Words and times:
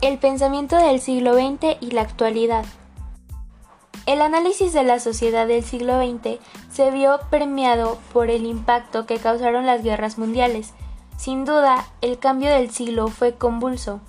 El 0.00 0.16
pensamiento 0.16 0.78
del 0.78 0.98
siglo 0.98 1.34
XX 1.34 1.76
y 1.80 1.90
la 1.90 2.00
actualidad. 2.00 2.64
El 4.06 4.22
análisis 4.22 4.72
de 4.72 4.82
la 4.82 4.98
sociedad 4.98 5.46
del 5.46 5.62
siglo 5.62 6.00
XX 6.00 6.38
se 6.72 6.90
vio 6.90 7.20
permeado 7.28 7.98
por 8.14 8.30
el 8.30 8.46
impacto 8.46 9.04
que 9.04 9.18
causaron 9.18 9.66
las 9.66 9.82
guerras 9.82 10.16
mundiales. 10.16 10.72
Sin 11.18 11.44
duda, 11.44 11.84
el 12.00 12.18
cambio 12.18 12.48
del 12.48 12.70
siglo 12.70 13.08
fue 13.08 13.34
convulso 13.34 14.00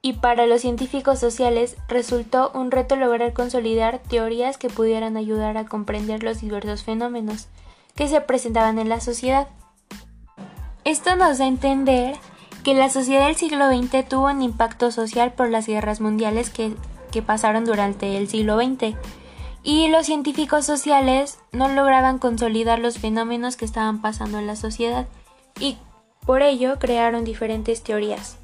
y 0.00 0.12
para 0.14 0.46
los 0.46 0.60
científicos 0.60 1.18
sociales 1.18 1.76
resultó 1.88 2.52
un 2.54 2.70
reto 2.70 2.94
lograr 2.94 3.32
consolidar 3.32 3.98
teorías 3.98 4.58
que 4.58 4.70
pudieran 4.70 5.16
ayudar 5.16 5.56
a 5.56 5.66
comprender 5.66 6.22
los 6.22 6.40
diversos 6.40 6.84
fenómenos 6.84 7.48
que 7.96 8.06
se 8.06 8.20
presentaban 8.20 8.78
en 8.78 8.88
la 8.88 9.00
sociedad. 9.00 9.48
Esto 10.84 11.16
nos 11.16 11.38
da 11.38 11.46
a 11.46 11.48
entender 11.48 12.16
que 12.62 12.74
la 12.74 12.88
sociedad 12.90 13.26
del 13.26 13.36
siglo 13.36 13.68
XX 13.68 14.08
tuvo 14.08 14.26
un 14.26 14.42
impacto 14.42 14.90
social 14.90 15.32
por 15.32 15.50
las 15.50 15.66
guerras 15.66 16.00
mundiales 16.00 16.50
que, 16.50 16.74
pasaron 17.22 17.64
durante 17.64 18.16
el 18.16 18.28
siglo 18.28 18.56
XX, 18.56 18.96
y 19.62 19.88
los 19.88 20.06
científicos 20.06 20.64
sociales 20.64 21.38
no 21.52 21.68
lograban 21.68 22.18
consolidar 22.18 22.78
los 22.78 22.98
fenómenos 22.98 23.56
que 23.56 23.64
estaban 23.64 24.00
pasando 24.00 24.38
en 24.38 24.46
la 24.46 24.56
sociedad, 24.56 25.06
y 25.58 25.76
por 26.24 26.42
ello 26.42 26.78
crearon 26.78 27.24
diferentes 27.24 27.82
teorías. 27.82 28.38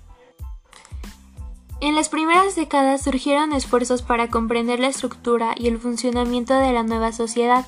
En 1.81 1.95
las 1.95 2.09
primeras 2.09 2.57
décadas 2.57 3.03
surgieron 3.03 3.53
esfuerzos 3.53 4.03
para 4.03 4.29
comprender 4.29 4.81
la 4.81 4.89
estructura 4.89 5.55
y 5.57 5.69
el 5.69 5.79
funcionamiento 5.79 6.55
de 6.55 6.73
la 6.73 6.83
nueva 6.83 7.13
sociedad, 7.13 7.67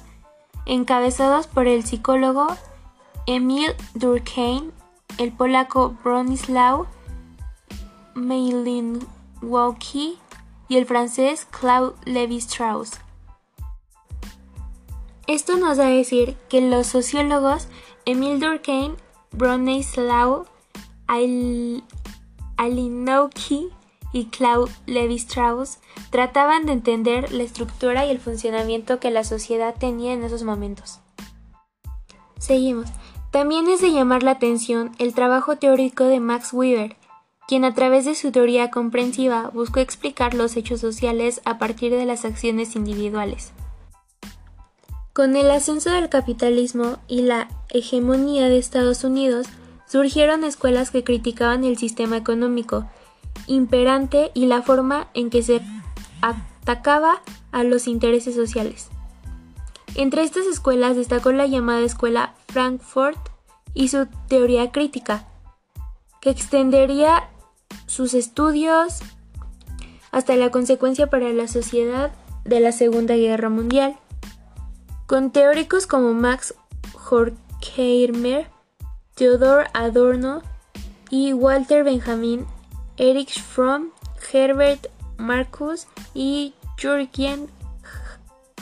encabezados 0.66 1.46
por 1.46 1.66
el 1.66 1.85
psicólogo 1.85 2.49
Emil 3.27 3.73
Durkheim, 3.95 4.73
el 5.16 5.32
polaco 5.32 5.96
Bronislaw 6.04 6.87
Malinowski 8.14 10.18
y 10.68 10.76
el 10.76 10.87
francés 10.87 11.46
Claude 11.51 11.95
Lévi-Strauss. 12.04 13.01
Esto 15.26 15.56
nos 15.56 15.76
da 15.76 15.86
a 15.86 15.90
decir 15.90 16.36
que 16.48 16.60
los 16.60 16.86
sociólogos 16.86 17.68
Emil 18.04 18.40
Durkheim, 18.40 18.96
Bronislaw 19.32 20.46
Malinowski 22.59 23.68
y 24.12 24.26
Claude 24.26 24.73
Lévi-Strauss 24.86 25.79
trataban 26.10 26.66
de 26.66 26.73
entender 26.73 27.32
la 27.32 27.42
estructura 27.42 28.06
y 28.06 28.10
el 28.10 28.20
funcionamiento 28.20 29.01
que 29.01 29.10
la 29.10 29.24
sociedad 29.24 29.74
tenía 29.79 30.12
en 30.12 30.24
esos 30.24 30.45
momentos. 30.45 31.01
Seguimos. 32.38 32.88
También 33.30 33.68
es 33.68 33.80
de 33.82 33.93
llamar 33.93 34.23
la 34.23 34.32
atención 34.32 34.93
el 34.98 35.12
trabajo 35.12 35.57
teórico 35.57 36.04
de 36.04 36.18
Max 36.18 36.52
Weber, 36.52 36.96
quien 37.46 37.65
a 37.65 37.74
través 37.74 38.04
de 38.04 38.15
su 38.15 38.32
teoría 38.32 38.70
comprensiva 38.70 39.51
buscó 39.52 39.80
explicar 39.80 40.35
los 40.35 40.57
hechos 40.57 40.80
sociales 40.80 41.40
a 41.45 41.59
partir 41.59 41.93
de 41.93 42.07
las 42.07 42.24
acciones 42.24 42.74
individuales. 42.74 43.52
Con 45.12 45.37
el 45.37 45.51
ascenso 45.51 45.90
del 45.90 46.09
capitalismo 46.09 46.98
y 47.07 47.23
la 47.23 47.48
hegemonía 47.70 48.48
de 48.48 48.59
Estados 48.59 49.04
Unidos, 49.04 49.46
surgieron 49.87 50.45
escuelas 50.45 50.90
que 50.90 51.04
criticaban 51.04 51.65
el 51.65 51.76
sistema 51.76 52.16
económico 52.16 52.88
imperante 53.46 54.30
y 54.35 54.46
la 54.46 54.63
forma 54.63 55.09
en 55.15 55.30
que 55.30 55.42
se 55.42 55.60
atacaba 56.23 57.23
a 57.52 57.63
los 57.63 57.88
intereses 57.88 58.35
sociales. 58.35 58.88
Entre 59.99 60.23
estas 60.23 60.46
escuelas 60.46 60.95
destacó 60.95 61.32
la 61.32 61.49
llamada 61.49 61.80
Escuela 61.80 62.37
Frankfurt 62.46 63.18
y 63.74 63.88
su 63.88 64.06
teoría 64.28 64.71
crítica, 64.71 65.27
que 66.21 66.31
extendería 66.31 67.28
sus 67.87 68.15
estudios 68.15 69.00
hasta 70.12 70.36
la 70.36 70.53
consecuencia 70.53 71.10
para 71.10 71.32
la 71.32 71.48
sociedad 71.48 72.12
de 72.44 72.60
la 72.60 72.70
Segunda 72.70 73.16
Guerra 73.16 73.48
Mundial, 73.48 73.97
con 75.09 75.32
teóricos 75.32 75.88
como 75.88 76.15
Max 76.15 76.54
Horkheimer, 77.10 78.47
Theodor 79.16 79.66
Adorno 79.75 80.42
y 81.10 81.32
Walter 81.32 81.82
Benjamin, 81.82 82.47
Erich 82.98 83.42
Fromm, 83.42 83.91
Herbert 84.32 84.86
Marcus 85.16 85.88
y 86.15 86.54
Jürgen 86.76 87.48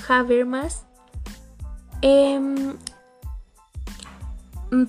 Habermas. 0.08 0.86
Em, 2.02 2.76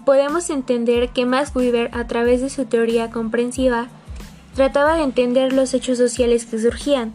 podemos 0.06 0.50
entender 0.50 1.09
que 1.09 1.25
Max 1.25 1.56
Weber, 1.56 1.90
a 1.94 2.07
través 2.07 2.41
de 2.41 2.50
su 2.50 2.66
teoría 2.66 3.12
comprensiva, 3.12 3.88
trataba 4.56 4.95
de 4.95 5.03
entender 5.03 5.53
los 5.53 5.73
hechos 5.73 5.97
sociales 5.97 6.46
que 6.46 6.59
surgían. 6.59 7.13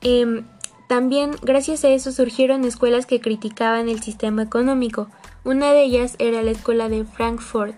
Em, 0.00 0.44
también, 0.88 1.32
gracias 1.42 1.84
a 1.84 1.88
eso, 1.88 2.12
surgieron 2.12 2.64
escuelas 2.64 3.04
que 3.06 3.20
criticaban 3.20 3.88
el 3.88 4.00
sistema 4.00 4.42
económico. 4.42 5.08
Una 5.44 5.72
de 5.72 5.82
ellas 5.82 6.16
era 6.18 6.42
la 6.42 6.50
escuela 6.50 6.88
de 6.88 7.04
Frankfurt, 7.04 7.76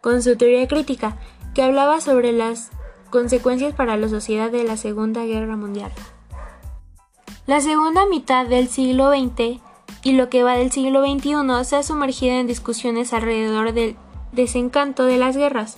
con 0.00 0.22
su 0.22 0.36
teoría 0.36 0.66
crítica, 0.66 1.18
que 1.54 1.62
hablaba 1.62 2.00
sobre 2.00 2.32
las 2.32 2.70
consecuencias 3.10 3.74
para 3.74 3.96
la 3.96 4.08
sociedad 4.08 4.50
de 4.50 4.64
la 4.64 4.76
Segunda 4.76 5.24
Guerra 5.24 5.56
Mundial. 5.56 5.92
La 7.46 7.60
segunda 7.60 8.06
mitad 8.06 8.46
del 8.46 8.68
siglo 8.68 9.10
XX 9.10 9.60
y 10.08 10.12
lo 10.12 10.30
que 10.30 10.42
va 10.42 10.54
del 10.54 10.72
siglo 10.72 11.04
XXI 11.04 11.34
se 11.64 11.76
ha 11.76 11.82
sumergido 11.82 12.36
en 12.36 12.46
discusiones 12.46 13.12
alrededor 13.12 13.74
del 13.74 13.94
desencanto 14.32 15.04
de 15.04 15.18
las 15.18 15.36
guerras, 15.36 15.76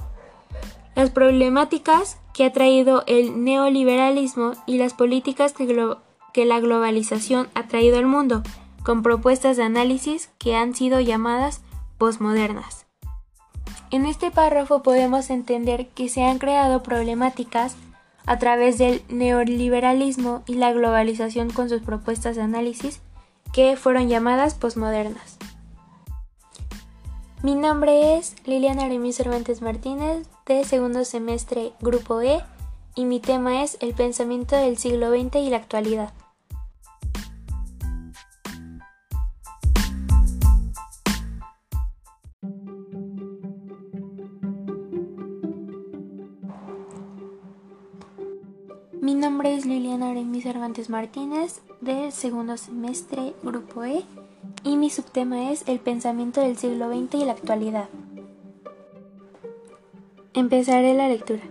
las 0.95 1.11
problemáticas 1.11 2.17
que 2.33 2.45
ha 2.45 2.53
traído 2.53 3.03
el 3.09 3.43
neoliberalismo 3.43 4.53
y 4.67 4.79
las 4.79 4.95
políticas 4.95 5.53
que, 5.53 6.45
la 6.45 6.61
globalización 6.61 7.49
ha 7.57 7.67
traído 7.67 7.99
al 7.99 8.07
mundo, 8.07 8.45
con 8.85 9.03
propuestas 9.03 9.57
de 9.57 9.65
análisis 9.65 10.31
que 10.39 10.55
han 10.55 10.77
sido 10.77 11.01
llamadas 11.01 11.63
posmodernas. 11.99 12.87
En 13.91 14.07
este 14.07 14.31
párrafo 14.31 14.85
podemos 14.85 15.29
entender 15.31 15.89
que 15.89 16.09
se 16.09 16.23
han 16.23 16.39
creado 16.39 16.85
problemáticas 16.85 17.75
a 18.27 18.39
través 18.39 18.79
del 18.79 19.03
neoliberalismo 19.09 20.45
y 20.47 20.55
la 20.55 20.73
globalización 20.73 21.51
con 21.51 21.69
sus 21.69 21.83
propuestas 21.83 22.37
de 22.37 22.43
análisis 22.43 23.01
que 23.53 23.77
fueron 23.77 24.09
llamadas 24.09 24.55
posmodernas. 24.55 25.39
Mi 27.43 27.55
nombre 27.55 28.17
es 28.17 28.35
Liliana 28.45 28.87
Remis 28.87 29.17
Cervantes 29.17 29.63
Martínez 29.63 30.27
de 30.47 30.65
segundo 30.65 31.05
semestre 31.05 31.73
Grupo 31.81 32.21
E 32.21 32.43
y 32.95 33.05
mi 33.07 33.19
tema 33.21 33.63
es 33.63 33.79
el 33.81 33.95
pensamiento 33.95 34.57
del 34.57 34.77
siglo 34.77 35.11
XX 35.11 35.37
y 35.37 35.51
la 35.51 35.57
actualidad. 35.57 36.13
Nombre 49.21 49.55
es 49.55 49.67
Liliana 49.67 50.11
Aremi 50.11 50.41
Cervantes 50.41 50.89
Martínez 50.89 51.61
del 51.83 52.11
segundo 52.11 52.57
semestre 52.57 53.35
Grupo 53.43 53.85
E 53.85 54.03
y 54.65 54.79
mi 54.79 54.89
subtema 54.89 55.51
es 55.51 55.63
el 55.69 55.79
pensamiento 55.79 56.41
del 56.41 56.57
siglo 56.57 56.89
XX 56.89 57.15
y 57.17 57.25
la 57.27 57.33
actualidad. 57.33 57.91
Empezaré 60.33 60.95
la 60.95 61.09
lectura. 61.09 61.43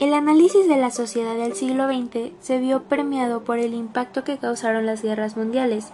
El 0.00 0.12
análisis 0.12 0.66
de 0.66 0.76
la 0.76 0.90
sociedad 0.90 1.36
del 1.36 1.54
siglo 1.54 1.86
XX 1.86 2.32
se 2.40 2.58
vio 2.58 2.82
permeado 2.82 3.44
por 3.44 3.60
el 3.60 3.72
impacto 3.72 4.24
que 4.24 4.38
causaron 4.38 4.86
las 4.86 5.02
guerras 5.02 5.36
mundiales. 5.36 5.92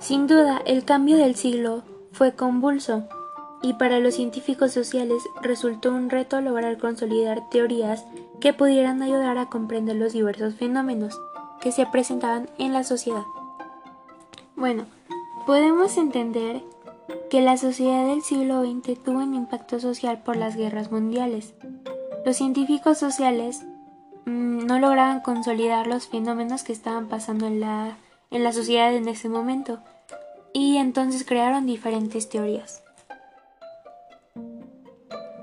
Sin 0.00 0.26
duda, 0.26 0.60
el 0.66 0.84
cambio 0.84 1.16
del 1.16 1.34
siglo 1.34 1.82
fue 2.12 2.34
convulso 2.34 3.04
y 3.62 3.72
para 3.74 4.00
los 4.00 4.14
científicos 4.14 4.70
sociales 4.72 5.22
resultó 5.40 5.92
un 5.92 6.10
reto 6.10 6.42
lograr 6.42 6.76
consolidar 6.76 7.48
teorías 7.48 8.04
que 8.40 8.52
pudieran 8.52 9.02
ayudar 9.02 9.38
a 9.38 9.46
comprender 9.46 9.96
los 9.96 10.12
diversos 10.12 10.54
fenómenos 10.54 11.20
que 11.60 11.72
se 11.72 11.86
presentaban 11.86 12.48
en 12.58 12.72
la 12.72 12.84
sociedad. 12.84 13.24
Bueno, 14.56 14.86
podemos 15.46 15.96
entender 15.96 16.62
que 17.30 17.40
la 17.42 17.56
sociedad 17.56 18.06
del 18.06 18.22
siglo 18.22 18.62
XX 18.62 19.02
tuvo 19.02 19.18
un 19.18 19.34
impacto 19.34 19.80
social 19.80 20.22
por 20.22 20.36
las 20.36 20.56
guerras 20.56 20.90
mundiales. 20.90 21.54
Los 22.24 22.36
científicos 22.36 22.98
sociales 22.98 23.64
mm, 24.24 24.66
no 24.66 24.78
lograban 24.78 25.20
consolidar 25.20 25.86
los 25.86 26.08
fenómenos 26.08 26.62
que 26.62 26.72
estaban 26.72 27.08
pasando 27.08 27.46
en 27.46 27.60
la, 27.60 27.96
en 28.30 28.44
la 28.44 28.52
sociedad 28.52 28.94
en 28.94 29.08
ese 29.08 29.28
momento 29.28 29.80
y 30.52 30.76
entonces 30.76 31.24
crearon 31.24 31.66
diferentes 31.66 32.28
teorías. 32.28 32.82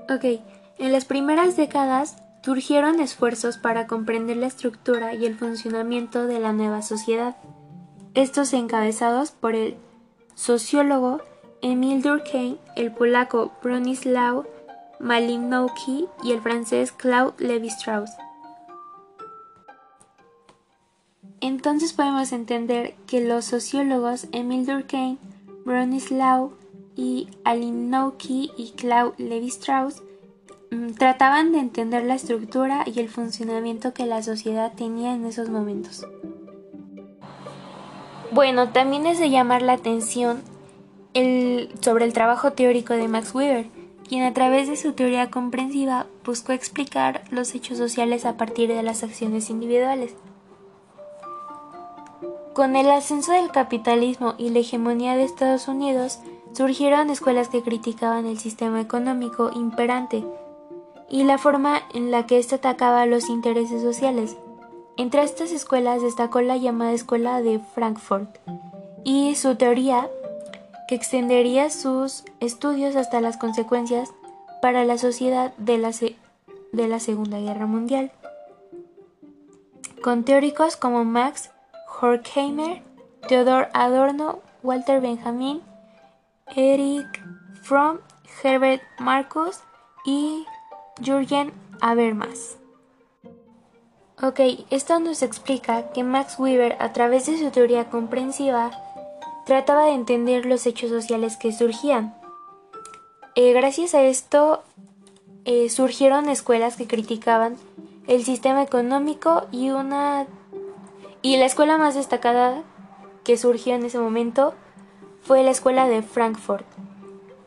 Ok, 0.08 0.40
en 0.78 0.92
las 0.92 1.04
primeras 1.04 1.56
décadas 1.56 2.16
surgieron 2.46 3.00
esfuerzos 3.00 3.58
para 3.58 3.88
comprender 3.88 4.36
la 4.36 4.46
estructura 4.46 5.14
y 5.14 5.26
el 5.26 5.34
funcionamiento 5.34 6.28
de 6.28 6.38
la 6.38 6.52
nueva 6.52 6.80
sociedad, 6.80 7.36
estos 8.14 8.52
encabezados 8.52 9.32
por 9.32 9.56
el 9.56 9.76
sociólogo 10.36 11.22
Emil 11.60 12.02
Durkheim, 12.02 12.58
el 12.76 12.92
polaco 12.92 13.50
Bronislaw 13.64 14.46
Malinowski 15.00 16.06
y 16.22 16.30
el 16.30 16.40
francés 16.40 16.92
Claude 16.92 17.34
Lévi-Strauss. 17.38 18.10
Entonces 21.40 21.94
podemos 21.94 22.30
entender 22.30 22.94
que 23.08 23.26
los 23.26 23.44
sociólogos 23.44 24.28
Emil 24.30 24.66
Durkheim, 24.66 25.18
Bronislaw 25.64 26.52
y 26.94 27.26
Alinowski 27.42 28.52
y 28.56 28.70
Claude 28.76 29.16
Lévi-Strauss 29.18 30.00
trataban 30.98 31.52
de 31.52 31.58
entender 31.58 32.04
la 32.04 32.14
estructura 32.14 32.84
y 32.86 33.00
el 33.00 33.08
funcionamiento 33.08 33.92
que 33.94 34.06
la 34.06 34.22
sociedad 34.22 34.72
tenía 34.74 35.14
en 35.14 35.24
esos 35.26 35.48
momentos. 35.48 36.06
Bueno, 38.32 38.70
también 38.70 39.06
es 39.06 39.18
de 39.18 39.30
llamar 39.30 39.62
la 39.62 39.74
atención 39.74 40.42
sobre 41.80 42.04
el 42.04 42.12
trabajo 42.12 42.52
teórico 42.52 42.94
de 42.94 43.08
Max 43.08 43.34
Weber, 43.34 43.66
quien 44.06 44.24
a 44.24 44.34
través 44.34 44.68
de 44.68 44.76
su 44.76 44.92
teoría 44.92 45.30
comprensiva 45.30 46.06
buscó 46.24 46.52
explicar 46.52 47.24
los 47.30 47.54
hechos 47.54 47.78
sociales 47.78 48.24
a 48.26 48.36
partir 48.36 48.68
de 48.68 48.82
las 48.82 49.02
acciones 49.02 49.48
individuales. 49.48 50.14
Con 52.52 52.76
el 52.76 52.90
ascenso 52.90 53.32
del 53.32 53.50
capitalismo 53.50 54.34
y 54.38 54.50
la 54.50 54.60
hegemonía 54.60 55.16
de 55.16 55.24
Estados 55.24 55.68
Unidos, 55.68 56.20
surgieron 56.52 57.10
escuelas 57.10 57.48
que 57.48 57.62
criticaban 57.62 58.26
el 58.26 58.38
sistema 58.38 58.80
económico 58.80 59.50
imperante 59.54 60.24
y 61.08 61.24
la 61.24 61.38
forma 61.38 61.82
en 61.94 62.10
la 62.10 62.26
que 62.26 62.38
éste 62.38 62.56
atacaba 62.56 63.06
los 63.06 63.28
intereses 63.28 63.82
sociales. 63.82 64.36
Entre 64.96 65.22
estas 65.22 65.52
escuelas 65.52 66.02
destacó 66.02 66.40
la 66.40 66.56
llamada 66.56 66.92
Escuela 66.92 67.42
de 67.42 67.60
Frankfurt 67.74 68.38
y 69.04 69.34
su 69.34 69.56
teoría 69.56 70.08
que 70.88 70.94
extendería 70.94 71.70
sus 71.70 72.24
estudios 72.40 72.96
hasta 72.96 73.20
las 73.20 73.36
consecuencias 73.36 74.12
para 74.62 74.84
la 74.84 74.98
sociedad 74.98 75.52
de 75.58 75.78
la, 75.78 75.90
de 76.72 76.88
la 76.88 77.00
Segunda 77.00 77.38
Guerra 77.38 77.66
Mundial. 77.66 78.12
Con 80.02 80.24
teóricos 80.24 80.76
como 80.76 81.04
Max 81.04 81.50
Horkheimer, 82.00 82.82
Theodor 83.28 83.68
Adorno, 83.74 84.40
Walter 84.62 85.00
Benjamin, 85.00 85.62
Eric 86.54 87.06
Fromm, 87.62 87.98
Herbert 88.42 88.82
Marcus 88.98 89.60
y 90.04 90.44
Jürgen 91.00 91.52
Habermas. 91.80 92.56
Ok, 94.22 94.40
esto 94.70 94.98
nos 94.98 95.22
explica 95.22 95.92
que 95.92 96.02
Max 96.02 96.38
Weber, 96.38 96.76
a 96.80 96.92
través 96.92 97.26
de 97.26 97.38
su 97.38 97.50
teoría 97.50 97.90
comprensiva, 97.90 98.70
trataba 99.44 99.84
de 99.84 99.92
entender 99.92 100.46
los 100.46 100.66
hechos 100.66 100.90
sociales 100.90 101.36
que 101.36 101.52
surgían. 101.52 102.16
Eh, 103.34 103.52
gracias 103.52 103.94
a 103.94 104.02
esto 104.02 104.62
eh, 105.44 105.68
surgieron 105.68 106.30
escuelas 106.30 106.76
que 106.76 106.86
criticaban 106.86 107.56
el 108.06 108.24
sistema 108.24 108.62
económico 108.62 109.46
y 109.52 109.70
una 109.70 110.26
y 111.20 111.36
la 111.36 111.44
escuela 111.44 111.76
más 111.76 111.94
destacada 111.94 112.62
que 113.24 113.36
surgió 113.36 113.74
en 113.74 113.84
ese 113.84 113.98
momento 113.98 114.54
fue 115.22 115.42
la 115.42 115.50
escuela 115.50 115.88
de 115.88 116.02
Frankfurt, 116.02 116.64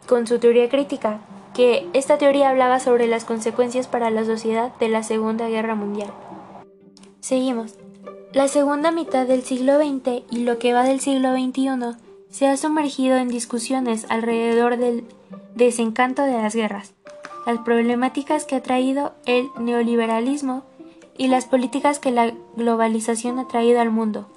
con 0.07 0.27
su 0.27 0.37
teoría 0.37 0.69
crítica, 0.69 1.21
que 1.59 1.89
esta 1.91 2.17
teoría 2.17 2.51
hablaba 2.51 2.79
sobre 2.79 3.05
las 3.05 3.25
consecuencias 3.25 3.89
para 3.89 4.09
la 4.09 4.23
sociedad 4.23 4.73
de 4.79 4.87
la 4.87 5.03
Segunda 5.03 5.49
Guerra 5.49 5.75
Mundial. 5.75 6.09
Seguimos. 7.19 7.75
La 8.31 8.47
segunda 8.47 8.91
mitad 8.91 9.27
del 9.27 9.43
siglo 9.43 9.75
XX 9.75 10.23
y 10.31 10.45
lo 10.45 10.57
que 10.57 10.71
va 10.71 10.83
del 10.83 11.01
siglo 11.01 11.33
XXI 11.33 11.97
se 12.29 12.47
ha 12.47 12.55
sumergido 12.55 13.17
en 13.17 13.27
discusiones 13.27 14.05
alrededor 14.07 14.77
del 14.77 15.03
desencanto 15.53 16.21
de 16.21 16.31
las 16.31 16.55
guerras, 16.55 16.93
las 17.45 17.59
problemáticas 17.59 18.45
que 18.45 18.55
ha 18.55 18.63
traído 18.63 19.11
el 19.25 19.49
neoliberalismo 19.59 20.63
y 21.17 21.27
las 21.27 21.43
políticas 21.43 21.99
que 21.99 22.11
la 22.11 22.31
globalización 22.55 23.37
ha 23.37 23.49
traído 23.49 23.81
al 23.81 23.89
mundo, 23.89 24.29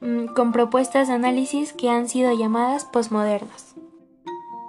mm, 0.00 0.28
con 0.28 0.52
propuestas 0.52 1.08
de 1.08 1.14
análisis 1.16 1.74
que 1.74 1.90
han 1.90 2.08
sido 2.08 2.32
llamadas 2.32 2.86
posmodernas. 2.86 3.76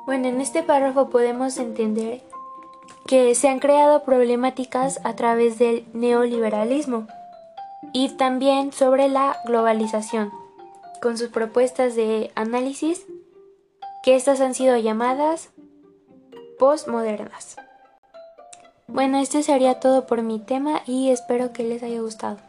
Bueno, 0.07 0.29
en 0.29 0.39
este 0.39 0.63
párrafo 0.63 1.09
podemos 1.09 1.57
entender 1.57 2.21
que 3.07 3.35
se 3.35 3.49
han 3.49 3.59
creado 3.59 4.03
problemáticas 4.03 5.01
a 5.03 5.17
través 5.17 5.59
del 5.59 5.85
neoliberalismo 5.91 7.07
y 7.91 8.15
también 8.15 8.71
sobre 8.71 9.09
la 9.09 9.35
globalización, 9.43 10.31
con 11.01 11.17
sus 11.17 11.27
propuestas 11.27 11.97
de 11.97 12.31
análisis 12.35 13.05
que 14.01 14.15
estas 14.15 14.39
han 14.39 14.53
sido 14.53 14.77
llamadas 14.77 15.49
postmodernas. 16.57 17.57
Bueno, 18.87 19.17
este 19.17 19.43
sería 19.43 19.81
todo 19.81 20.07
por 20.07 20.21
mi 20.21 20.39
tema 20.39 20.83
y 20.85 21.09
espero 21.09 21.51
que 21.51 21.63
les 21.63 21.83
haya 21.83 21.99
gustado. 21.99 22.46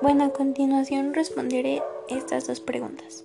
Bueno, 0.00 0.24
a 0.24 0.30
continuación 0.30 1.12
responderé 1.12 1.82
estas 2.08 2.46
dos 2.46 2.60
preguntas. 2.60 3.24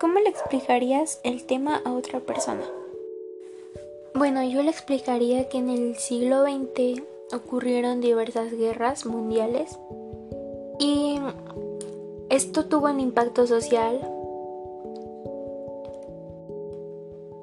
¿Cómo 0.00 0.18
le 0.20 0.30
explicarías 0.30 1.20
el 1.22 1.44
tema 1.44 1.82
a 1.84 1.92
otra 1.92 2.20
persona? 2.20 2.64
Bueno, 4.14 4.42
yo 4.42 4.62
le 4.62 4.70
explicaría 4.70 5.50
que 5.50 5.58
en 5.58 5.68
el 5.68 5.96
siglo 5.96 6.44
XX 6.44 7.02
ocurrieron 7.34 8.00
diversas 8.00 8.52
guerras 8.52 9.04
mundiales 9.04 9.78
y 10.78 11.18
esto 12.30 12.64
tuvo 12.64 12.86
un 12.86 13.00
impacto 13.00 13.46
social 13.46 14.00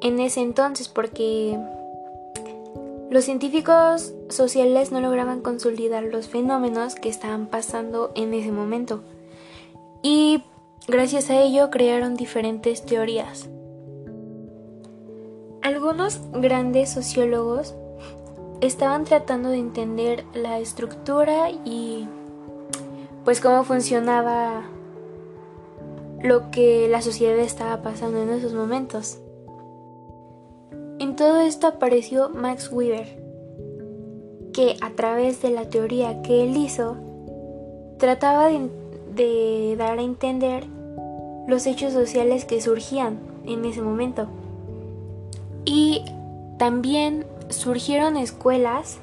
en 0.02 0.20
ese 0.20 0.42
entonces 0.42 0.90
porque 0.90 1.60
los 3.12 3.26
científicos 3.26 4.14
sociales 4.30 4.94
no 4.94 5.02
lograban 5.02 5.42
consolidar 5.42 6.02
los 6.02 6.30
fenómenos 6.30 6.96
que 6.96 7.10
estaban 7.10 7.48
pasando 7.48 8.14
en 8.16 8.34
ese 8.34 8.54
momento 8.54 9.04
y 10.02 10.46
gracias 10.88 11.30
a 11.30 11.42
ello 11.42 11.70
crearon 11.72 12.16
diferentes 12.16 12.86
teorías. 12.86 13.50
Algunos 15.62 16.22
grandes 16.32 16.90
sociólogos 16.90 17.76
estaban 18.62 19.04
tratando 19.04 19.50
de 19.50 19.58
entender 19.58 20.24
la 20.34 20.60
estructura 20.60 21.50
y 21.66 22.08
pues 23.26 23.42
cómo 23.42 23.66
funcionaba 23.66 24.62
lo 26.24 26.50
que 26.50 26.88
la 26.88 27.02
sociedad 27.02 27.38
estaba 27.40 27.82
pasando 27.82 28.22
en 28.24 28.30
esos 28.30 28.54
momentos. 28.54 29.20
En 31.02 31.16
todo 31.16 31.40
esto 31.40 31.66
apareció 31.66 32.30
Max 32.30 32.72
Weber, 32.72 33.20
que 34.54 34.78
a 34.82 34.92
través 34.92 35.42
de 35.42 35.50
la 35.50 35.68
teoría 35.68 36.22
que 36.22 36.44
él 36.44 36.56
hizo, 36.56 36.96
trataba 37.98 38.50
de, 38.50 38.70
de 39.16 39.76
dar 39.80 39.98
a 39.98 40.04
entender 40.04 40.68
los 41.48 41.66
hechos 41.66 41.92
sociales 41.94 42.46
que 42.46 42.62
surgían 42.62 43.18
en 43.48 43.66
ese 43.66 43.82
momento. 43.82 44.28
Y 45.66 46.06
también 46.60 47.26
surgieron 47.50 48.16
escuelas 48.16 49.00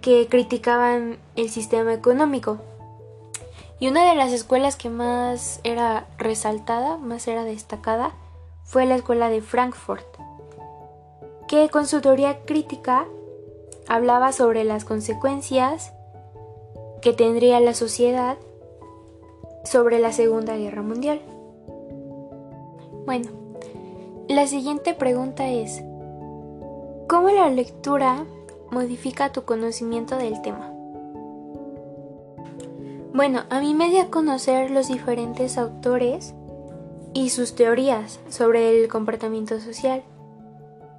que 0.00 0.26
criticaban 0.26 1.18
el 1.36 1.50
sistema 1.50 1.94
económico. 1.94 2.58
Y 3.78 3.86
una 3.86 4.10
de 4.10 4.16
las 4.16 4.32
escuelas 4.32 4.74
que 4.74 4.90
más 4.90 5.60
era 5.62 6.08
resaltada, 6.18 6.96
más 6.96 7.28
era 7.28 7.44
destacada, 7.44 8.10
fue 8.64 8.86
la 8.86 8.96
escuela 8.96 9.30
de 9.30 9.40
Frankfurt, 9.40 10.04
que 11.50 11.68
con 11.68 11.88
su 11.88 12.00
teoría 12.00 12.44
crítica 12.44 13.08
hablaba 13.88 14.30
sobre 14.30 14.62
las 14.62 14.84
consecuencias 14.84 15.92
que 17.02 17.12
tendría 17.12 17.58
la 17.58 17.74
sociedad 17.74 18.36
sobre 19.64 19.98
la 19.98 20.12
Segunda 20.12 20.56
Guerra 20.56 20.82
Mundial. 20.82 21.20
Bueno, 23.04 23.30
la 24.28 24.46
siguiente 24.46 24.94
pregunta 24.94 25.48
es, 25.48 25.82
¿Cómo 27.08 27.30
la 27.30 27.50
lectura 27.50 28.24
modifica 28.70 29.32
tu 29.32 29.42
conocimiento 29.42 30.16
del 30.18 30.40
tema? 30.42 30.72
Bueno, 33.12 33.40
a 33.50 33.58
mí 33.58 33.74
me 33.74 33.90
dio 33.90 34.02
a 34.02 34.10
conocer 34.10 34.70
los 34.70 34.86
diferentes 34.86 35.58
autores 35.58 36.32
y 37.12 37.30
sus 37.30 37.56
teorías 37.56 38.20
sobre 38.28 38.80
el 38.80 38.86
comportamiento 38.86 39.58
social 39.58 40.04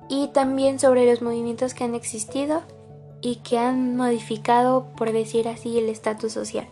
y 0.10 0.30
también 0.30 0.80
sobre 0.80 1.06
los 1.06 1.22
movimientos 1.22 1.74
que 1.74 1.84
han 1.84 1.96
existido 1.96 2.64
y 3.22 3.38
que 3.38 3.58
han 3.58 3.96
modificado, 3.96 4.88
por 4.98 5.12
decir 5.12 5.48
así, 5.48 5.78
el 5.78 5.90
estatus 5.90 6.34
social. 6.34 6.68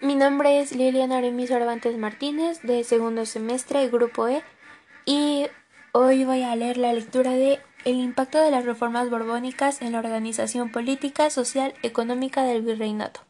Mi 0.00 0.16
nombre 0.16 0.60
es 0.60 0.74
Liliana 0.74 1.18
Aremi 1.18 1.46
Cervantes 1.46 1.96
Martínez 1.98 2.62
de 2.62 2.84
segundo 2.84 3.26
semestre 3.26 3.88
Grupo 3.88 4.28
E 4.28 4.42
y 5.04 5.46
hoy 5.92 6.24
voy 6.24 6.42
a 6.42 6.56
leer 6.56 6.78
la 6.78 6.92
lectura 6.92 7.32
de 7.32 7.60
el 7.84 7.96
impacto 7.96 8.42
de 8.42 8.50
las 8.50 8.64
reformas 8.64 9.10
borbónicas 9.10 9.82
en 9.82 9.92
la 9.92 9.98
organización 9.98 10.72
política, 10.72 11.30
social, 11.30 11.74
económica 11.82 12.44
del 12.44 12.62
virreinato. 12.62 13.20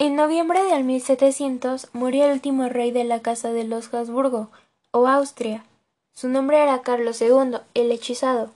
En 0.00 0.16
noviembre 0.16 0.62
del 0.64 0.84
1700 0.84 1.88
murió 1.92 2.24
el 2.24 2.32
último 2.32 2.66
rey 2.70 2.90
de 2.90 3.04
la 3.04 3.20
casa 3.20 3.52
de 3.52 3.64
los 3.64 3.92
Habsburgo, 3.92 4.48
o 4.92 5.06
Austria. 5.06 5.66
Su 6.14 6.30
nombre 6.30 6.62
era 6.62 6.80
Carlos 6.80 7.20
II, 7.20 7.58
el 7.74 7.92
hechizado. 7.92 8.50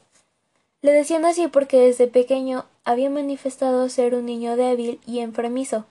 Le 0.80 0.92
decían 0.92 1.26
así 1.26 1.46
porque 1.48 1.76
desde 1.76 2.06
pequeño 2.06 2.64
había 2.82 3.10
manifestado 3.10 3.90
ser 3.90 4.14
un 4.14 4.24
niño 4.24 4.56
débil 4.56 5.02
y 5.06 5.18
enfermizo. 5.18 5.84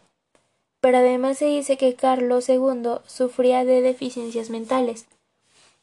Pero 0.82 0.98
además 0.98 1.38
se 1.38 1.46
dice 1.46 1.78
que 1.78 1.94
Carlos 1.94 2.50
II 2.50 3.02
sufría 3.06 3.64
de 3.64 3.84
deficiencias 3.84 4.50
mentales, 4.50 5.06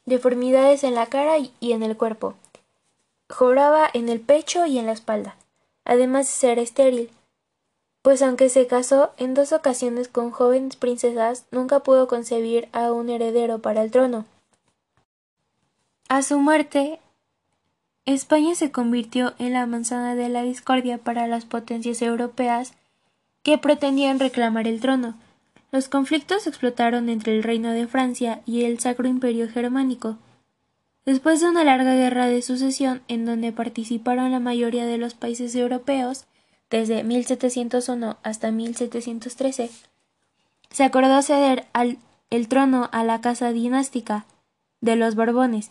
deformidades 0.05 0.83
en 0.83 0.97
la 0.97 1.07
cara 1.07 1.37
y 1.39 1.73
en 1.73 1.85
el 1.85 1.97
cuerpo. 1.97 2.35
Joraba 3.29 3.89
en 3.95 4.09
el 4.09 4.19
pecho 4.19 4.67
y 4.67 4.81
en 4.81 4.87
la 4.87 4.93
espalda, 4.93 5.37
además 5.85 6.27
de 6.27 6.33
ser 6.33 6.59
estéril, 6.59 7.13
pues 8.03 8.23
aunque 8.23 8.49
se 8.49 8.67
casó 8.67 9.13
en 9.19 9.35
dos 9.35 9.53
ocasiones 9.53 10.09
con 10.09 10.31
jóvenes 10.31 10.77
princesas, 10.77 11.45
nunca 11.51 11.81
pudo 11.81 12.09
concebir 12.09 12.69
a 12.73 12.93
un 12.93 13.11
heredero 13.11 13.59
para 13.59 13.83
el 13.83 13.91
trono. 13.91 14.25
A 16.09 16.23
su 16.23 16.39
muerte, 16.39 16.99
España 18.07 18.55
se 18.55 18.73
convirtió 18.73 19.35
en 19.39 19.53
la 19.53 19.67
manzana 19.67 20.15
de 20.15 20.29
la 20.29 20.43
discordia 20.43 20.99
para 20.99 21.27
las 21.27 21.45
potencias 21.45 22.03
europeas 22.03 22.73
que 23.43 23.59
pretendían 23.59 24.19
reclamar 24.19 24.67
el 24.67 24.81
trono. 24.81 25.15
Los 25.71 25.89
conflictos 25.89 26.47
explotaron 26.47 27.09
entre 27.09 27.37
el 27.37 27.43
reino 27.43 27.71
de 27.71 27.87
Francia 27.87 28.41
y 28.45 28.65
el 28.65 28.81
Sacro 28.81 29.07
Imperio 29.07 29.49
Germánico. 29.49 30.17
Después 31.05 31.41
de 31.41 31.49
una 31.49 31.65
larga 31.65 31.95
guerra 31.95 32.27
de 32.27 32.43
sucesión 32.43 33.03
en 33.07 33.25
donde 33.25 33.53
participaron 33.53 34.33
la 34.33 34.41
mayoría 34.41 34.87
de 34.87 34.99
los 34.99 35.15
países 35.15 35.55
europeos, 35.55 36.25
desde 36.71 37.05
1701 37.05 38.17
hasta 38.23 38.51
1713, 38.51 39.71
se 40.71 40.85
acordó 40.85 41.21
ceder 41.23 41.67
el 42.31 42.49
trono 42.49 42.89
a 42.93 43.05
la 43.05 43.21
casa 43.21 43.53
dinástica 43.53 44.25
de 44.81 44.97
los 44.97 45.15
Borbones, 45.17 45.71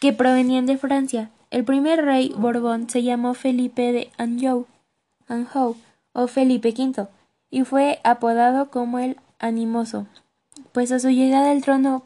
que 0.00 0.12
provenían 0.12 0.66
de 0.66 0.78
Francia. 0.78 1.30
El 1.50 1.64
primer 1.64 2.04
rey 2.04 2.32
Borbón 2.36 2.88
se 2.88 3.02
llamó 3.02 3.34
Felipe 3.34 3.92
de 3.92 4.10
Anjou, 4.16 4.66
Anjou 5.26 5.76
o 6.12 6.28
Felipe 6.28 6.74
V, 6.76 7.08
y 7.50 7.64
fue 7.64 8.00
apodado 8.04 8.70
como 8.70 8.98
el 8.98 9.16
Animoso, 9.38 10.06
pues 10.72 10.92
a 10.92 10.98
su 10.98 11.10
llegada 11.10 11.50
al 11.50 11.62
trono 11.62 12.04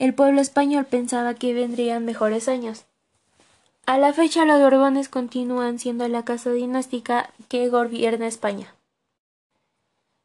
el 0.00 0.14
pueblo 0.14 0.40
español 0.40 0.86
pensaba 0.86 1.34
que 1.34 1.52
vendrían 1.52 2.06
mejores 2.06 2.48
años. 2.48 2.86
A 3.90 3.98
la 3.98 4.12
fecha 4.12 4.44
los 4.44 4.60
Borbones 4.60 5.08
continúan 5.08 5.80
siendo 5.80 6.06
la 6.06 6.24
casa 6.24 6.52
dinástica 6.52 7.30
que 7.48 7.68
gobierna 7.68 8.28
España. 8.28 8.72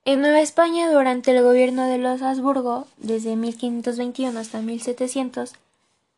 En 0.03 0.21
Nueva 0.21 0.41
España, 0.41 0.91
durante 0.91 1.35
el 1.35 1.41
gobierno 1.41 1.87
de 1.87 1.97
los 1.97 2.21
Habsburgo, 2.21 2.85
desde 2.97 3.35
1521 3.35 4.39
hasta 4.39 4.61
1700, 4.61 5.53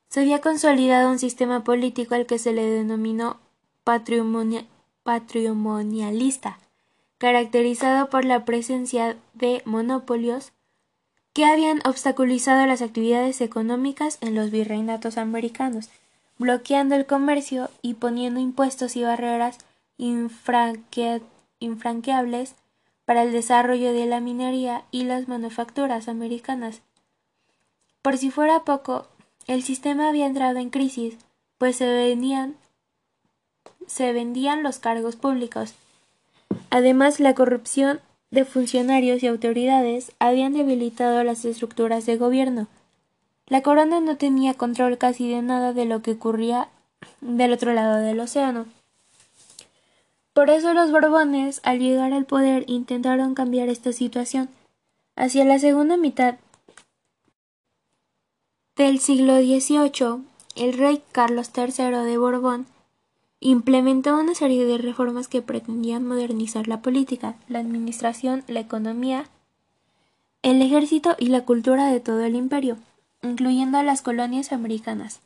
se 0.09 0.19
había 0.19 0.41
consolidado 0.41 1.09
un 1.09 1.19
sistema 1.19 1.63
político 1.63 2.15
al 2.15 2.25
que 2.25 2.37
se 2.37 2.51
le 2.51 2.65
denominó 2.65 3.37
patrimonialista, 3.85 6.59
caracterizado 7.17 8.09
por 8.09 8.25
la 8.25 8.43
presencia 8.43 9.15
de 9.35 9.61
monopolios 9.63 10.51
que 11.31 11.45
habían 11.45 11.79
obstaculizado 11.85 12.65
las 12.65 12.81
actividades 12.81 13.39
económicas 13.39 14.17
en 14.19 14.35
los 14.35 14.51
virreinatos 14.51 15.17
americanos, 15.17 15.89
bloqueando 16.37 16.95
el 16.95 17.05
comercio 17.05 17.69
y 17.81 17.95
poniendo 17.95 18.39
impuestos 18.39 18.95
y 18.95 19.03
barreras 19.03 19.57
infranqueables 19.97 22.55
para 23.05 23.23
el 23.23 23.31
desarrollo 23.31 23.93
de 23.93 24.05
la 24.05 24.19
minería 24.19 24.83
y 24.91 25.03
las 25.03 25.27
manufacturas 25.27 26.07
americanas. 26.07 26.81
Por 28.01 28.17
si 28.17 28.31
fuera 28.31 28.63
poco, 28.63 29.07
el 29.47 29.63
sistema 29.63 30.09
había 30.09 30.27
entrado 30.27 30.59
en 30.59 30.69
crisis, 30.69 31.17
pues 31.57 31.77
se 31.77 31.87
vendían, 31.87 32.55
se 33.87 34.13
vendían 34.13 34.61
los 34.61 34.79
cargos 34.79 35.15
públicos. 35.15 35.73
Además, 36.69 37.19
la 37.19 37.33
corrupción 37.33 38.01
de 38.29 38.45
funcionarios 38.45 39.23
y 39.23 39.27
autoridades 39.27 40.11
habían 40.19 40.53
debilitado 40.53 41.23
las 41.23 41.45
estructuras 41.45 42.05
de 42.05 42.17
gobierno. 42.17 42.67
La 43.47 43.61
corona 43.61 44.01
no 44.01 44.17
tenía 44.17 44.53
control 44.53 44.97
casi 44.97 45.29
de 45.29 45.41
nada 45.41 45.73
de 45.73 45.85
lo 45.85 46.01
que 46.01 46.11
ocurría 46.11 46.69
del 47.21 47.53
otro 47.53 47.73
lado 47.73 47.97
del 47.97 48.19
océano. 48.19 48.65
Por 50.33 50.49
eso 50.49 50.73
los 50.73 50.91
Borbones, 50.91 51.61
al 51.63 51.79
llegar 51.79 52.13
al 52.13 52.25
poder, 52.25 52.65
intentaron 52.67 53.33
cambiar 53.33 53.69
esta 53.69 53.91
situación. 53.93 54.49
Hacia 55.15 55.45
la 55.45 55.57
segunda 55.59 55.97
mitad 55.97 56.35
del 58.75 58.99
siglo 58.99 59.37
XVIII, 59.37 60.23
el 60.55 60.73
rey 60.77 61.01
Carlos 61.11 61.49
III 61.55 62.03
de 62.03 62.17
Borbón 62.17 62.67
implementó 63.39 64.17
una 64.17 64.35
serie 64.35 64.65
de 64.65 64.77
reformas 64.77 65.27
que 65.27 65.41
pretendían 65.41 66.05
modernizar 66.05 66.67
la 66.67 66.81
política, 66.81 67.35
la 67.47 67.59
administración, 67.59 68.43
la 68.47 68.59
economía, 68.59 69.25
el 70.43 70.61
ejército 70.61 71.15
y 71.17 71.27
la 71.27 71.45
cultura 71.45 71.91
de 71.91 71.99
todo 71.99 72.21
el 72.21 72.35
imperio, 72.35 72.77
incluyendo 73.21 73.77
a 73.77 73.83
las 73.83 74.01
colonias 74.01 74.51
americanas. 74.51 75.21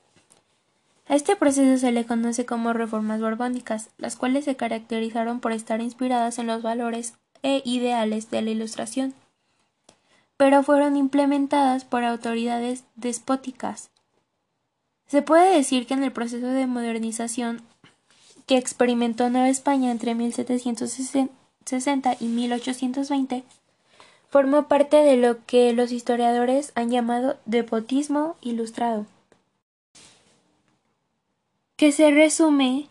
A 1.08 1.16
este 1.16 1.36
proceso 1.36 1.80
se 1.80 1.92
le 1.92 2.06
conoce 2.06 2.46
como 2.46 2.74
reformas 2.74 3.20
borbónicas, 3.20 3.90
las 3.98 4.16
cuales 4.16 4.46
se 4.46 4.56
caracterizaron 4.56 5.40
por 5.40 5.52
estar 5.52 5.82
inspiradas 5.82 6.40
en 6.40 6.48
los 6.48 6.62
valores 6.62 7.16
e 7.44 7.62
ideales 7.66 8.30
de 8.30 8.42
la 8.42 8.52
Ilustración 8.52 9.14
pero 10.42 10.64
fueron 10.64 10.98
implementadas 10.98 11.86
por 11.86 12.04
autoridades 12.04 12.84
despóticas. 12.96 13.92
Se 15.06 15.22
puede 15.22 15.56
decir 15.56 15.86
que 15.86 15.94
en 15.94 16.04
el 16.04 16.12
proceso 16.12 16.48
de 16.48 16.66
modernización 16.66 17.62
que 18.48 18.58
experimentó 18.58 19.30
Nueva 19.30 19.50
España 19.50 19.92
entre 19.92 20.16
1760 20.16 22.18
y 22.20 22.26
1820 22.26 23.44
formó 24.32 24.68
parte 24.68 24.98
de 24.98 25.18
lo 25.18 25.46
que 25.46 25.74
los 25.74 25.92
historiadores 25.92 26.72
han 26.76 26.90
llamado 26.90 27.38
despotismo 27.46 28.38
ilustrado, 28.42 29.06
que 31.76 31.92
se 31.92 32.10
resume 32.12 32.88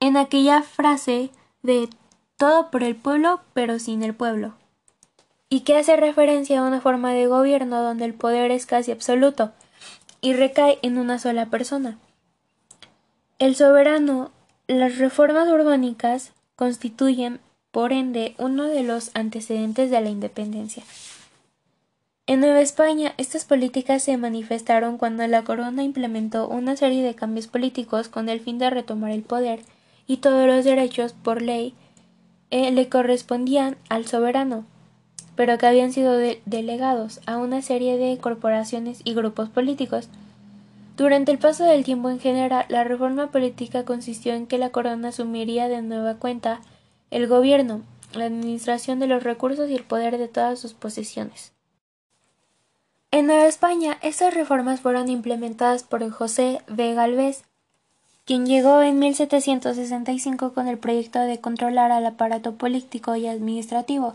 en 0.00 0.16
aquella 0.16 0.62
frase 0.62 1.30
de 1.62 1.88
todo 2.36 2.70
por 2.70 2.82
el 2.82 2.96
pueblo 2.96 3.40
pero 3.54 3.78
sin 3.78 4.02
el 4.02 4.14
pueblo 4.14 4.54
y 5.48 5.60
que 5.60 5.76
hace 5.76 5.96
referencia 5.96 6.60
a 6.60 6.66
una 6.66 6.80
forma 6.80 7.12
de 7.12 7.26
gobierno 7.26 7.82
donde 7.82 8.06
el 8.06 8.14
poder 8.14 8.50
es 8.50 8.66
casi 8.66 8.90
absoluto 8.90 9.52
y 10.20 10.32
recae 10.32 10.78
en 10.82 10.98
una 10.98 11.18
sola 11.18 11.46
persona. 11.46 11.98
El 13.38 13.54
soberano, 13.56 14.30
las 14.66 14.98
reformas 14.98 15.48
urbánicas 15.48 16.32
constituyen, 16.56 17.40
por 17.70 17.92
ende, 17.92 18.34
uno 18.38 18.64
de 18.64 18.82
los 18.82 19.10
antecedentes 19.14 19.90
de 19.90 20.00
la 20.00 20.10
independencia. 20.10 20.82
En 22.26 22.40
Nueva 22.40 22.60
España, 22.60 23.14
estas 23.16 23.44
políticas 23.44 24.02
se 24.02 24.16
manifestaron 24.16 24.98
cuando 24.98 25.26
la 25.26 25.42
corona 25.42 25.82
implementó 25.82 26.48
una 26.48 26.76
serie 26.76 27.02
de 27.02 27.14
cambios 27.14 27.46
políticos 27.46 28.08
con 28.08 28.28
el 28.28 28.40
fin 28.40 28.58
de 28.58 28.70
retomar 28.70 29.10
el 29.10 29.22
poder 29.22 29.60
y 30.06 30.18
todos 30.18 30.46
los 30.46 30.64
derechos 30.64 31.12
por 31.12 31.42
ley 31.42 31.74
eh, 32.50 32.70
le 32.70 32.88
correspondían 32.88 33.76
al 33.88 34.06
soberano 34.06 34.64
pero 35.40 35.56
que 35.56 35.66
habían 35.66 35.90
sido 35.90 36.18
delegados 36.44 37.22
a 37.24 37.38
una 37.38 37.62
serie 37.62 37.96
de 37.96 38.18
corporaciones 38.18 39.00
y 39.04 39.14
grupos 39.14 39.48
políticos. 39.48 40.10
Durante 40.98 41.32
el 41.32 41.38
paso 41.38 41.64
del 41.64 41.82
tiempo 41.82 42.10
en 42.10 42.20
general, 42.20 42.66
la 42.68 42.84
reforma 42.84 43.30
política 43.30 43.86
consistió 43.86 44.34
en 44.34 44.46
que 44.46 44.58
la 44.58 44.68
corona 44.68 45.08
asumiría 45.08 45.66
de 45.68 45.80
nueva 45.80 46.16
cuenta 46.16 46.60
el 47.10 47.26
gobierno, 47.26 47.82
la 48.12 48.26
administración 48.26 48.98
de 48.98 49.06
los 49.06 49.22
recursos 49.22 49.70
y 49.70 49.74
el 49.74 49.84
poder 49.84 50.18
de 50.18 50.28
todas 50.28 50.58
sus 50.58 50.74
posesiones. 50.74 51.52
En 53.10 53.26
Nueva 53.26 53.46
España, 53.46 53.98
estas 54.02 54.34
reformas 54.34 54.80
fueron 54.80 55.08
implementadas 55.08 55.82
por 55.82 56.08
José 56.10 56.62
V. 56.68 56.94
Galvez, 56.94 57.42
quien 58.24 58.46
llegó 58.46 58.82
en 58.82 58.98
1765 58.98 60.52
con 60.52 60.68
el 60.68 60.78
proyecto 60.78 61.18
de 61.20 61.40
controlar 61.40 61.90
al 61.90 62.06
aparato 62.06 62.54
político 62.54 63.16
y 63.16 63.26
administrativo 63.26 64.14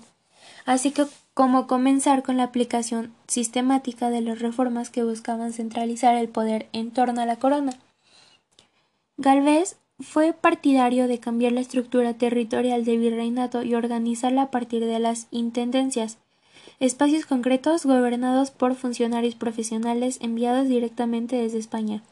así 0.66 0.92
que 0.92 1.06
como 1.34 1.68
comenzar 1.68 2.24
con 2.24 2.38
la 2.38 2.44
aplicación 2.44 3.14
sistemática 3.28 4.10
de 4.10 4.22
las 4.22 4.40
reformas 4.40 4.90
que 4.90 5.04
buscaban 5.04 5.54
centralizar 5.54 6.16
el 6.16 6.30
poder 6.30 6.68
en 6.74 6.92
torno 6.92 7.22
a 7.22 7.26
la 7.26 7.38
corona. 7.38 7.74
Galvez 9.18 9.78
fue 10.00 10.34
partidario 10.34 11.08
de 11.08 11.20
cambiar 11.20 11.54
la 11.54 11.62
estructura 11.62 12.14
territorial 12.16 12.84
del 12.84 13.00
virreinato 13.00 13.64
y 13.64 13.76
organizarla 13.76 14.44
a 14.44 14.52
partir 14.52 14.86
de 14.86 15.00
las 15.00 15.28
intendencias, 15.32 16.18
espacios 16.80 17.26
concretos 17.26 17.86
gobernados 17.86 18.52
por 18.52 18.76
funcionarios 18.76 19.36
profesionales 19.36 20.18
enviados 20.22 20.68
directamente 20.68 21.38
desde 21.38 21.60
España. 21.60 22.04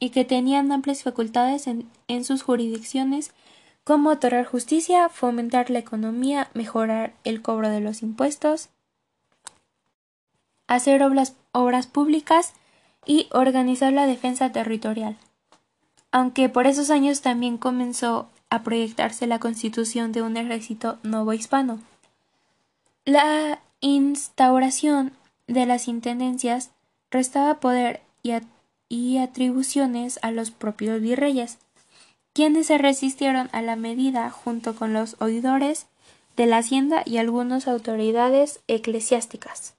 y 0.00 0.10
que 0.10 0.24
tenían 0.24 0.70
amplias 0.70 1.02
facultades 1.02 1.66
en, 1.66 2.24
sus 2.24 2.42
jurisdicciones 2.42 3.32
como 3.82 4.10
otorgar 4.10 4.44
justicia, 4.44 5.08
fomentar 5.08 5.70
la 5.70 5.80
economía, 5.80 6.50
mejorar 6.54 7.14
el 7.24 7.42
cobro 7.42 7.68
de 7.68 7.80
los 7.80 8.02
impuestos, 8.02 8.68
hacer 10.68 11.02
obras 11.02 11.86
públicas 11.88 12.52
y 13.06 13.26
organizar 13.32 13.92
la 13.92 14.06
defensa 14.06 14.52
territorial. 14.52 15.16
Aunque 16.10 16.48
por 16.48 16.66
esos 16.66 16.90
años 16.90 17.20
también 17.20 17.58
comenzó 17.58 18.28
a 18.50 18.62
proyectarse 18.62 19.26
la 19.26 19.38
constitución 19.38 20.12
de 20.12 20.22
un 20.22 20.36
ejército 20.36 20.98
nuevo 21.02 21.32
hispano. 21.32 21.80
La 23.04 23.60
instauración 23.80 25.12
de 25.46 25.66
las 25.66 25.88
intendencias 25.88 26.70
restaba 27.10 27.60
poder 27.60 28.02
y, 28.22 28.32
y 28.88 29.18
atribuciones 29.18 30.18
a 30.22 30.30
los 30.30 30.50
propios 30.50 31.00
virreyes 31.00 31.58
quienes 32.38 32.68
se 32.68 32.78
resistieron 32.78 33.48
a 33.50 33.62
la 33.62 33.74
medida 33.74 34.30
junto 34.30 34.76
con 34.76 34.92
los 34.92 35.16
oidores 35.18 35.86
de 36.36 36.46
la 36.46 36.58
hacienda 36.58 37.02
y 37.04 37.16
algunas 37.16 37.66
autoridades 37.66 38.60
eclesiásticas. 38.68 39.74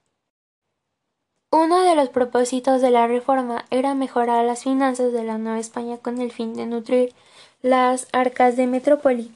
Uno 1.52 1.80
de 1.80 1.96
los 1.96 2.08
propósitos 2.10 2.80
de 2.80 2.90
la 2.90 3.06
reforma 3.08 3.64
era 3.70 3.94
mejorar 3.94 4.44
las 4.44 4.62
finanzas 4.62 5.12
de 5.12 5.24
la 5.24 5.36
Nueva 5.36 5.58
España 5.58 5.98
con 5.98 6.20
el 6.20 6.30
fin 6.30 6.54
de 6.54 6.66
nutrir 6.66 7.12
las 7.60 8.06
arcas 8.12 8.56
de 8.56 8.66
metrópoli. 8.68 9.32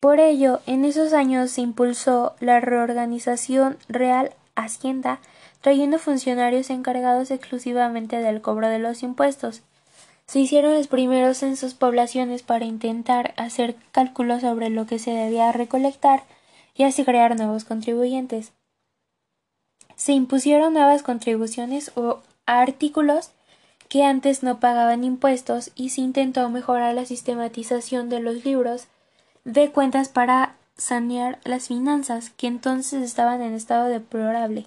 Por 0.00 0.18
ello, 0.18 0.60
en 0.66 0.86
esos 0.86 1.12
años 1.12 1.50
se 1.50 1.60
impulsó 1.60 2.34
la 2.40 2.60
reorganización 2.60 3.76
real 3.88 4.32
Hacienda, 4.54 5.20
trayendo 5.60 5.98
funcionarios 5.98 6.70
encargados 6.70 7.30
exclusivamente 7.30 8.16
del 8.16 8.40
cobro 8.40 8.68
de 8.68 8.78
los 8.78 9.02
impuestos, 9.02 9.62
se 10.30 10.38
hicieron 10.38 10.74
los 10.74 10.86
primeros 10.86 11.38
censos 11.38 11.74
poblaciones 11.74 12.44
para 12.44 12.64
intentar 12.64 13.34
hacer 13.36 13.74
cálculos 13.90 14.42
sobre 14.42 14.70
lo 14.70 14.86
que 14.86 15.00
se 15.00 15.10
debía 15.10 15.50
recolectar 15.50 16.22
y 16.76 16.84
así 16.84 17.04
crear 17.04 17.36
nuevos 17.36 17.64
contribuyentes. 17.64 18.52
Se 20.00 20.12
impusieron 20.12 20.72
nuevas 20.72 21.02
contribuciones 21.02 21.92
o 21.94 22.20
artículos 22.46 23.32
que 23.90 24.02
antes 24.02 24.42
no 24.42 24.58
pagaban 24.58 25.04
impuestos 25.04 25.72
y 25.74 25.90
se 25.90 26.00
intentó 26.00 26.48
mejorar 26.48 26.94
la 26.94 27.04
sistematización 27.04 28.08
de 28.08 28.20
los 28.20 28.42
libros 28.42 28.86
de 29.44 29.70
cuentas 29.70 30.08
para 30.08 30.56
sanear 30.78 31.38
las 31.44 31.68
finanzas 31.68 32.30
que 32.30 32.46
entonces 32.46 33.02
estaban 33.02 33.42
en 33.42 33.52
estado 33.52 33.88
deplorable. 33.88 34.64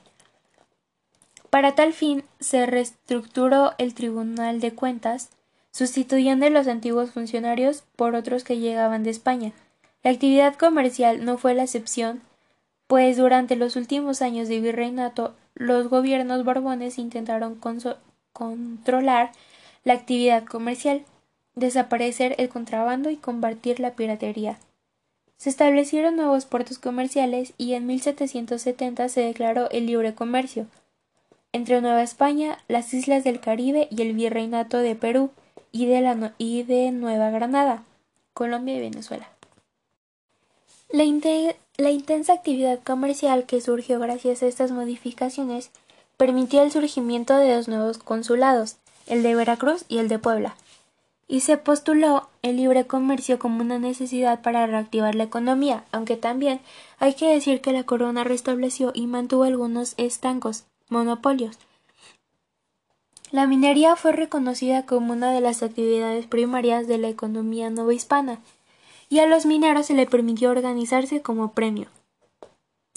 Para 1.50 1.74
tal 1.74 1.94
fin 1.94 2.24
se 2.40 2.68
reestructuró 2.68 3.74
el 3.80 3.96
Tribunal 3.96 4.60
de 4.60 4.76
Cuentas 4.76 5.30
sustituyendo 5.72 6.46
a 6.46 6.52
los 6.52 6.68
antiguos 6.68 7.10
funcionarios 7.10 7.84
por 7.96 8.14
otros 8.14 8.44
que 8.44 8.60
llegaban 8.60 9.02
de 9.04 9.10
España. 9.10 9.52
La 10.04 10.12
actividad 10.12 10.54
comercial 10.58 11.26
no 11.26 11.40
fue 11.40 11.56
la 11.56 11.64
excepción, 11.64 12.22
pues 12.94 13.18
durante 13.18 13.56
los 13.56 13.76
últimos 13.76 14.22
años 14.22 14.48
de 14.48 14.60
virreinato 14.60 15.34
los 15.56 15.90
gobiernos 15.90 16.46
borbones 16.46 17.00
intentaron 17.00 17.60
controlar 18.34 19.32
la 19.84 19.94
actividad 19.94 20.46
comercial, 20.46 21.04
desaparecer 21.56 22.36
el 22.38 22.50
contrabando 22.50 23.10
y 23.10 23.16
combatir 23.16 23.80
la 23.80 23.96
piratería. 23.96 24.60
Se 25.38 25.50
establecieron 25.50 26.18
nuevos 26.18 26.46
puertos 26.46 26.78
comerciales 26.78 27.56
y 27.58 27.74
en 27.74 27.88
1770 27.88 29.10
se 29.10 29.22
declaró 29.22 29.72
el 29.72 29.88
libre 29.88 30.14
comercio 30.14 30.68
entre 31.52 31.82
Nueva 31.82 32.04
España, 32.04 32.60
las 32.68 32.94
islas 32.94 33.24
del 33.24 33.40
Caribe 33.40 33.88
y 33.90 34.04
el 34.04 34.14
virreinato 34.14 34.78
de 34.78 34.94
Perú, 34.94 35.32
y 35.72 35.88
de, 35.88 36.92
Nueva 36.92 37.32
Granada, 37.32 37.86
Colombia 38.36 38.76
y 38.76 38.82
Venezuela. 38.82 39.28
La, 40.92 41.04
la 41.78 41.92
intensa 41.92 42.34
actividad 42.34 42.80
comercial 42.84 43.46
que 43.46 43.62
surgió 43.62 44.00
gracias 44.00 44.44
a 44.44 44.48
estas 44.48 44.72
modificaciones 44.72 45.72
permitió 46.18 46.62
el 46.62 46.72
surgimiento 46.72 47.36
de 47.36 47.56
dos 47.56 47.68
nuevos 47.68 47.98
consulados, 47.98 48.78
el 49.08 49.24
de 49.24 49.36
Veracruz 49.36 49.86
y 49.88 49.98
el 49.98 50.08
de 50.08 50.20
Puebla, 50.20 50.56
y 51.28 51.40
se 51.40 51.58
postuló 51.58 52.30
el 52.44 52.58
libre 52.58 52.86
comercio 52.86 53.40
como 53.40 53.62
una 53.62 53.80
necesidad 53.80 54.42
para 54.42 54.68
reactivar 54.68 55.16
la 55.16 55.24
economía, 55.24 55.84
aunque 55.92 56.16
también 56.16 56.60
hay 57.00 57.16
que 57.16 57.34
decir 57.34 57.62
que 57.62 57.72
la 57.72 57.84
corona 57.84 58.24
restableció 58.24 58.92
y 58.94 59.08
mantuvo 59.08 59.44
algunos 59.44 59.96
estancos, 59.98 60.66
monopolios, 60.90 61.58
la 63.34 63.48
minería 63.48 63.96
fue 63.96 64.12
reconocida 64.12 64.86
como 64.86 65.12
una 65.12 65.32
de 65.32 65.42
las 65.42 65.64
actividades 65.64 66.28
primarias 66.28 66.86
de 66.86 67.00
la 67.00 67.10
economía 67.10 67.72
novohispana, 67.72 68.38
y 69.14 69.20
a 69.20 69.28
los 69.28 69.46
mineros 69.46 69.86
se 69.86 69.94
le 69.94 70.08
permitió 70.08 70.50
organizarse 70.50 71.22
como 71.22 71.52
premio, 71.52 71.88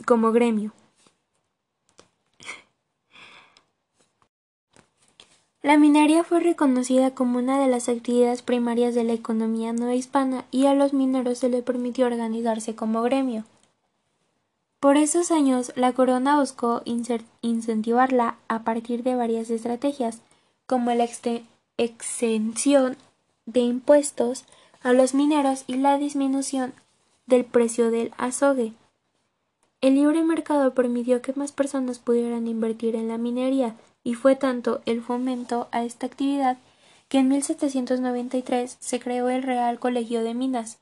como 0.07 0.33
gremio. 0.33 0.73
La 5.61 5.77
minería 5.77 6.25
fue 6.25 6.41
reconocida 6.41 7.11
como 7.11 7.39
una 7.39 7.61
de 7.61 7.67
las 7.67 7.91
actividades 7.91 8.41
primarias 8.41 8.95
de 8.95 9.05
la 9.05 9.13
economía 9.13 9.75
novohispana 9.75 10.47
y 10.51 10.65
a 10.65 10.73
los 10.73 10.95
mineros 10.95 11.37
se 11.37 11.51
le 11.51 11.61
permitió 11.61 12.07
organizarse 12.07 12.75
como 12.75 13.03
gremio. 13.03 13.45
Por 14.81 14.97
esos 14.97 15.31
años, 15.31 15.71
la 15.77 15.93
corona 15.93 16.41
buscó 16.41 16.81
incentivarla 17.43 18.39
a 18.49 18.63
partir 18.63 19.03
de 19.03 19.17
varias 19.17 19.51
estrategias, 19.51 20.23
como 20.67 20.95
la 20.95 21.07
exención 21.77 22.97
de 23.45 23.61
impuestos 23.61 24.47
a 24.87 24.93
los 24.93 25.15
mineros 25.15 25.65
y 25.67 25.75
la 25.75 25.99
disminución 25.99 26.73
del 27.27 27.45
precio 27.45 27.91
del 27.91 28.13
azogue. 28.19 28.73
El 29.81 29.97
libre 29.97 30.23
mercado 30.23 30.75
permitió 30.75 31.23
que 31.23 31.33
más 31.33 31.51
personas 31.51 31.99
pudieran 31.99 32.47
invertir 32.47 32.95
en 32.95 33.09
la 33.09 33.19
minería 33.19 33.75
y 34.05 34.15
fue 34.15 34.37
tanto 34.37 34.83
el 34.87 35.03
fomento 35.03 35.67
a 35.73 35.83
esta 35.83 36.07
actividad 36.07 36.59
que 37.09 37.19
en 37.19 37.27
1793 37.27 38.77
se 38.79 39.01
creó 39.01 39.29
el 39.29 39.43
Real 39.43 39.81
Colegio 39.81 40.23
de 40.23 40.35
Minas, 40.35 40.79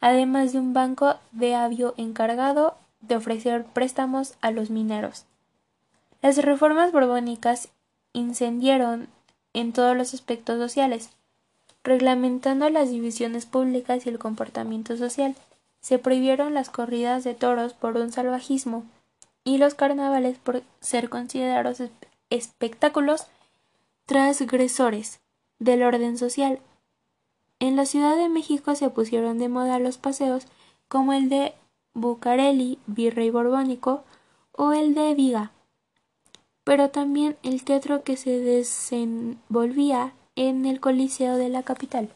además 0.00 0.52
de 0.52 0.58
un 0.58 0.74
banco 0.74 1.14
de 1.32 1.54
avio 1.54 1.94
encargado 1.96 2.76
de 3.00 3.16
ofrecer 3.16 3.64
préstamos 3.64 4.34
a 4.42 4.50
los 4.50 4.68
mineros. 4.68 5.24
Las 6.20 6.36
reformas 6.36 6.92
borbónicas 6.92 7.70
incendieron 8.12 9.08
en 9.54 9.72
todos 9.72 9.96
los 9.96 10.12
aspectos 10.12 10.58
sociales, 10.58 11.08
reglamentando 11.82 12.68
las 12.70 12.90
divisiones 12.90 13.46
públicas 13.46 14.04
y 14.04 14.08
el 14.08 14.18
comportamiento 14.18 14.96
social. 14.96 15.34
Se 15.80 15.98
prohibieron 15.98 16.54
las 16.54 16.70
corridas 16.70 17.24
de 17.24 17.34
toros 17.34 17.72
por 17.72 17.96
un 17.96 18.12
salvajismo 18.12 18.84
y 19.44 19.58
los 19.58 19.74
carnavales 19.74 20.38
por 20.38 20.62
ser 20.80 21.08
considerados 21.08 21.82
espectáculos 22.28 23.26
transgresores 24.06 25.20
del 25.58 25.82
orden 25.82 26.18
social. 26.18 26.60
En 27.58 27.76
la 27.76 27.86
Ciudad 27.86 28.16
de 28.16 28.28
México 28.28 28.74
se 28.74 28.90
pusieron 28.90 29.38
de 29.38 29.48
moda 29.48 29.78
los 29.78 29.98
paseos 29.98 30.46
como 30.88 31.12
el 31.12 31.28
de 31.28 31.54
Bucareli, 31.94 32.78
virrey 32.86 33.30
borbónico, 33.30 34.04
o 34.52 34.72
el 34.72 34.94
de 34.94 35.14
Viga, 35.14 35.52
pero 36.64 36.90
también 36.90 37.36
el 37.42 37.64
teatro 37.64 38.02
que 38.02 38.16
se 38.16 38.38
desenvolvía 38.38 40.12
en 40.40 40.64
el 40.64 40.80
Coliseo 40.80 41.36
de 41.36 41.50
la 41.50 41.62
capital. 41.62 42.08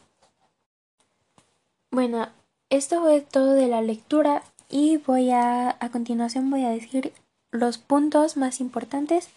Bueno, 1.91 2.29
esto 2.71 3.03
fue 3.03 3.21
todo 3.21 3.53
de 3.53 3.69
la 3.69 3.83
lectura 3.83 4.43
y 4.71 4.97
voy 4.97 5.31
a 5.31 5.77
a 5.79 5.91
continuación 5.91 6.51
voy 6.51 6.65
a 6.65 6.71
decir 6.71 7.13
los 7.51 7.77
puntos 7.77 8.39
más 8.39 8.61
importantes 8.61 9.29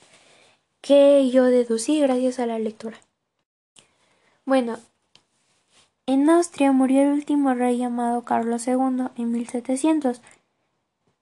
que 0.82 1.30
yo 1.30 1.44
deducí 1.44 2.00
gracias 2.00 2.40
a 2.40 2.46
la 2.46 2.60
lectura. 2.60 2.98
Bueno, 4.46 4.80
en 6.06 6.30
Austria 6.30 6.72
murió 6.72 7.02
el 7.02 7.10
último 7.10 7.54
rey 7.54 7.78
llamado 7.78 8.24
Carlos 8.24 8.66
II 8.68 9.10
en 9.18 9.32
1700 9.34 10.22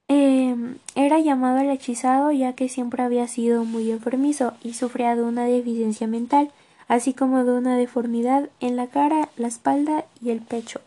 Em, 0.07 0.77
era 0.93 1.19
llamado 1.19 1.57
el 1.57 1.71
hechizado 1.71 2.31
ya 2.31 2.53
que 2.53 2.69
siempre 2.69 3.01
había 3.01 3.27
sido 3.27 3.65
muy 3.65 3.89
enfermizo 3.89 4.53
y 4.61 4.73
sufría 4.73 5.15
de 5.15 5.23
una 5.23 5.45
deficiencia 5.45 6.05
mental, 6.05 6.51
así 6.87 7.13
como 7.13 7.43
de 7.43 7.53
una 7.53 7.77
deformidad 7.77 8.49
en 8.59 8.75
la 8.75 8.87
cara, 8.87 9.29
la 9.37 9.47
espalda 9.47 10.05
y 10.21 10.31
el 10.31 10.41
pecho, 10.41 10.81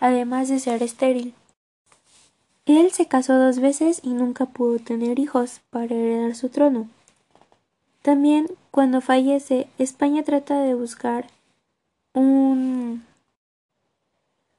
además 0.00 0.48
de 0.48 0.58
ser 0.58 0.82
estéril. 0.82 1.34
Él 2.66 2.90
se 2.90 3.06
casó 3.06 3.38
dos 3.38 3.60
veces 3.60 4.00
y 4.02 4.10
nunca 4.10 4.46
pudo 4.46 4.78
tener 4.78 5.20
hijos 5.20 5.60
para 5.70 5.94
heredar 5.94 6.34
su 6.34 6.48
trono. 6.48 6.88
También, 8.02 8.48
cuando 8.70 9.00
fallece, 9.00 9.68
España 9.78 10.24
trata 10.24 10.60
de 10.60 10.74
buscar 10.74 11.26
un, 12.12 13.04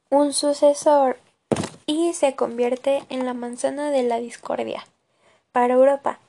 un 0.09 0.33
sucesor 0.33 1.17
y 1.85 2.13
se 2.13 2.35
convierte 2.35 3.03
en 3.09 3.25
la 3.25 3.33
manzana 3.33 3.91
de 3.91 4.03
la 4.03 4.19
discordia 4.19 4.85
para 5.51 5.73
Europa, 5.73 6.19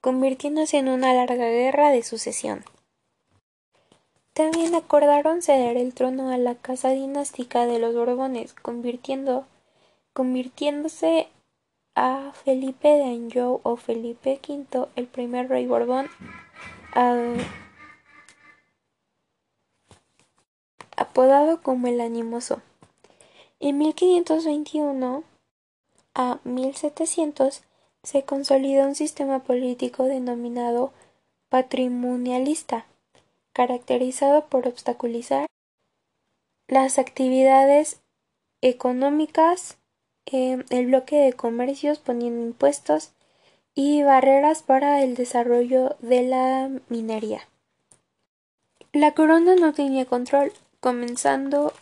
convirtiéndose 0.00 0.78
en 0.78 0.88
una 0.88 1.14
larga 1.14 1.48
guerra 1.48 1.90
de 1.90 2.02
sucesión. 2.02 2.64
También 4.36 4.74
acordaron 4.74 5.40
ceder 5.40 5.78
el 5.78 5.94
trono 5.94 6.28
a 6.28 6.36
la 6.36 6.56
casa 6.56 6.90
dinástica 6.90 7.64
de 7.64 7.78
los 7.78 7.94
Borbones, 7.94 8.52
convirtiéndose 10.12 11.28
a 11.94 12.32
Felipe 12.44 12.88
de 12.88 13.04
Anjou 13.04 13.62
o 13.62 13.76
Felipe 13.76 14.38
V, 14.46 14.88
el 14.94 15.06
primer 15.06 15.48
rey 15.48 15.64
Borbón, 15.64 16.10
apodado 20.94 21.62
como 21.62 21.86
el 21.86 22.02
Animoso. 22.02 22.60
En 23.58 23.78
1521 23.78 25.24
a 26.14 26.40
1700 26.44 27.62
se 28.02 28.24
consolidó 28.24 28.86
un 28.86 28.96
sistema 28.96 29.38
político 29.38 30.04
denominado 30.04 30.92
patrimonialista 31.48 32.84
caracterizado 33.56 34.44
por 34.48 34.68
obstaculizar 34.68 35.46
las 36.68 36.98
actividades 36.98 38.02
económicas, 38.60 39.78
em, 40.26 40.64
el 40.68 40.88
bloque 40.88 41.16
de 41.16 41.32
comercios 41.32 41.98
poniendo 41.98 42.44
impuestos 42.44 43.12
y 43.74 44.02
barreras 44.02 44.62
para 44.62 45.02
el 45.02 45.14
desarrollo 45.14 45.96
de 46.00 46.22
la 46.24 46.70
minería. 46.90 47.48
La 48.92 49.14
corona 49.14 49.54
no 49.56 49.72
tenía 49.72 50.04
control, 50.04 50.52
comenzando 50.80 51.72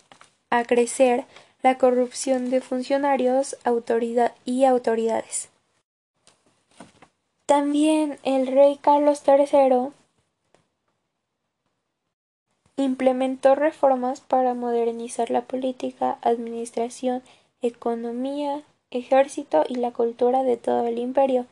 a 0.51 0.63
crecer 0.63 1.25
la 1.61 1.77
corrupción 1.77 2.51
de 2.51 2.61
funcionarios 2.61 3.57
y 4.45 4.65
autoridades. 4.65 5.49
También 7.47 8.21
el 8.23 8.47
rey 8.47 8.79
Carlos 8.81 9.25
III 9.27 9.93
Implementó 12.77 13.55
reformas 13.55 14.21
para 14.21 14.55
modernizar 14.55 15.31
la 15.31 15.43
política, 15.43 16.19
administración, 16.23 17.23
economía, 17.63 18.63
ejército 18.91 19.65
y 19.69 19.77
la 19.77 19.93
cultura 19.93 20.43
de 20.43 20.57
todo 20.57 20.87
el 20.87 20.99
imperio, 20.99 21.47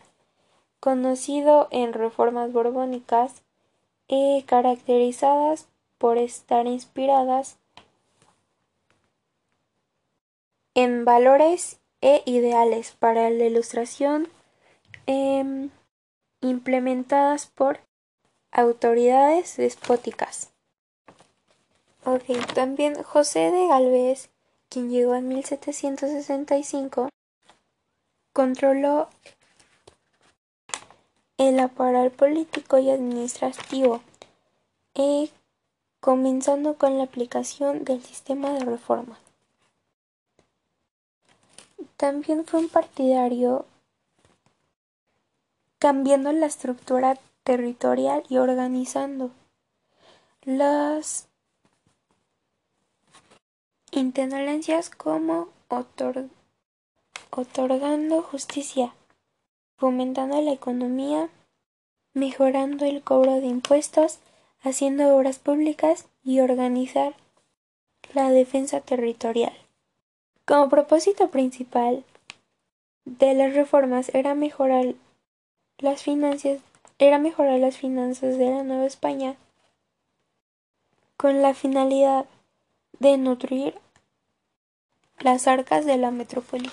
conocido 0.81 1.69
en 1.71 1.93
reformas 1.93 2.53
borbónicas 2.53 3.43
y 4.09 4.43
caracterizadas 4.43 5.69
por 5.99 6.19
estar 6.19 6.67
inspiradas 6.67 7.57
en 10.75 11.05
valores 11.05 11.79
e 12.01 12.23
ideales 12.27 12.93
para 12.99 13.31
la 13.31 13.45
ilustración 13.45 14.29
em, 15.07 15.71
implementadas 16.41 17.47
por 17.47 17.81
autoridades 18.51 19.57
despóticas. 19.57 20.52
Ok, 22.05 22.25
también 22.53 23.01
José 23.01 23.53
de 23.53 23.69
Galvez, 23.69 24.29
quien 24.69 24.91
llegó 24.91 25.15
en 25.15 25.29
1765, 25.29 27.09
controló 28.33 29.09
el 31.39 31.61
aparato 31.61 32.17
político 32.17 32.79
y 32.79 32.91
administrativo, 32.91 34.01
eh, 34.95 35.31
comenzando 36.01 36.75
con 36.75 36.99
la 36.99 37.05
aplicación 37.05 37.85
del 37.85 38.03
sistema 38.03 38.51
de 38.51 38.65
reforma. 38.65 39.21
También 41.97 42.45
fue 42.45 42.59
un 42.59 42.69
partidario 42.69 43.65
cambiando 45.79 46.33
la 46.33 46.47
estructura 46.47 47.17
territorial 47.45 48.25
y 48.29 48.39
organizando 48.39 49.31
las 50.45 51.29
intendencias 53.93 54.89
como 54.89 55.49
otorgando 57.31 58.23
justicia, 58.23 58.95
fomentando 59.77 60.41
la 60.41 60.53
economía, 60.53 61.29
mejorando 62.15 62.87
el 62.87 63.03
cobro 63.03 63.35
de 63.41 63.47
impuestos, 63.47 64.19
haciendo 64.63 65.15
obras 65.15 65.39
públicas 65.39 66.09
y 66.25 66.41
organizar 66.41 67.15
la 68.15 68.31
defensa 68.31 68.81
territorial. 68.81 69.53
Como 70.47 70.71
propósito 70.71 71.31
principal 71.31 72.05
de 73.05 73.35
las 73.35 73.55
reformas 73.55 74.09
era 74.15 74.35
mejorar 74.35 74.95
las 75.79 76.03
finanzas, 76.03 76.61
era 76.99 77.19
mejorar 77.19 77.59
las 77.61 77.77
finanzas 77.77 78.39
de 78.39 78.51
la 78.51 78.63
Nueva 78.63 78.87
España 78.87 79.37
con 81.17 81.43
la 81.43 81.55
finalidad 81.55 82.27
de 82.99 83.19
nutrir 83.19 83.82
las 85.23 85.47
arcas 85.47 85.87
de 85.87 85.97
la 85.97 86.11
metrópoli. 86.11 86.71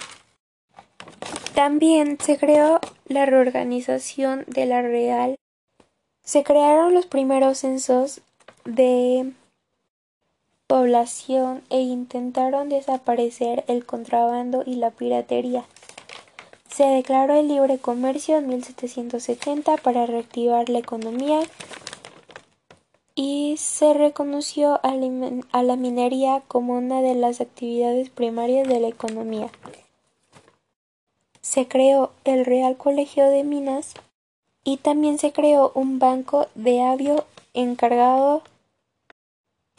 También 1.54 2.18
se 2.20 2.38
creó 2.38 2.80
la 3.08 3.26
reorganización 3.26 4.46
de 4.48 4.66
la 4.66 4.82
Real. 4.82 5.36
Se 6.24 6.44
crearon 6.44 6.94
los 6.94 7.06
primeros 7.06 7.60
censos 7.60 8.22
de 8.66 9.34
población 10.68 11.64
e 11.70 11.82
intentaron 11.82 12.70
desaparecer 12.70 13.64
el 13.68 13.86
contrabando 13.86 14.64
y 14.66 14.76
la 14.76 14.92
piratería. 14.92 15.66
Se 16.70 16.86
declaró 16.86 17.34
el 17.34 17.48
libre 17.48 17.80
comercio 17.80 18.38
en 18.38 18.48
1770 18.48 19.78
para 19.78 20.06
reactivar 20.06 20.70
la 20.70 20.80
economía 20.80 21.42
y 23.22 23.58
se 23.58 23.94
reconoció 23.94 24.80
a 24.82 24.94
la 25.64 25.76
minería 25.76 26.42
como 26.48 26.78
una 26.78 27.02
de 27.02 27.16
las 27.16 27.42
actividades 27.42 28.10
primarias 28.10 28.66
de 28.66 28.80
la 28.80 28.88
economía. 28.88 29.50
Se 31.42 31.68
creó 31.68 32.14
el 32.24 32.46
Real 32.46 32.78
Colegio 32.78 33.26
de 33.26 33.44
Minas 33.44 33.96
y 34.64 34.78
también 34.78 35.18
se 35.18 35.34
creó 35.34 35.74
un 35.76 36.00
banco 36.00 36.48
de 36.56 36.82
avio 36.82 37.26
encargado 37.54 38.42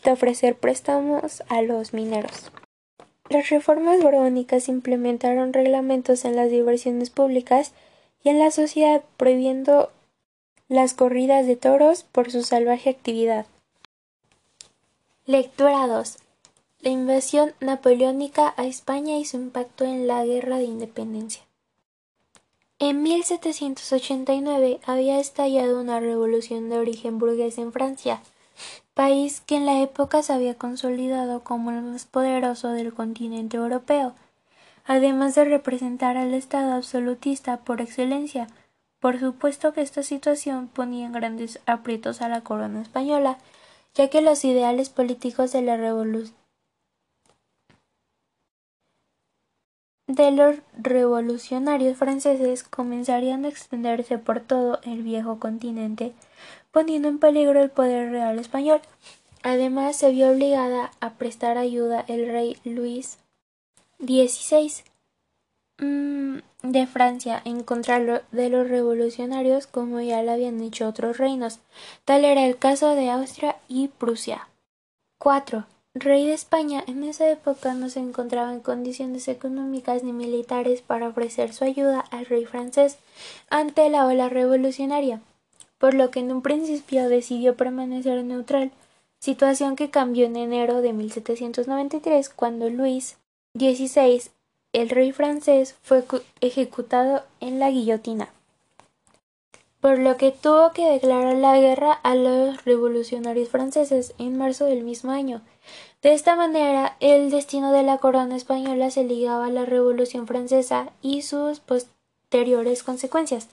de 0.04 0.12
ofrecer 0.12 0.58
préstamos 0.58 1.42
a 1.48 1.62
los 1.62 1.94
mineros. 1.94 2.52
Las 3.30 3.48
reformas 3.48 4.02
borbónicas 4.02 4.68
implementaron 4.68 5.54
reglamentos 5.54 6.26
en 6.26 6.36
las 6.36 6.50
diversiones 6.50 7.08
públicas 7.08 7.72
y 8.22 8.28
en 8.28 8.38
la 8.38 8.50
sociedad 8.50 9.02
prohibiendo 9.16 9.90
las 10.70 10.94
corridas 10.94 11.48
de 11.48 11.56
toros 11.56 12.04
por 12.04 12.30
su 12.30 12.44
salvaje 12.44 12.90
actividad. 12.90 13.44
Lectura 15.26 15.88
2. 15.88 16.18
La 16.82 16.90
invasión 16.90 17.52
napoleónica 17.58 18.54
a 18.56 18.66
España 18.66 19.18
y 19.18 19.24
su 19.24 19.36
impacto 19.36 19.84
en 19.84 20.06
la 20.06 20.24
Guerra 20.24 20.58
de 20.58 20.64
Independencia. 20.66 21.42
En 22.78 23.02
1789 23.02 24.78
había 24.86 25.18
estallado 25.18 25.80
una 25.80 25.98
revolución 25.98 26.70
de 26.70 26.78
origen 26.78 27.18
burgués 27.18 27.58
en 27.58 27.72
Francia, 27.72 28.22
país 28.94 29.40
que 29.40 29.56
en 29.56 29.66
la 29.66 29.82
época 29.82 30.22
se 30.22 30.34
había 30.34 30.54
consolidado 30.54 31.42
como 31.42 31.72
el 31.72 31.82
más 31.82 32.04
poderoso 32.04 32.68
del 32.68 32.94
continente 32.94 33.56
europeo, 33.56 34.14
además 34.84 35.34
de 35.34 35.46
representar 35.46 36.16
al 36.16 36.32
Estado 36.32 36.74
absolutista 36.74 37.56
por 37.56 37.80
excelencia, 37.80 38.46
por 39.00 39.18
supuesto 39.18 39.72
que 39.72 39.80
esta 39.80 40.02
situación 40.02 40.68
ponía 40.68 41.06
en 41.06 41.12
grandes 41.12 41.58
aprietos 41.66 42.20
a 42.20 42.28
la 42.28 42.42
corona 42.42 42.82
española, 42.82 43.38
ya 43.94 44.08
que 44.08 44.20
los 44.20 44.44
ideales 44.44 44.90
políticos 44.90 45.52
de 45.52 45.62
la 45.62 45.76
revolución 45.76 46.38
de 50.06 50.32
los 50.32 50.56
revolucionarios 50.76 51.96
franceses 51.96 52.64
comenzarían 52.64 53.44
a 53.44 53.48
extenderse 53.48 54.18
por 54.18 54.40
todo 54.40 54.80
el 54.82 55.02
viejo 55.02 55.38
continente, 55.38 56.12
poniendo 56.72 57.08
en 57.08 57.20
peligro 57.20 57.62
el 57.62 57.70
poder 57.70 58.10
real 58.10 58.38
español. 58.40 58.80
Además, 59.42 59.96
se 59.96 60.10
vio 60.10 60.30
obligada 60.30 60.90
a 61.00 61.14
prestar 61.14 61.58
ayuda 61.58 62.04
el 62.08 62.26
rey 62.26 62.56
Luis 62.64 63.18
XVI, 64.00 64.82
de 65.80 66.86
Francia 66.86 67.40
en 67.44 67.62
contra 67.62 68.00
de 68.00 68.48
los 68.48 68.68
revolucionarios 68.68 69.66
como 69.66 70.00
ya 70.00 70.22
lo 70.22 70.32
habían 70.32 70.60
hecho 70.60 70.88
otros 70.88 71.18
reinos. 71.18 71.60
Tal 72.04 72.24
era 72.24 72.46
el 72.46 72.58
caso 72.58 72.94
de 72.94 73.10
Austria 73.10 73.56
y 73.68 73.88
Prusia. 73.88 74.48
4. 75.18 75.66
Rey 75.94 76.26
de 76.26 76.34
España 76.34 76.84
en 76.86 77.02
esa 77.02 77.28
época 77.28 77.74
no 77.74 77.88
se 77.90 77.98
encontraba 77.98 78.52
en 78.52 78.60
condiciones 78.60 79.26
económicas 79.26 80.04
ni 80.04 80.12
militares 80.12 80.82
para 80.82 81.08
ofrecer 81.08 81.52
su 81.52 81.64
ayuda 81.64 82.00
al 82.10 82.26
rey 82.26 82.46
francés 82.46 82.98
ante 83.48 83.88
la 83.90 84.06
ola 84.06 84.28
revolucionaria, 84.28 85.20
por 85.78 85.94
lo 85.94 86.12
que 86.12 86.20
en 86.20 86.30
un 86.30 86.42
principio 86.42 87.08
decidió 87.08 87.56
permanecer 87.56 88.22
neutral, 88.22 88.70
situación 89.18 89.74
que 89.74 89.90
cambió 89.90 90.26
en 90.26 90.36
enero 90.36 90.80
de 90.80 90.92
1793 90.92 92.30
cuando 92.30 92.70
Luis 92.70 93.16
XVI 93.58 94.30
el 94.72 94.88
rey 94.88 95.12
francés 95.12 95.76
fue 95.82 96.04
ejecutado 96.40 97.24
en 97.40 97.58
la 97.58 97.70
guillotina. 97.70 98.28
por 99.80 99.98
lo 99.98 100.18
que 100.18 100.30
tuvo 100.30 100.72
que 100.72 100.84
declarar 100.90 101.36
la 101.36 101.58
guerra 101.58 101.92
a 101.92 102.14
los 102.14 102.62
revolucionarios 102.66 103.48
franceses 103.48 104.12
en 104.18 104.36
marzo 104.36 104.66
del 104.66 104.84
mismo 104.84 105.10
año. 105.10 105.40
De 106.02 106.12
esta 106.12 106.36
manera, 106.36 106.96
el 107.00 107.30
destino 107.30 107.72
de 107.72 107.82
la 107.82 107.96
corona 107.96 108.36
española 108.36 108.90
se 108.90 109.04
ligaba 109.04 109.46
a 109.46 109.50
la 109.50 109.64
Revolución 109.64 110.26
francesa 110.26 110.90
y 111.00 111.22
sus 111.22 111.60
posteriores 111.60 112.82
consecuencias. 112.82 113.48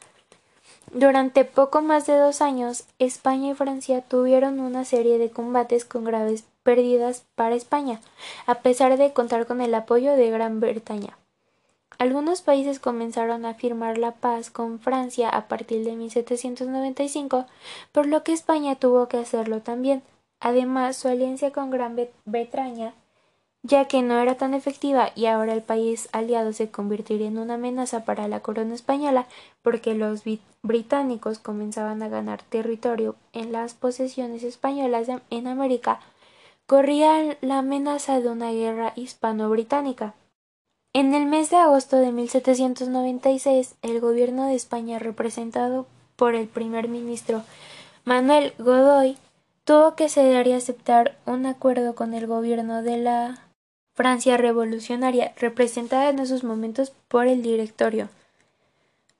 Durante 0.93 1.43
poco 1.45 1.81
más 1.81 2.07
de 2.07 2.17
dos 2.17 2.41
años, 2.41 2.85
España 2.99 3.51
y 3.51 3.53
Francia 3.53 4.01
tuvieron 4.01 4.59
una 4.59 4.85
serie 4.85 5.17
de 5.17 5.29
combates 5.29 5.83
con 5.83 6.05
graves 6.05 6.45
pérdidas 6.67 7.23
para 7.35 7.55
España, 7.55 8.01
a 8.45 8.55
pesar 8.55 8.97
de 8.97 9.13
contar 9.13 9.45
con 9.47 9.61
el 9.61 9.73
apoyo 9.73 10.17
de 10.17 10.29
Gran 10.29 10.59
Bretaña. 10.59 11.17
Algunos 11.97 12.41
países 12.41 12.81
comenzaron 12.81 13.45
a 13.45 13.53
firmar 13.53 13.97
la 13.97 14.11
paz 14.11 14.51
con 14.51 14.81
Francia 14.81 15.29
a 15.29 15.47
partir 15.47 15.85
de 15.85 15.95
1795, 15.95 17.45
por 17.93 18.05
lo 18.05 18.25
que 18.25 18.33
España 18.33 18.75
tuvo 18.75 19.07
que 19.07 19.15
hacerlo 19.15 19.61
también. 19.61 20.03
Además, 20.41 20.97
su 20.97 21.07
alianza 21.07 21.51
con 21.51 21.69
Gran 21.69 21.97
Bretaña, 22.25 22.93
ya 23.63 23.85
que 23.85 24.01
no 24.01 24.19
era 24.19 24.35
tan 24.35 24.53
efectiva 24.53 25.11
y 25.15 25.27
ahora 25.27 25.53
el 25.53 25.63
país 25.63 26.09
aliado 26.11 26.51
se 26.51 26.69
convertiría 26.69 27.27
en 27.27 27.37
una 27.37 27.53
amenaza 27.53 28.03
para 28.03 28.27
la 28.27 28.41
corona 28.41 28.75
española, 28.75 29.25
porque 29.61 29.95
los 29.95 30.23
británicos 30.63 31.39
comenzaban 31.39 32.03
a 32.03 32.09
ganar 32.09 32.43
territorio 32.43 33.15
en 33.31 33.53
las 33.53 33.73
posesiones 33.73 34.43
españolas 34.43 35.07
en 35.29 35.47
América, 35.47 36.01
corría 36.67 37.37
la 37.41 37.59
amenaza 37.59 38.19
de 38.19 38.29
una 38.29 38.51
guerra 38.51 38.93
hispano-británica. 38.95 40.13
En 40.93 41.15
el 41.15 41.25
mes 41.25 41.49
de 41.49 41.55
agosto 41.55 41.95
de 41.97 42.11
1796, 42.11 43.75
el 43.81 43.99
gobierno 44.01 44.47
de 44.47 44.55
España, 44.55 44.99
representado 44.99 45.87
por 46.17 46.35
el 46.35 46.47
primer 46.47 46.89
ministro 46.89 47.43
Manuel 48.03 48.53
Godoy, 48.59 49.17
tuvo 49.63 49.95
que 49.95 50.09
ceder 50.09 50.47
y 50.47 50.53
aceptar 50.53 51.17
un 51.25 51.45
acuerdo 51.45 51.95
con 51.95 52.13
el 52.13 52.27
gobierno 52.27 52.83
de 52.83 52.97
la 52.97 53.47
Francia 53.95 54.37
revolucionaria, 54.37 55.33
representada 55.37 56.09
en 56.09 56.19
esos 56.19 56.43
momentos 56.43 56.91
por 57.07 57.27
el 57.27 57.41
Directorio, 57.41 58.09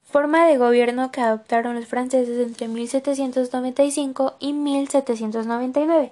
forma 0.04 0.48
de 0.48 0.58
gobierno 0.58 1.12
que 1.12 1.22
adoptaron 1.22 1.76
los 1.76 1.88
franceses 1.88 2.46
entre 2.46 2.68
1795 2.68 4.36
y 4.40 4.54
1799, 4.54 6.12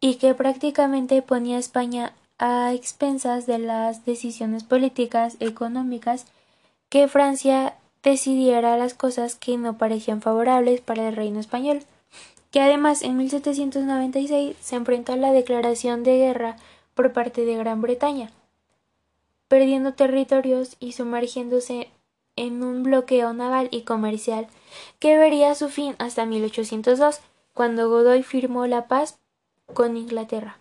y 0.00 0.14
que 0.16 0.34
prácticamente 0.34 1.22
ponía 1.22 1.56
a 1.56 1.60
España 1.60 2.14
a 2.38 2.72
expensas 2.72 3.46
de 3.46 3.58
las 3.58 4.06
decisiones 4.06 4.64
políticas 4.64 5.36
económicas 5.40 6.26
que 6.88 7.06
Francia 7.06 7.76
decidiera 8.02 8.78
las 8.78 8.94
cosas 8.94 9.36
que 9.36 9.58
no 9.58 9.76
parecían 9.76 10.22
favorables 10.22 10.80
para 10.80 11.08
el 11.08 11.16
reino 11.16 11.38
español, 11.38 11.82
que 12.50 12.60
además 12.60 13.02
en 13.02 13.16
1796 13.18 14.56
se 14.58 14.76
enfrentó 14.76 15.12
a 15.12 15.16
la 15.16 15.32
declaración 15.32 16.02
de 16.02 16.16
guerra 16.16 16.56
por 16.94 17.12
parte 17.12 17.44
de 17.44 17.56
Gran 17.56 17.82
Bretaña, 17.82 18.30
perdiendo 19.48 19.92
territorios 19.92 20.76
y 20.80 20.92
sumergiéndose 20.92 21.90
en 22.36 22.62
un 22.62 22.82
bloqueo 22.82 23.32
naval 23.34 23.68
y 23.70 23.82
comercial 23.82 24.48
que 24.98 25.18
vería 25.18 25.54
su 25.54 25.68
fin 25.68 25.94
hasta 25.98 26.24
1802, 26.24 27.20
cuando 27.52 27.90
Godoy 27.90 28.22
firmó 28.22 28.66
la 28.66 28.88
paz 28.88 29.19
con 29.74 29.96
Inglaterra. 29.96 30.58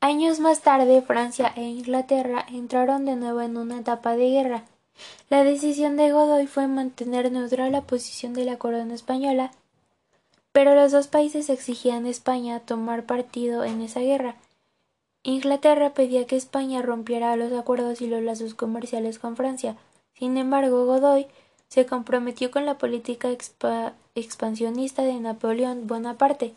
Años 0.00 0.38
más 0.38 0.60
tarde, 0.60 1.00
Francia 1.02 1.52
e 1.56 1.62
Inglaterra 1.62 2.44
entraron 2.52 3.04
de 3.04 3.16
nuevo 3.16 3.40
en 3.40 3.56
una 3.56 3.78
etapa 3.78 4.16
de 4.16 4.30
guerra. 4.30 4.64
La 5.30 5.44
decisión 5.44 5.96
de 5.96 6.12
Godoy 6.12 6.46
fue 6.46 6.68
mantener 6.68 7.32
neutral 7.32 7.72
la 7.72 7.82
posición 7.82 8.34
de 8.34 8.44
la 8.44 8.58
corona 8.58 8.94
española, 8.94 9.50
pero 10.52 10.74
los 10.74 10.92
dos 10.92 11.08
países 11.08 11.48
exigían 11.50 12.04
a 12.04 12.10
España 12.10 12.60
tomar 12.60 13.04
partido 13.04 13.64
en 13.64 13.80
esa 13.80 14.00
guerra. 14.00 14.36
Inglaterra 15.22 15.94
pedía 15.94 16.26
que 16.26 16.36
España 16.36 16.82
rompiera 16.82 17.34
los 17.36 17.52
acuerdos 17.54 18.02
y 18.02 18.06
los 18.06 18.22
lazos 18.22 18.54
comerciales 18.54 19.18
con 19.18 19.36
Francia. 19.36 19.76
Sin 20.12 20.36
embargo, 20.36 20.84
Godoy 20.84 21.26
se 21.68 21.86
comprometió 21.86 22.50
con 22.50 22.66
la 22.66 22.78
política 22.78 23.30
expansionista 24.14 25.02
de 25.02 25.14
Napoleón 25.14 25.86
Bonaparte. 25.86 26.54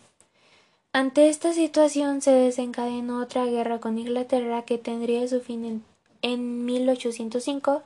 Ante 0.98 1.30
esta 1.30 1.54
situación 1.54 2.24
se 2.24 2.32
desencadenó 2.32 3.22
otra 3.22 3.46
guerra 3.46 3.80
con 3.80 4.00
Inglaterra 4.00 4.64
que 4.64 4.80
tendría 4.80 5.28
su 5.28 5.42
fin 5.42 5.64
en, 5.64 5.84
en 6.24 6.66
1805 6.66 7.84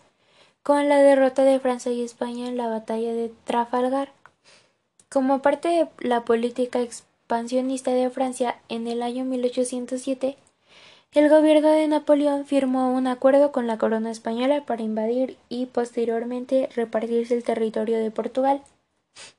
con 0.64 0.88
la 0.88 1.02
derrota 1.02 1.44
de 1.44 1.60
Francia 1.60 1.92
y 1.92 2.04
España 2.04 2.48
en 2.48 2.56
la 2.56 2.70
batalla 2.70 3.12
de 3.14 3.30
Trafalgar. 3.44 4.14
Como 5.10 5.42
parte 5.42 5.68
de 5.68 5.88
la 6.00 6.24
política 6.24 6.80
expansionista 6.80 7.92
de 7.92 8.10
Francia 8.10 8.62
en 8.70 8.88
el 8.88 9.04
año 9.04 9.26
1807, 9.26 10.38
el 11.12 11.30
gobierno 11.30 11.70
de 11.70 11.90
Napoleón 11.90 12.46
firmó 12.46 12.94
un 12.94 13.08
acuerdo 13.08 13.52
con 13.52 13.68
la 13.68 13.78
corona 13.78 14.10
española 14.10 14.64
para 14.66 14.84
invadir 14.84 15.36
y 15.50 15.66
posteriormente 15.66 16.70
repartirse 16.78 17.36
el 17.36 17.44
territorio 17.44 17.98
de 17.98 18.10
Portugal. 18.10 18.62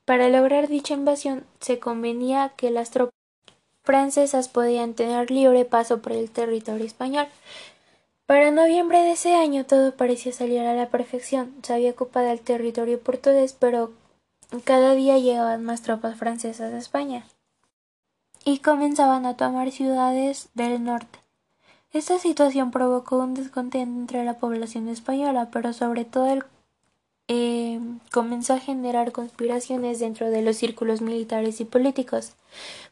Para 0.05 0.29
lograr 0.29 0.67
dicha 0.67 0.93
invasión 0.93 1.43
se 1.59 1.79
convenía 1.79 2.53
que 2.55 2.69
las 2.69 2.91
tropas 2.91 3.22
francesas 3.83 4.49
podían 4.49 4.93
tener 4.93 5.29
libre 5.29 5.65
paso 5.65 6.01
por 6.01 6.13
el 6.13 6.29
territorio 6.29 6.85
español. 6.85 7.27
Para 8.25 8.51
noviembre 8.51 8.99
de 8.99 9.11
ese 9.11 9.35
año 9.35 9.65
todo 9.65 9.95
parecía 9.95 10.31
salir 10.31 10.61
a 10.61 10.73
la 10.73 10.89
perfección. 10.89 11.53
Se 11.61 11.73
había 11.73 11.91
ocupado 11.91 12.27
el 12.29 12.39
territorio 12.39 12.99
portugués, 12.99 13.55
pero 13.59 13.91
cada 14.63 14.93
día 14.93 15.17
llegaban 15.17 15.63
más 15.63 15.81
tropas 15.81 16.17
francesas 16.17 16.73
a 16.73 16.77
España 16.77 17.25
y 18.45 18.59
comenzaban 18.59 19.25
a 19.25 19.35
tomar 19.35 19.71
ciudades 19.71 20.49
del 20.53 20.83
norte. 20.83 21.19
Esta 21.91 22.17
situación 22.17 22.71
provocó 22.71 23.17
un 23.17 23.33
descontento 23.35 24.01
entre 24.01 24.25
la 24.25 24.39
población 24.39 24.87
española, 24.89 25.49
pero 25.51 25.73
sobre 25.73 26.05
todo 26.05 26.27
el 26.27 26.43
eh, 27.27 27.79
comenzó 28.11 28.53
a 28.53 28.59
generar 28.59 29.11
conspiraciones 29.11 29.99
dentro 29.99 30.29
de 30.29 30.41
los 30.41 30.57
círculos 30.57 31.01
militares 31.01 31.61
y 31.61 31.65
políticos. 31.65 32.33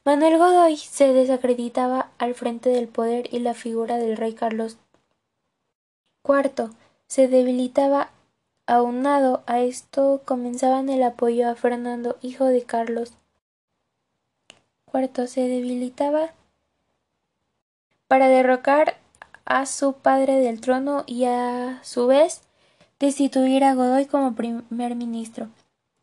Manuel 0.05 0.37
Godoy 0.37 0.77
se 0.77 1.13
desacreditaba 1.13 2.11
al 2.17 2.33
frente 2.33 2.69
del 2.69 2.87
poder 2.87 3.33
y 3.33 3.39
la 3.39 3.53
figura 3.53 3.97
del 3.97 4.17
rey 4.17 4.33
Carlos 4.33 4.77
IV 6.23 6.71
se 7.07 7.27
debilitaba. 7.27 8.11
Aunado 8.67 9.43
a 9.47 9.59
esto 9.59 10.21
comenzaban 10.23 10.87
el 10.87 11.03
apoyo 11.03 11.49
a 11.49 11.55
Fernando, 11.55 12.17
hijo 12.21 12.45
de 12.45 12.63
Carlos 12.63 13.13
IV, 14.93 15.27
se 15.27 15.41
debilitaba 15.41 16.33
para 18.07 18.29
derrocar 18.29 18.97
a 19.45 19.65
su 19.65 19.93
padre 19.93 20.37
del 20.37 20.61
trono 20.61 21.03
y 21.05 21.25
a 21.25 21.79
su 21.83 22.07
vez 22.07 22.43
destituir 23.01 23.63
a 23.63 23.73
Godoy 23.73 24.05
como 24.05 24.35
primer 24.35 24.95
ministro. 24.95 25.49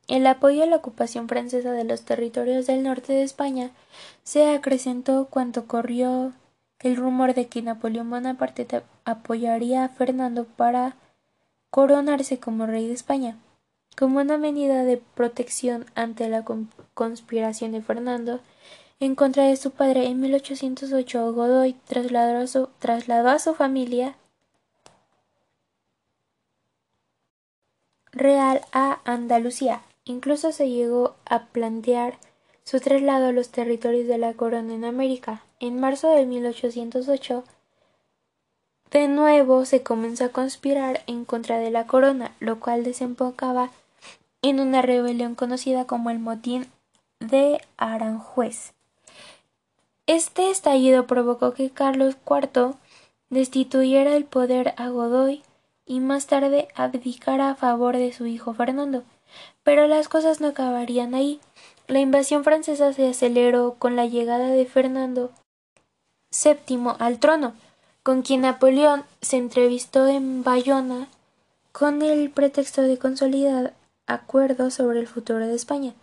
El 0.09 0.27
apoyo 0.27 0.65
a 0.65 0.67
la 0.67 0.77
ocupación 0.77 1.29
francesa 1.29 1.71
de 1.71 1.85
los 1.85 2.03
territorios 2.03 2.67
del 2.67 2.83
norte 2.83 3.13
de 3.13 3.23
España 3.23 3.71
se 4.25 4.51
acrecentó 4.51 5.29
cuando 5.31 5.67
corrió 5.67 6.33
el 6.81 6.97
rumor 6.97 7.35
de 7.35 7.47
que 7.47 7.63
Napoleón 7.63 8.11
Bonaparte 8.11 8.67
apoyaría 9.05 9.85
a 9.85 9.89
Fernando 9.89 10.45
para 10.45 10.97
coronarse 11.71 12.39
como 12.39 12.67
rey 12.67 12.89
de 12.89 12.95
España. 12.95 13.37
Como 13.97 14.21
una 14.21 14.39
medida 14.39 14.85
de 14.85 14.97
protección 14.97 15.87
ante 15.95 16.29
la 16.29 16.45
conspiración 16.95 17.73
de 17.73 17.83
Fernando 17.83 18.41
en 19.01 19.15
contra 19.15 19.45
de 19.45 19.57
su 19.57 19.71
padre, 19.71 20.07
en 20.07 20.21
1808 20.21 21.33
Godoy 21.33 21.75
trasladó 21.87 22.39
a 22.39 22.47
su, 22.47 22.69
trasladó 22.81 23.29
a 23.29 23.39
su 23.39 23.55
familia 23.55 24.17
real 28.13 28.63
a 28.73 29.01
Andalucía. 29.05 29.83
Incluso 30.05 30.53
se 30.53 30.71
llegó 30.71 31.15
a 31.27 31.45
plantear 31.47 32.19
su 32.65 32.81
traslado 32.81 33.29
a 33.29 33.33
los 33.33 33.51
territorios 33.51 34.07
de 34.07 34.19
la 34.19 34.35
corona 34.35 34.75
en 34.75 34.85
América. 34.85 35.43
En 35.61 35.81
marzo 35.81 36.11
de 36.11 36.27
1808, 36.27 37.45
de 38.91 39.09
nuevo 39.09 39.65
se 39.65 39.83
comenzó 39.83 40.25
a 40.25 40.29
conspirar 40.31 41.03
en 41.07 41.25
contra 41.25 41.59
de 41.59 41.71
la 41.71 41.87
corona, 41.87 42.33
lo 42.41 42.59
cual 42.59 42.85
desembocaba 42.85 43.71
en 44.41 44.61
una 44.61 44.83
rebelión 44.83 45.35
conocida 45.35 45.87
como 45.87 46.11
el 46.11 46.19
motín 46.19 46.67
de 47.21 47.61
Aranjuez. 47.77 48.73
Este 50.07 50.51
estallido 50.51 51.07
provocó 51.07 51.53
que 51.53 51.71
Carlos 51.71 52.17
IV 52.27 52.77
destituyera 53.29 54.17
el 54.17 54.25
poder 54.25 54.73
a 54.79 54.89
Godoy 54.89 55.43
y 55.89 56.01
más 56.01 56.27
tarde 56.27 56.69
abdicara 56.77 57.51
a 57.51 57.55
favor 57.57 57.97
de 57.97 58.13
su 58.13 58.27
hijo 58.27 58.55
Fernando. 58.55 59.03
Pero 59.65 59.89
las 59.89 60.09
cosas 60.09 60.41
no 60.41 60.49
acabarían 60.49 61.15
ahí. 61.15 61.41
La 61.89 61.99
invasión 61.99 62.45
francesa 62.45 62.93
se 62.93 63.09
aceleró 63.09 63.75
con 63.79 63.97
la 63.97 64.07
llegada 64.07 64.49
de 64.51 64.67
Fernando 64.67 65.33
VII 66.31 66.93
al 66.99 67.19
trono, 67.19 67.55
con 68.03 68.23
quien 68.23 68.43
Napoleón 68.43 69.05
se 69.23 69.39
entrevistó 69.39 70.07
en 70.07 70.45
Bayona 70.45 71.09
con 71.73 72.03
el 72.03 72.31
pretexto 72.31 72.83
de 72.83 72.99
consolidar 72.99 73.73
acuerdo 74.07 74.71
sobre 74.71 75.01
el 75.01 75.07
futuro 75.07 75.47
de 75.47 75.55
España. 75.55 75.95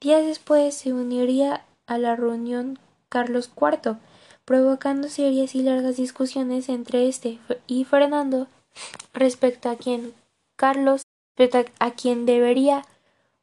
Días 0.00 0.24
después 0.24 0.74
se 0.74 0.92
uniría 0.92 1.64
a 1.86 1.98
la 1.98 2.16
reunión 2.16 2.78
Carlos 3.08 3.50
IV, 3.56 3.96
provocando 4.44 5.08
serias 5.08 5.54
y 5.54 5.62
largas 5.62 5.96
discusiones 5.96 6.68
entre 6.68 7.08
este 7.08 7.38
y 7.66 7.84
Fernando 7.84 8.46
respecto 9.12 9.68
a 9.68 9.76
quién 9.76 10.14
Carlos 10.56 11.02
a 11.78 11.90
quien 11.92 12.26
debería 12.26 12.84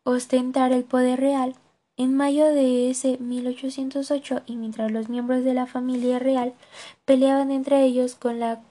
ostentar 0.04 0.72
el 0.72 0.84
poder 0.84 1.20
real. 1.20 1.56
En 1.98 2.16
mayo 2.16 2.46
de 2.46 2.90
ese 2.90 3.18
1808, 3.18 4.44
y 4.46 4.56
mientras 4.56 4.92
los 4.92 5.10
miembros 5.10 5.44
de 5.44 5.54
la 5.54 5.66
familia 5.66 6.18
real 6.18 6.54
peleaban 7.04 7.52
entre 7.52 7.84
ellos 7.84 8.16
con 8.16 8.40
la 8.40 8.62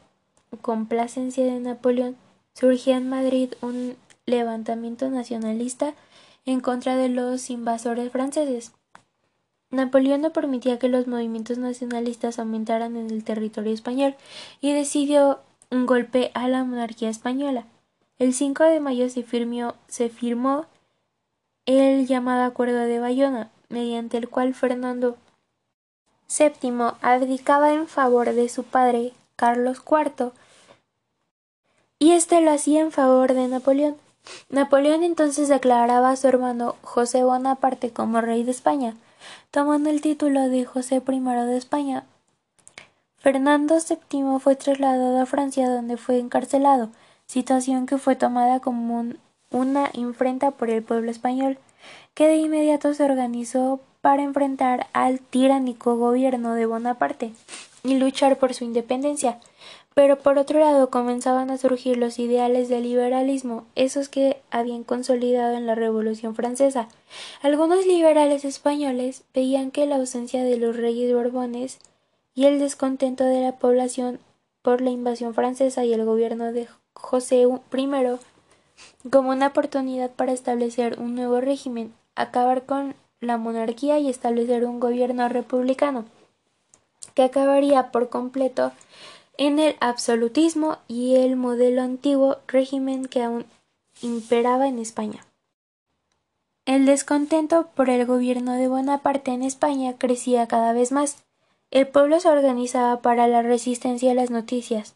complacencia 0.62 1.44
de 1.44 1.60
Napoleón, 1.60 2.16
surgía 2.54 2.96
en 2.96 3.08
Madrid 3.10 3.52
un 3.60 3.96
levantamiento 4.24 5.10
nacionalista 5.10 5.94
en 6.46 6.60
contra 6.60 6.96
de 6.96 7.10
los 7.10 7.50
invasores 7.50 8.10
franceses. 8.10 8.72
Napoleón 9.70 10.22
no 10.22 10.32
permitía 10.32 10.78
que 10.78 10.88
los 10.88 11.06
movimientos 11.06 11.58
nacionalistas 11.58 12.38
aumentaran 12.38 12.96
en 12.96 13.10
el 13.10 13.24
territorio 13.24 13.74
español 13.74 14.14
y 14.62 14.72
decidió 14.72 15.40
un 15.70 15.86
golpe 15.86 16.30
a 16.34 16.48
la 16.48 16.64
monarquía 16.64 17.10
española. 17.10 17.64
El 18.18 18.34
5 18.34 18.64
de 18.64 18.80
mayo 18.80 19.08
se, 19.10 19.22
firmó 19.22 20.66
el 21.66 22.06
llamado 22.06 22.44
Acuerdo 22.44 22.80
de 22.80 22.98
Bayona, 22.98 23.50
mediante 23.68 24.16
el 24.16 24.28
cual 24.28 24.54
Fernando 24.54 25.16
VII 26.28 26.92
abdicaba 27.00 27.72
en 27.72 27.86
favor 27.86 28.32
de 28.32 28.48
su 28.48 28.64
padre 28.64 29.12
Carlos 29.36 29.82
IV 29.86 30.32
y 31.98 32.12
éste 32.12 32.40
lo 32.40 32.50
hacía 32.50 32.80
en 32.80 32.92
favor 32.92 33.34
de 33.34 33.48
Napoleón. 33.48 33.96
Napoleón 34.50 35.02
entonces 35.02 35.48
declaraba 35.48 36.10
a 36.10 36.16
su 36.16 36.28
hermano 36.28 36.76
José 36.82 37.24
Bonaparte 37.24 37.92
como 37.92 38.20
rey 38.20 38.44
de 38.44 38.50
España, 38.50 38.94
tomando 39.50 39.90
el 39.90 40.00
título 40.00 40.48
de 40.48 40.64
José 40.64 41.02
I 41.06 41.20
de 41.20 41.56
España. 41.56 42.04
Fernando 43.18 43.76
VII 43.76 44.38
fue 44.40 44.56
trasladado 44.56 45.20
a 45.20 45.26
Francia 45.26 45.68
donde 45.68 45.96
fue 45.96 46.18
encarcelado, 46.18 46.90
situación 47.26 47.86
que 47.86 47.98
fue 47.98 48.16
tomada 48.16 48.60
como 48.60 48.98
un 48.98 49.18
una 49.50 49.90
imprenta 49.94 50.50
por 50.50 50.70
el 50.70 50.82
pueblo 50.82 51.10
español, 51.10 51.58
que 52.14 52.26
de 52.26 52.36
inmediato 52.36 52.92
se 52.94 53.04
organizó 53.04 53.80
para 54.00 54.22
enfrentar 54.22 54.86
al 54.92 55.20
tiránico 55.20 55.96
gobierno 55.96 56.54
de 56.54 56.66
Bonaparte 56.66 57.32
y 57.82 57.96
luchar 57.96 58.38
por 58.38 58.54
su 58.54 58.64
independencia. 58.64 59.38
Pero 59.94 60.18
por 60.18 60.38
otro 60.38 60.60
lado 60.60 60.90
comenzaban 60.90 61.50
a 61.50 61.58
surgir 61.58 61.96
los 61.96 62.18
ideales 62.20 62.68
del 62.68 62.84
liberalismo, 62.84 63.64
esos 63.74 64.08
que 64.08 64.40
habían 64.50 64.84
consolidado 64.84 65.56
en 65.56 65.66
la 65.66 65.74
Revolución 65.74 66.36
Francesa. 66.36 66.88
Algunos 67.42 67.84
liberales 67.84 68.44
españoles 68.44 69.24
veían 69.34 69.72
que 69.72 69.86
la 69.86 69.96
ausencia 69.96 70.44
de 70.44 70.56
los 70.56 70.76
reyes 70.76 71.12
borbones 71.12 71.78
y 72.38 72.46
el 72.46 72.60
descontento 72.60 73.24
de 73.24 73.42
la 73.42 73.58
población 73.58 74.20
por 74.62 74.80
la 74.80 74.90
invasión 74.90 75.34
francesa 75.34 75.84
y 75.84 75.92
el 75.92 76.04
gobierno 76.04 76.52
de 76.52 76.68
José 76.94 77.42
I 77.42 79.10
como 79.10 79.30
una 79.30 79.48
oportunidad 79.48 80.12
para 80.12 80.30
establecer 80.30 81.00
un 81.00 81.16
nuevo 81.16 81.40
régimen, 81.40 81.92
acabar 82.14 82.64
con 82.64 82.94
la 83.20 83.38
monarquía 83.38 83.98
y 83.98 84.08
establecer 84.08 84.64
un 84.66 84.78
gobierno 84.78 85.28
republicano, 85.28 86.04
que 87.14 87.24
acabaría 87.24 87.90
por 87.90 88.08
completo 88.08 88.70
en 89.36 89.58
el 89.58 89.74
absolutismo 89.80 90.78
y 90.86 91.16
el 91.16 91.34
modelo 91.34 91.82
antiguo 91.82 92.36
régimen 92.46 93.06
que 93.06 93.24
aún 93.24 93.46
imperaba 94.00 94.68
en 94.68 94.78
España. 94.78 95.26
El 96.66 96.86
descontento 96.86 97.66
por 97.74 97.90
el 97.90 98.06
gobierno 98.06 98.52
de 98.52 98.68
Bonaparte 98.68 99.32
en 99.32 99.42
España 99.42 99.96
crecía 99.98 100.46
cada 100.46 100.72
vez 100.72 100.92
más. 100.92 101.16
El 101.70 101.86
pueblo 101.86 102.18
se 102.18 102.28
organizaba 102.28 103.02
para 103.02 103.28
la 103.28 103.42
resistencia 103.42 104.12
a 104.12 104.14
las 104.14 104.30
noticias. 104.30 104.94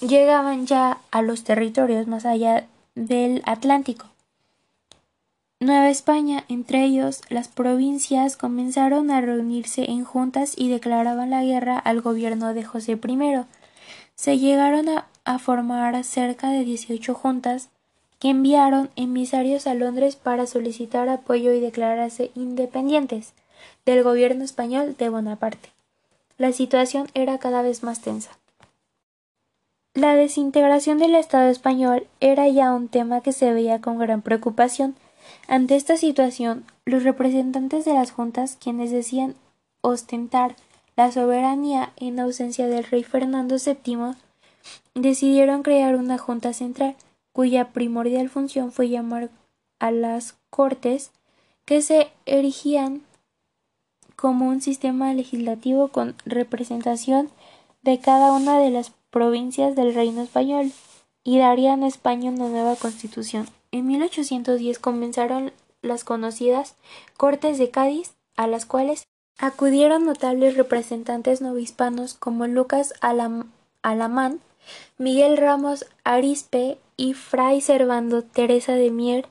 Llegaban 0.00 0.66
ya 0.66 0.98
a 1.10 1.22
los 1.22 1.42
territorios 1.42 2.06
más 2.06 2.24
allá 2.24 2.66
del 2.94 3.42
Atlántico. 3.46 4.06
Nueva 5.60 5.90
España, 5.90 6.44
entre 6.48 6.84
ellos 6.84 7.22
las 7.30 7.48
provincias, 7.48 8.36
comenzaron 8.36 9.10
a 9.10 9.20
reunirse 9.20 9.90
en 9.90 10.04
juntas 10.04 10.52
y 10.56 10.68
declaraban 10.68 11.30
la 11.30 11.42
guerra 11.42 11.76
al 11.76 12.00
gobierno 12.00 12.54
de 12.54 12.62
José 12.62 12.92
I. 12.92 13.44
Se 14.14 14.38
llegaron 14.38 14.88
a, 14.88 15.38
formar 15.40 16.04
cerca 16.04 16.50
de 16.50 16.64
18 16.64 17.12
juntas 17.12 17.70
que 18.20 18.30
enviaron 18.30 18.88
emisarios 18.94 19.66
a 19.66 19.74
Londres 19.74 20.14
para 20.16 20.46
solicitar 20.46 21.08
apoyo 21.08 21.52
y 21.52 21.60
declararse 21.60 22.30
independientes 22.34 23.34
del 23.84 24.04
gobierno 24.04 24.44
español 24.44 24.96
de 24.96 25.08
Bonaparte. 25.08 25.77
La 26.38 26.52
situación 26.52 27.08
era 27.14 27.38
cada 27.38 27.62
vez 27.62 27.82
más 27.82 28.00
tensa. 28.00 28.30
La 29.92 30.14
desintegración 30.14 30.98
del 30.98 31.16
Estado 31.16 31.48
español 31.48 32.06
era 32.20 32.48
ya 32.48 32.72
un 32.72 32.86
tema 32.86 33.20
que 33.20 33.32
se 33.32 33.52
veía 33.52 33.80
con 33.80 33.98
gran 33.98 34.22
preocupación. 34.22 34.94
Ante 35.48 35.74
esta 35.74 35.96
situación, 35.96 36.64
los 36.84 37.02
representantes 37.02 37.84
de 37.84 37.94
las 37.94 38.12
juntas, 38.12 38.56
quienes 38.60 38.92
decían 38.92 39.34
ostentar 39.80 40.54
la 40.96 41.10
soberanía 41.10 41.92
en 41.96 42.20
ausencia 42.20 42.68
del 42.68 42.84
rey 42.84 43.02
Fernando 43.02 43.56
VII, 43.56 44.14
decidieron 44.94 45.64
crear 45.64 45.96
una 45.96 46.18
junta 46.18 46.52
central, 46.52 46.94
cuya 47.32 47.70
primordial 47.70 48.28
función 48.28 48.70
fue 48.70 48.88
llamar 48.88 49.30
a 49.80 49.90
las 49.90 50.36
Cortes, 50.50 51.10
que 51.64 51.82
se 51.82 52.08
erigían 52.26 53.02
como 54.18 54.48
un 54.48 54.60
sistema 54.60 55.14
legislativo 55.14 55.88
con 55.88 56.16
representación 56.24 57.30
de 57.82 58.00
cada 58.00 58.32
una 58.32 58.58
de 58.58 58.70
las 58.70 58.90
provincias 59.10 59.76
del 59.76 59.94
Reino 59.94 60.22
Español 60.22 60.72
y 61.22 61.38
darían 61.38 61.84
a 61.84 61.86
España 61.86 62.32
una 62.32 62.48
nueva 62.48 62.74
constitución. 62.74 63.48
En 63.70 63.86
1810 63.86 64.80
comenzaron 64.80 65.52
las 65.82 66.02
conocidas 66.02 66.74
Cortes 67.16 67.58
de 67.58 67.70
Cádiz, 67.70 68.10
a 68.36 68.48
las 68.48 68.66
cuales 68.66 69.04
acudieron 69.38 70.04
notables 70.04 70.56
representantes 70.56 71.40
novohispanos 71.40 72.14
como 72.14 72.48
Lucas 72.48 72.94
Alamán, 73.00 74.40
Miguel 74.98 75.36
Ramos 75.36 75.86
Arispe 76.02 76.78
y 76.96 77.14
Fray 77.14 77.60
Servando 77.60 78.22
Teresa 78.22 78.72
de 78.72 78.90
Mier, 78.90 79.28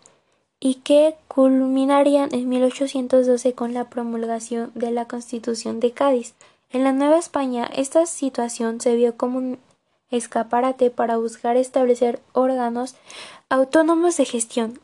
y 0.60 0.76
que 0.76 1.16
culminarían 1.28 2.34
en 2.34 2.50
1812 2.50 3.54
con 3.54 3.74
la 3.74 3.90
promulgación 3.90 4.72
de 4.76 4.92
la 4.92 5.06
Constitución 5.06 5.80
de 5.80 5.92
Cádiz. 5.92 6.34
En 6.72 6.84
la 6.84 6.92
Nueva 6.92 7.18
España, 7.18 7.70
esta 7.76 8.06
situación 8.06 8.82
se 8.82 8.96
vio 8.96 9.16
como 9.16 9.38
un 9.38 9.60
escaparate 10.10 10.90
para 10.90 11.18
buscar 11.18 11.58
establecer 11.58 12.22
órganos 12.34 12.96
autónomos 13.50 14.18
de 14.18 14.26
gestión. 14.26 14.80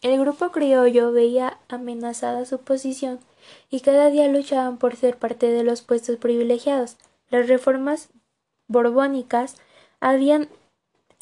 El 0.00 0.18
grupo 0.18 0.50
criollo 0.50 1.12
veía 1.12 1.58
amenazada 1.68 2.44
su 2.44 2.58
posición 2.58 3.20
y 3.70 3.80
cada 3.80 4.10
día 4.10 4.28
luchaban 4.28 4.76
por 4.76 4.96
ser 4.96 5.16
parte 5.16 5.50
de 5.50 5.62
los 5.62 5.82
puestos 5.82 6.16
privilegiados. 6.16 6.96
Las 7.30 7.48
reformas 7.48 8.08
borbónicas 8.66 9.56
habían, 10.00 10.48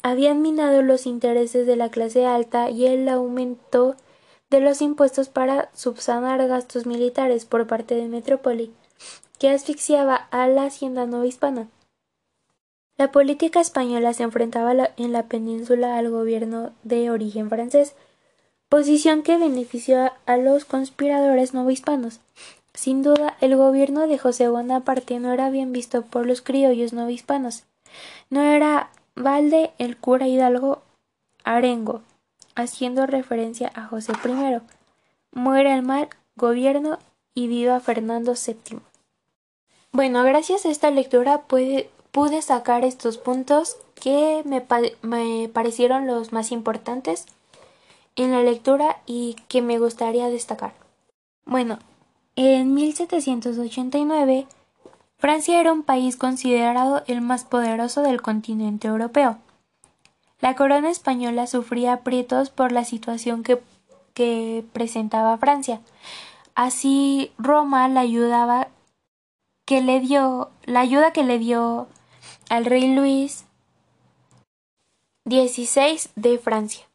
habían 0.03 0.41
minado 0.41 0.81
los 0.81 1.05
intereses 1.05 1.67
de 1.67 1.75
la 1.75 1.89
clase 1.89 2.25
alta 2.25 2.69
y 2.69 2.87
el 2.87 3.07
aumento 3.09 3.95
de 4.49 4.59
los 4.59 4.81
impuestos 4.81 5.29
para 5.29 5.69
subsanar 5.73 6.45
gastos 6.47 6.85
militares 6.85 7.45
por 7.45 7.67
parte 7.67 7.95
de 7.95 8.07
Metrópoli, 8.07 8.71
que 9.39 9.49
asfixiaba 9.49 10.15
a 10.15 10.47
la 10.47 10.65
hacienda 10.65 11.07
hispana. 11.25 11.69
La 12.97 13.11
política 13.11 13.61
española 13.61 14.13
se 14.13 14.23
enfrentaba 14.23 14.73
en 14.97 15.11
la 15.11 15.23
península 15.23 15.97
al 15.97 16.09
gobierno 16.09 16.71
de 16.83 17.09
origen 17.09 17.49
francés, 17.49 17.95
posición 18.69 19.23
que 19.23 19.37
benefició 19.37 20.11
a 20.25 20.37
los 20.37 20.65
conspiradores 20.65 21.53
novohispanos. 21.53 22.19
Sin 22.73 23.01
duda, 23.01 23.35
el 23.41 23.55
gobierno 23.55 24.07
de 24.07 24.17
José 24.17 24.47
Bonaparte 24.47 25.19
no 25.19 25.33
era 25.33 25.49
bien 25.49 25.73
visto 25.73 26.03
por 26.03 26.25
los 26.25 26.41
criollos 26.41 26.93
novohispanos. 26.93 27.63
No 28.29 28.41
era 28.43 28.91
Valde 29.15 29.71
el 29.77 29.97
cura 29.97 30.27
Hidalgo 30.27 30.81
Arengo, 31.43 32.01
haciendo 32.55 33.05
referencia 33.05 33.71
a 33.75 33.85
José 33.85 34.13
I. 34.13 34.61
Muere 35.31 35.73
el 35.73 35.83
mal 35.83 36.09
gobierno 36.35 36.99
y 37.33 37.47
viva 37.47 37.79
Fernando 37.79 38.33
VII. 38.33 38.79
Bueno, 39.91 40.23
gracias 40.23 40.65
a 40.65 40.69
esta 40.69 40.89
lectura 40.91 41.41
puede, 41.41 41.89
pude 42.11 42.41
sacar 42.41 42.85
estos 42.85 43.17
puntos 43.17 43.77
que 43.95 44.41
me, 44.45 44.65
me 45.01 45.49
parecieron 45.49 46.07
los 46.07 46.31
más 46.31 46.51
importantes 46.51 47.25
en 48.15 48.31
la 48.31 48.43
lectura 48.43 49.01
y 49.05 49.35
que 49.47 49.61
me 49.61 49.79
gustaría 49.79 50.29
destacar. 50.29 50.73
Bueno, 51.45 51.79
en 52.35 52.73
1789 52.73 54.47
Francia 55.21 55.59
era 55.59 55.71
un 55.71 55.83
país 55.83 56.17
considerado 56.17 57.03
el 57.05 57.21
más 57.21 57.43
poderoso 57.43 58.01
del 58.01 58.23
continente 58.23 58.87
europeo. 58.87 59.37
La 60.39 60.55
corona 60.55 60.89
española 60.89 61.45
sufría 61.45 61.93
aprietos 61.93 62.49
por 62.49 62.71
la 62.71 62.85
situación 62.85 63.43
que 63.43 64.65
presentaba 64.73 65.37
Francia. 65.37 65.79
Así 66.55 67.31
Roma 67.37 67.87
la 67.87 67.99
ayudaba 67.99 68.69
que 69.65 69.81
le 69.81 69.99
dio 69.99 70.49
la 70.63 70.79
ayuda 70.79 71.13
que 71.13 71.23
le 71.23 71.37
dio 71.37 71.87
al 72.49 72.65
rey 72.65 72.91
Luis 72.95 73.45
XVI 75.25 76.09
de 76.15 76.39
Francia. 76.39 76.87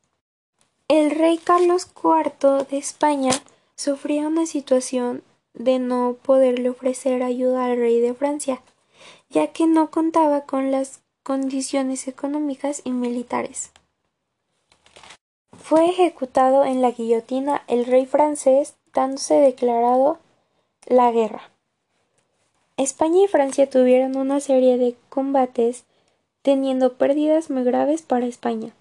El 0.89 1.12
rey 1.12 1.39
Carlos 1.39 1.89
IV 1.95 2.66
de 2.68 2.77
España 2.77 3.33
sufría 3.77 4.27
una 4.27 4.47
situación 4.47 5.22
de 5.57 5.78
no 5.78 6.16
poderle 6.22 6.70
ofrecer 6.70 7.22
ayuda 7.22 7.66
al 7.66 7.76
rey 7.76 8.00
de 8.00 8.14
Francia, 8.14 8.62
ya 9.28 9.48
que 9.48 9.66
no 9.66 9.90
contaba 9.90 10.42
con 10.42 10.70
las 10.70 11.00
condiciones 11.22 12.07
económicas 12.07 12.82
y 12.84 12.92
militares. 12.92 13.72
Fue 15.52 15.86
ejecutado 15.86 16.64
en 16.64 16.80
la 16.80 16.92
guillotina 16.92 17.62
el 17.66 17.86
rey 17.86 18.07
francés 18.07 18.76
dándose 18.94 19.34
declarado 19.34 20.18
la 20.86 21.11
guerra. 21.11 21.50
España 22.76 23.24
y 23.24 23.26
Francia 23.26 23.68
tuvieron 23.68 24.16
una 24.16 24.38
serie 24.38 24.78
de 24.78 24.94
combates 25.09 25.84
teniendo 26.42 26.92
pérdidas 26.92 27.50
muy 27.50 27.64
graves 27.64 28.02
para 28.02 28.26
España. 28.26 28.72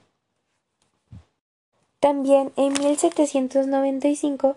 También 2.00 2.52
en 2.58 2.74
1795 2.74 4.56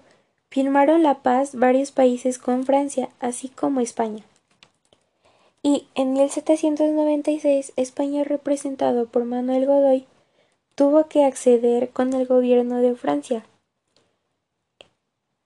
firmaron 0.50 1.02
la 1.02 1.22
paz 1.22 1.54
varios 1.54 1.92
países 1.92 2.38
con 2.38 2.64
Francia, 2.64 3.08
así 3.20 3.48
como 3.48 3.80
España. 3.80 4.24
Y 5.62 5.86
en 5.94 6.12
1796 6.12 7.72
España 7.76 8.24
representado 8.24 9.06
por 9.06 9.24
Manuel 9.24 9.66
Godoy 9.66 10.06
tuvo 10.74 11.08
que 11.08 11.24
acceder 11.24 11.90
con 11.90 12.12
el 12.14 12.26
gobierno 12.26 12.78
de 12.78 12.94
Francia. 12.94 13.44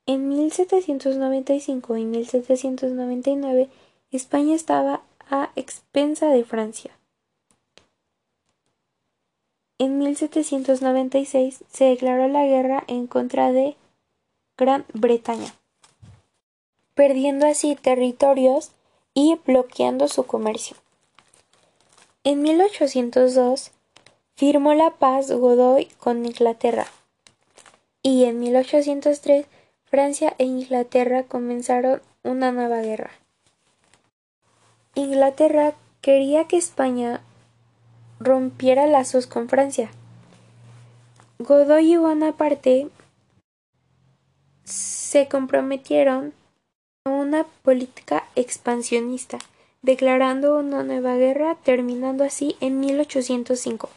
En 0.05 0.29
1795 0.29 1.97
y 1.97 2.05
1799 2.05 3.69
España 4.11 4.55
estaba 4.55 5.03
a 5.31 5.51
expensa 5.57 6.29
de 6.29 6.45
Francia. 6.45 6.91
En 9.79 9.99
1796 9.99 11.65
se 11.73 11.85
declaró 11.87 12.29
la 12.29 12.45
guerra 12.45 12.85
en 12.87 13.07
contra 13.07 13.51
de 13.51 13.77
Gran 14.57 14.85
Bretaña, 14.93 15.55
perdiendo 16.95 17.47
así 17.47 17.75
territorios 17.75 18.73
y 19.15 19.39
bloqueando 19.47 20.09
su 20.09 20.25
comercio. 20.25 20.77
En 22.25 22.43
1802 22.43 23.73
firmó 24.35 24.75
la 24.75 24.91
paz 24.91 25.31
Godoy 25.31 25.87
con 25.99 26.25
Inglaterra 26.25 26.87
y 28.03 28.25
en 28.25 28.41
1803 28.41 29.47
Francia 29.85 30.35
e 30.39 30.45
Inglaterra 30.45 31.25
comenzaron 31.25 32.03
una 32.23 32.53
nueva 32.53 32.81
guerra. 32.81 33.11
Inglaterra 34.95 35.75
quería 36.01 36.47
que 36.47 36.57
España 36.57 37.21
rompiera 38.21 38.87
lazos 38.87 39.27
con 39.27 39.49
Francia. 39.49 39.91
Godoy 41.39 41.95
y 41.95 41.97
Bonaparte 41.97 42.89
se 44.73 45.29
comprometieron 45.29 46.33
a 47.05 47.11
una 47.11 47.45
política 47.63 48.25
expansionista, 48.35 49.39
declarando 49.83 50.59
una 50.59 50.83
nueva 50.83 51.17
guerra, 51.17 51.57
terminando 51.63 52.25
así 52.25 52.57
en 52.61 52.81
1805. 52.81 53.91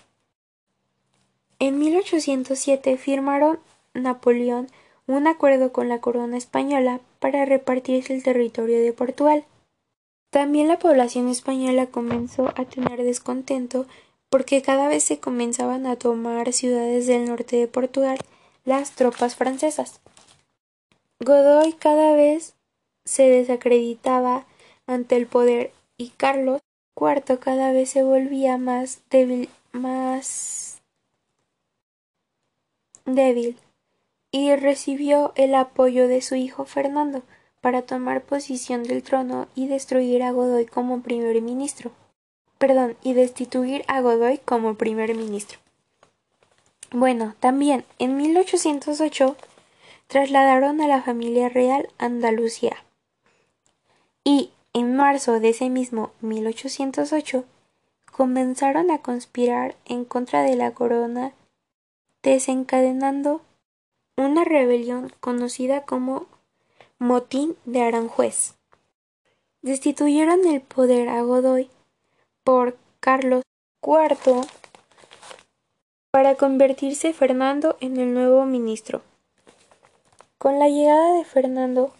En 1.59 1.79
1807 1.79 2.97
firmaron 2.97 3.59
Napoleón 3.93 4.67
un 5.07 5.27
acuerdo 5.27 5.71
con 5.71 5.87
la 5.87 6.01
corona 6.01 6.37
española 6.37 6.99
para 7.19 7.45
repartirse 7.45 8.13
el 8.13 8.23
territorio 8.23 8.81
de 8.81 8.91
Portugal. 8.91 9.45
También 10.31 10.67
la 10.67 10.79
población 10.79 11.29
española 11.29 11.85
comenzó 11.87 12.51
a 12.55 12.65
tener 12.65 13.03
descontento 13.03 13.85
porque 14.29 14.61
cada 14.61 14.89
vez 14.89 15.03
se 15.03 15.19
comenzaban 15.19 15.85
a 15.85 15.95
tomar 15.95 16.51
ciudades 16.51 17.07
del 17.07 17.25
norte 17.25 17.55
de 17.55 17.67
Portugal 17.67 18.17
las 18.65 18.91
tropas 18.91 19.35
francesas. 19.35 20.01
Godoy 21.19 21.73
cada 21.73 22.13
vez 22.13 22.55
se 23.05 23.29
desacreditaba 23.29 24.45
ante 24.85 25.15
el 25.15 25.27
poder 25.27 25.71
y 25.97 26.09
Carlos 26.09 26.61
IV 26.95 27.39
cada 27.39 27.71
vez 27.71 27.89
se 27.89 28.03
volvía 28.03 28.57
más 28.57 29.01
débil, 29.09 29.49
más 29.71 30.81
débil, 33.05 33.57
y 34.31 34.53
recibió 34.55 35.31
el 35.35 35.55
apoyo 35.55 36.07
de 36.07 36.21
su 36.21 36.35
hijo 36.35 36.65
Fernando 36.65 37.23
para 37.61 37.83
tomar 37.83 38.21
posición 38.21 38.83
del 38.83 39.01
trono 39.01 39.47
y 39.55 39.67
destruir 39.67 40.21
a 40.23 40.31
Godoy 40.31 40.65
como 40.65 41.01
primer 41.01 41.41
ministro. 41.41 41.91
Perdón, 42.57 42.97
y 43.03 43.13
destituir 43.13 43.83
a 43.87 44.01
Godoy 44.01 44.37
como 44.37 44.75
primer 44.75 45.15
ministro. 45.15 45.59
Bueno, 46.91 47.35
también 47.39 47.85
en 47.99 48.17
1808 48.17 49.35
trasladaron 50.07 50.81
a 50.81 50.87
la 50.87 51.01
familia 51.01 51.49
real 51.49 51.89
Andalucía. 51.97 52.77
Y 54.23 54.51
en 54.73 54.95
marzo 54.95 55.39
de 55.39 55.49
ese 55.49 55.69
mismo 55.69 56.11
1808 56.21 57.45
comenzaron 58.11 58.91
a 58.91 58.99
conspirar 58.99 59.75
en 59.85 60.05
contra 60.05 60.43
de 60.43 60.55
la 60.55 60.71
corona 60.71 61.33
desencadenando 62.23 63.41
una 64.17 64.43
rebelión 64.43 65.11
conocida 65.19 65.85
como 65.85 66.27
Motín 66.97 67.55
de 67.65 67.81
Aranjuez. 67.81 68.55
Destituyeron 69.61 70.45
el 70.47 70.61
poder 70.61 71.09
a 71.09 71.21
Godoy 71.21 71.69
por 72.43 72.77
Carlos 72.99 73.43
IV 73.81 74.47
para 76.11 76.35
convertirse 76.35 77.13
Fernando 77.13 77.77
en 77.81 77.97
el 77.97 78.13
nuevo 78.13 78.45
ministro. 78.45 79.01
Con 80.37 80.59
la 80.59 80.67
llegada 80.67 81.13
de 81.13 81.25
Fernando 81.25 81.93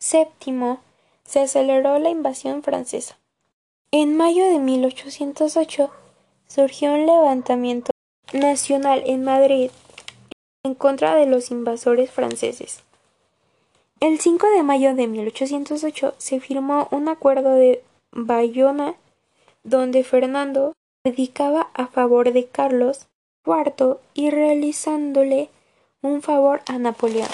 VII 0.00 0.78
se 1.24 1.40
aceleró 1.40 1.98
la 1.98 2.10
invasión 2.10 2.62
francesa. 2.62 3.16
En 3.92 4.16
mayo 4.16 4.44
de 4.44 4.58
1808 4.58 5.90
surgió 6.48 6.92
un 6.92 7.06
levantamiento 7.06 7.92
nacional 8.32 9.02
en 9.06 9.24
Madrid 9.24 9.70
en 10.64 10.74
contra 10.74 11.14
de 11.14 11.26
los 11.26 11.50
invasores 11.50 12.10
franceses. 12.10 12.82
El 14.00 14.18
5 14.18 14.46
de 14.56 14.62
mayo 14.62 14.94
de 14.94 15.06
1808 15.06 16.14
se 16.18 16.40
firmó 16.40 16.88
un 16.90 17.08
acuerdo 17.08 17.54
de 17.54 17.82
Bayona 18.12 18.94
donde 19.62 20.04
Fernando 20.04 20.72
dedicaba 21.04 21.70
a 21.74 21.86
favor 21.86 22.32
de 22.32 22.46
Carlos 22.46 23.06
IV 23.46 23.98
y 24.14 24.30
realizándole 24.30 25.50
un 26.02 26.22
favor 26.22 26.62
a 26.66 26.78
Napoleón. 26.78 27.28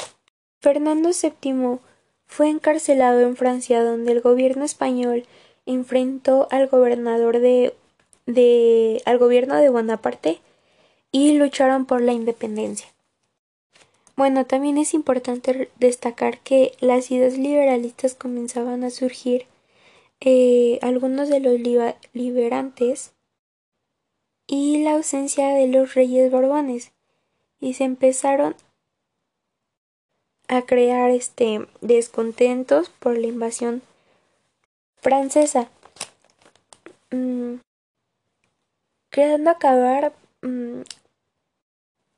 Fernando 0.66 1.10
VII 1.10 1.78
fue 2.26 2.48
encarcelado 2.48 3.20
en 3.20 3.36
Francia 3.36 3.84
donde 3.84 4.10
el 4.10 4.20
gobierno 4.20 4.64
español 4.64 5.24
enfrentó 5.64 6.48
al 6.50 6.66
gobernador 6.66 7.38
de, 7.38 7.72
al 9.04 9.18
gobierno 9.18 9.54
de 9.54 9.68
Bonaparte 9.68 10.40
y 11.12 11.38
lucharon 11.38 11.86
por 11.86 12.00
la 12.00 12.14
independencia. 12.14 12.88
Bueno, 14.16 14.44
también 14.44 14.76
es 14.76 14.92
importante 14.92 15.70
destacar 15.76 16.40
que 16.40 16.72
las 16.80 17.12
ideas 17.12 17.38
liberalistas 17.38 18.16
comenzaban 18.16 18.82
a 18.82 18.90
surgir, 18.90 19.46
eh, 20.18 20.80
algunos 20.82 21.28
de 21.28 21.38
los 21.38 21.60
liberantes 22.12 23.12
y 24.48 24.82
la 24.82 24.94
ausencia 24.94 25.46
de 25.50 25.68
los 25.68 25.94
reyes 25.94 26.28
borbones 26.32 26.90
y 27.60 27.74
se 27.74 27.84
empezaron 27.84 28.56
a 30.48 30.62
crear 30.62 31.10
este 31.10 31.66
descontentos 31.80 32.90
por 32.90 33.18
la 33.18 33.26
invasión 33.26 33.82
francesa 34.96 35.68
mm, 37.10 37.56
creando 39.10 39.50
acabar 39.50 40.12
mm, 40.42 40.82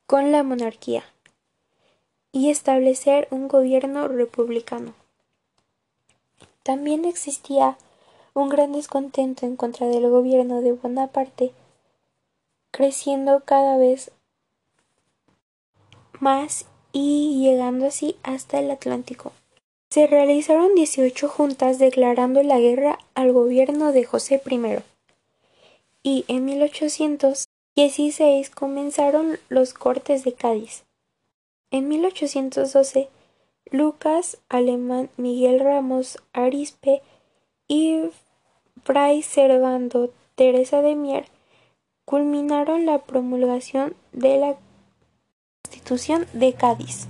con 0.07 0.33
la 0.33 0.43
monarquía 0.43 1.05
y 2.33 2.51
establecer 2.51 3.29
un 3.31 3.49
gobierno 3.49 4.09
republicano. 4.09 4.95
También 6.63 7.05
existía 7.05 7.79
un 8.35 8.49
gran 8.49 8.73
descontento 8.73 9.47
en 9.47 9.57
contra 9.57 9.87
del 9.89 10.09
gobierno 10.09 10.61
de 10.61 10.73
Bonaparte, 10.73 11.53
creciendo 12.71 13.41
cada 13.45 13.77
vez 13.77 14.11
más 16.21 16.67
y 16.99 17.39
llegando 17.41 17.87
así 17.87 18.17
hasta 18.25 18.59
el 18.59 18.71
Atlántico. 18.71 19.33
Se 19.91 20.07
realizaron 20.07 20.75
18 20.75 21.29
juntas 21.29 21.79
declarando 21.79 22.43
la 22.43 22.59
guerra 22.59 22.99
al 23.15 23.33
gobierno 23.33 23.93
de 23.93 24.05
José 24.05 24.43
I. 24.45 24.83
Y 26.03 26.25
en 26.29 26.45
1800 26.45 27.45
16 27.77 28.51
comenzaron 28.51 29.39
los 29.49 29.73
cortes 29.73 30.25
de 30.25 30.33
Cádiz. 30.33 30.83
En 31.71 31.87
1812, 31.87 33.09
Lucas 33.71 34.39
Alemán, 34.49 35.11
Miguel 35.17 35.61
Ramos 35.61 36.19
Arispe 36.33 37.03
y 37.69 38.01
Fray 38.83 39.23
Servando 39.23 40.11
Teresa 40.35 40.83
de 40.83 40.97
Mier 40.97 41.27
culminaron 42.05 42.87
la 42.87 42.99
promulgación 42.99 43.95
de 44.13 44.39
la 44.39 44.57
Constitución 45.69 46.27
de 46.33 46.55
Cádiz. 46.55 47.09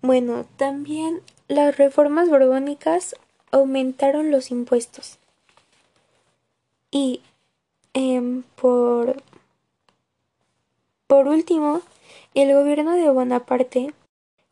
Bueno, 0.00 0.46
también 0.56 1.20
las 1.46 1.76
reformas 1.76 2.30
borbónicas 2.30 3.14
aumentaron 3.50 4.30
los 4.30 4.50
impuestos. 4.50 5.18
Y 6.90 7.20
em, 7.92 8.44
por, 8.56 9.22
por 11.06 11.28
último, 11.28 11.82
el 12.32 12.54
gobierno 12.54 12.92
de 12.92 13.10
Bonaparte 13.10 13.92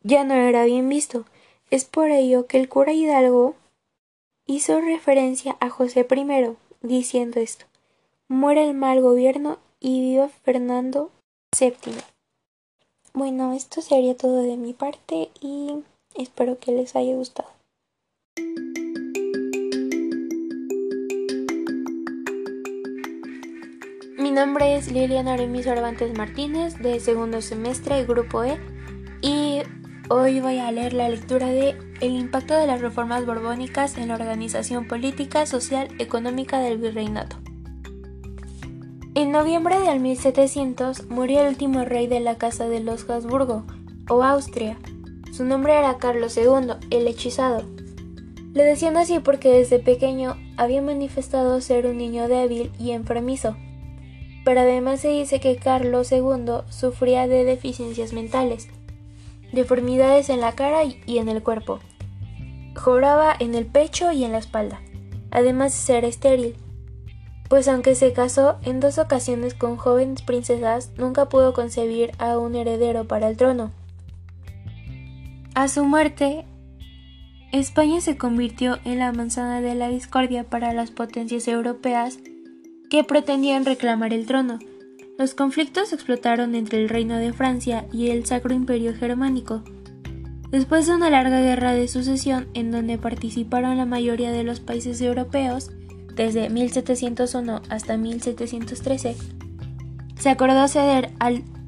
ya 0.03 0.23
no 0.23 0.35
era 0.35 0.63
bien 0.65 0.87
visto. 0.87 1.25
Es 1.71 1.85
por 1.85 2.11
ello 2.11 2.45
que 2.45 2.59
el 2.59 2.69
cura 2.69 2.93
Hidalgo 2.93 3.55
hizo 4.45 4.79
referencia 4.81 5.57
a 5.59 5.71
José 5.71 6.05
I, 6.07 6.55
diciendo 6.87 7.39
esto 7.39 7.65
muere 8.27 8.63
el 8.69 8.75
mal 8.75 9.01
gobierno 9.01 9.57
y 9.79 9.99
viva 10.01 10.29
Fernando 10.29 11.09
VII. 11.59 12.10
Bueno, 13.13 13.51
esto 13.51 13.81
sería 13.81 14.15
todo 14.15 14.41
de 14.41 14.55
mi 14.55 14.71
parte 14.71 15.31
y 15.41 15.83
espero 16.15 16.59
que 16.59 16.71
les 16.71 16.95
haya 16.95 17.13
gustado. 17.13 17.49
Mi 24.17 24.31
nombre 24.31 24.77
es 24.77 24.89
Liliana 24.89 25.33
Aremi 25.33 25.61
Cervantes 25.61 26.17
Martínez 26.17 26.77
de 26.77 27.01
segundo 27.01 27.41
semestre 27.41 28.05
Grupo 28.05 28.45
E 28.45 28.57
y 29.21 29.59
hoy 30.09 30.39
voy 30.39 30.59
a 30.59 30.71
leer 30.71 30.93
la 30.93 31.09
lectura 31.09 31.47
de 31.47 31.75
El 31.99 32.13
impacto 32.13 32.55
de 32.55 32.65
las 32.65 32.79
reformas 32.79 33.25
borbónicas 33.25 33.97
en 33.97 34.07
la 34.07 34.15
organización 34.15 34.87
política, 34.87 35.45
social, 35.45 35.89
económica 35.99 36.59
del 36.59 36.77
virreinato. 36.77 37.35
En 39.21 39.31
noviembre 39.31 39.79
del 39.79 39.99
1700 39.99 41.11
murió 41.11 41.41
el 41.41 41.49
último 41.49 41.85
rey 41.85 42.07
de 42.07 42.19
la 42.21 42.39
Casa 42.39 42.67
de 42.67 42.79
los 42.79 43.07
Habsburgo, 43.07 43.65
o 44.09 44.23
Austria. 44.23 44.79
Su 45.31 45.45
nombre 45.45 45.77
era 45.77 45.99
Carlos 45.99 46.35
II, 46.37 46.73
el 46.89 47.05
hechizado. 47.05 47.63
Le 48.55 48.63
decían 48.63 48.97
así 48.97 49.19
porque 49.19 49.49
desde 49.49 49.77
pequeño 49.77 50.37
había 50.57 50.81
manifestado 50.81 51.61
ser 51.61 51.85
un 51.85 51.99
niño 51.99 52.27
débil 52.27 52.71
y 52.79 52.93
enfermizo. 52.93 53.55
Pero 54.43 54.61
además 54.61 55.01
se 55.01 55.09
dice 55.09 55.39
que 55.39 55.55
Carlos 55.55 56.11
II 56.11 56.63
sufría 56.69 57.27
de 57.27 57.43
deficiencias 57.43 58.13
mentales, 58.13 58.69
deformidades 59.53 60.31
en 60.31 60.41
la 60.41 60.53
cara 60.53 60.83
y 60.83 61.19
en 61.19 61.29
el 61.29 61.43
cuerpo. 61.43 61.79
Joraba 62.75 63.35
en 63.37 63.53
el 63.53 63.67
pecho 63.67 64.11
y 64.11 64.23
en 64.23 64.31
la 64.31 64.39
espalda, 64.39 64.81
además 65.29 65.73
de 65.73 65.77
ser 65.77 66.05
estéril 66.05 66.55
pues 67.51 67.67
aunque 67.67 67.95
se 67.95 68.13
casó 68.13 68.59
en 68.63 68.79
dos 68.79 68.97
ocasiones 68.97 69.53
con 69.53 69.75
jóvenes 69.75 70.21
princesas, 70.21 70.89
nunca 70.97 71.27
pudo 71.27 71.51
concebir 71.51 72.11
a 72.17 72.37
un 72.37 72.55
heredero 72.55 73.09
para 73.09 73.27
el 73.27 73.35
trono. 73.35 73.73
A 75.53 75.67
su 75.67 75.83
muerte, 75.83 76.45
España 77.51 77.99
se 77.99 78.15
convirtió 78.17 78.79
en 78.85 78.99
la 78.99 79.11
manzana 79.11 79.59
de 79.59 79.75
la 79.75 79.89
discordia 79.89 80.45
para 80.45 80.71
las 80.71 80.91
potencias 80.91 81.45
europeas 81.49 82.19
que 82.89 83.03
pretendían 83.03 83.65
reclamar 83.65 84.13
el 84.13 84.27
trono. 84.27 84.57
Los 85.19 85.33
conflictos 85.33 85.91
explotaron 85.91 86.55
entre 86.55 86.81
el 86.81 86.87
Reino 86.87 87.17
de 87.17 87.33
Francia 87.33 87.85
y 87.91 88.11
el 88.11 88.25
Sacro 88.25 88.53
Imperio 88.53 88.93
Germánico. 88.93 89.61
Después 90.51 90.87
de 90.87 90.95
una 90.95 91.09
larga 91.09 91.41
guerra 91.41 91.73
de 91.73 91.89
sucesión 91.89 92.47
en 92.53 92.71
donde 92.71 92.97
participaron 92.97 93.75
la 93.75 93.85
mayoría 93.85 94.31
de 94.31 94.45
los 94.45 94.61
países 94.61 95.01
europeos, 95.01 95.71
desde 96.21 96.51
1701 96.51 97.63
hasta 97.69 97.97
1713, 97.97 99.15
se 100.19 100.29
acordó 100.29 100.67
ceder 100.67 101.09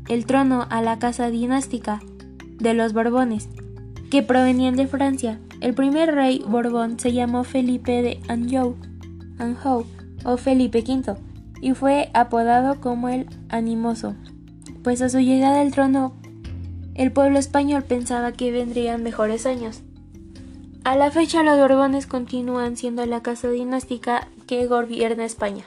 el 0.08 0.26
trono 0.28 0.68
a 0.70 0.84
la 0.84 0.99
casa 0.99 1.32
dinástica 1.32 2.01
de 2.60 2.76
los 2.76 2.93
Borbones, 2.93 3.49
que 4.12 4.22
provenían 4.22 4.76
de 4.76 4.86
Francia. 4.86 5.39
El 5.60 5.74
primer 5.74 6.14
rey 6.14 6.43
Borbón 6.47 6.99
se 6.99 7.14
llamó 7.14 7.43
Felipe 7.43 8.04
de 8.04 8.20
Anjou, 8.28 8.76
Anjou 9.39 9.88
o 10.24 10.38
Felipe 10.38 10.84
V 10.88 11.16
y 11.60 11.74
fue 11.74 12.12
apodado 12.14 12.80
como 12.80 13.10
el 13.10 13.26
Animoso, 13.49 14.14
pues 14.84 15.01
a 15.01 15.10
su 15.10 15.20
llegada 15.20 15.62
al 15.62 15.72
trono 15.72 16.14
el 16.93 17.12
pueblo 17.12 17.39
español 17.39 17.82
pensaba 17.82 18.34
que 18.34 18.51
vendrían 18.51 19.01
mejores 19.01 19.47
años. 19.47 19.82
A 20.84 20.97
la 20.97 21.10
fecha 21.10 21.43
los 21.43 21.58
Borbones 21.58 22.06
continúan 22.06 22.76
siendo 22.76 23.06
la 23.06 23.24
casa 23.24 23.49
dinástica 23.49 24.28
que 24.48 24.68
gobierna 24.68 25.26
España. 25.26 25.66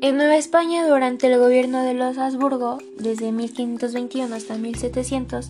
En 0.00 0.16
Nueva 0.16 0.36
España, 0.36 0.86
durante 0.86 1.26
el 1.26 1.38
gobierno 1.38 1.82
de 1.82 1.94
los 1.94 2.16
Habsburgo, 2.18 2.78
desde 2.98 3.32
1521 3.32 4.34
hasta 4.34 4.56
1700, 4.56 5.48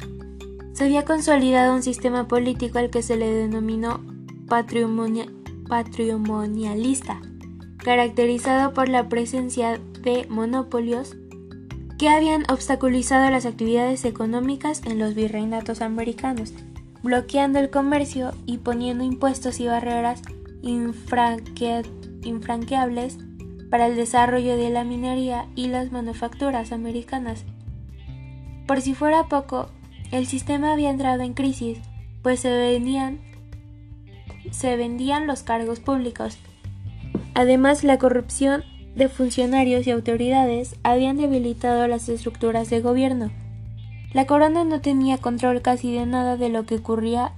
se 0.72 0.84
había 0.84 1.04
consolidado 1.04 1.74
un 1.74 1.82
sistema 1.82 2.28
político 2.28 2.78
al 2.78 2.90
que 2.90 3.02
se 3.02 3.16
le 3.16 3.32
denominó 3.32 4.00
patrimonialista, 4.48 7.20
caracterizado 7.78 8.72
por 8.72 8.88
la 8.88 9.08
presencia 9.08 9.80
de 10.02 10.26
monopolios 10.28 11.16
que 11.98 12.08
habían 12.08 12.44
obstaculizado 12.50 13.30
las 13.30 13.46
actividades 13.46 14.04
económicas 14.04 14.82
en 14.84 14.98
los 14.98 15.14
virreinatos 15.14 15.80
americanos 15.80 16.52
bloqueando 17.06 17.58
el 17.58 17.70
comercio 17.70 18.32
y 18.46 18.58
poniendo 18.58 19.04
impuestos 19.04 19.60
y 19.60 19.66
barreras 19.66 20.22
infranqueables 20.62 23.18
para 23.70 23.86
el 23.86 23.96
desarrollo 23.96 24.56
de 24.56 24.70
la 24.70 24.84
minería 24.84 25.46
y 25.54 25.68
las 25.68 25.92
manufacturas 25.92 26.72
americanas. 26.72 27.44
Por 28.66 28.80
si 28.80 28.94
fuera 28.94 29.28
poco, 29.28 29.68
el 30.12 30.26
sistema 30.26 30.72
había 30.72 30.90
entrado 30.90 31.22
en 31.22 31.34
crisis, 31.34 31.78
pues 32.22 32.40
se 32.40 32.50
vendían, 32.50 33.20
se 34.50 34.76
vendían 34.76 35.26
los 35.26 35.42
cargos 35.42 35.80
públicos. 35.80 36.38
Además, 37.34 37.84
la 37.84 37.98
corrupción 37.98 38.64
de 38.94 39.08
funcionarios 39.08 39.86
y 39.86 39.90
autoridades 39.90 40.76
habían 40.82 41.18
debilitado 41.18 41.86
las 41.86 42.08
estructuras 42.08 42.70
de 42.70 42.80
gobierno. 42.80 43.30
La 44.14 44.26
corona 44.26 44.64
no 44.64 44.80
tenía 44.80 45.18
control 45.18 45.60
casi 45.60 45.92
de 45.92 46.06
nada 46.06 46.36
de 46.36 46.48
lo 46.48 46.64
que 46.64 46.76
ocurría 46.76 47.32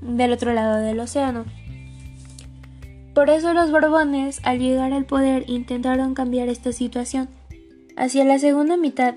del 0.00 0.32
otro 0.32 0.54
lado 0.54 0.78
del 0.78 1.00
océano. 1.00 1.44
Por 3.14 3.30
eso 3.30 3.52
los 3.52 3.70
Borbones, 3.70 4.40
al 4.44 4.58
llegar 4.58 4.92
al 4.92 5.04
poder, 5.04 5.44
intentaron 5.48 6.14
cambiar 6.14 6.48
esta 6.48 6.72
situación. 6.72 7.28
Hacia 7.96 8.24
la 8.24 8.38
segunda 8.38 8.76
mitad 8.76 9.14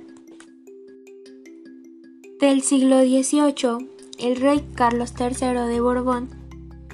del 2.39 2.61
siglo 2.61 2.99
XVIII, 2.99 3.89
el 4.19 4.35
rey 4.35 4.65
Carlos 4.75 5.13
III 5.17 5.67
de 5.67 5.79
Borbón 5.79 6.29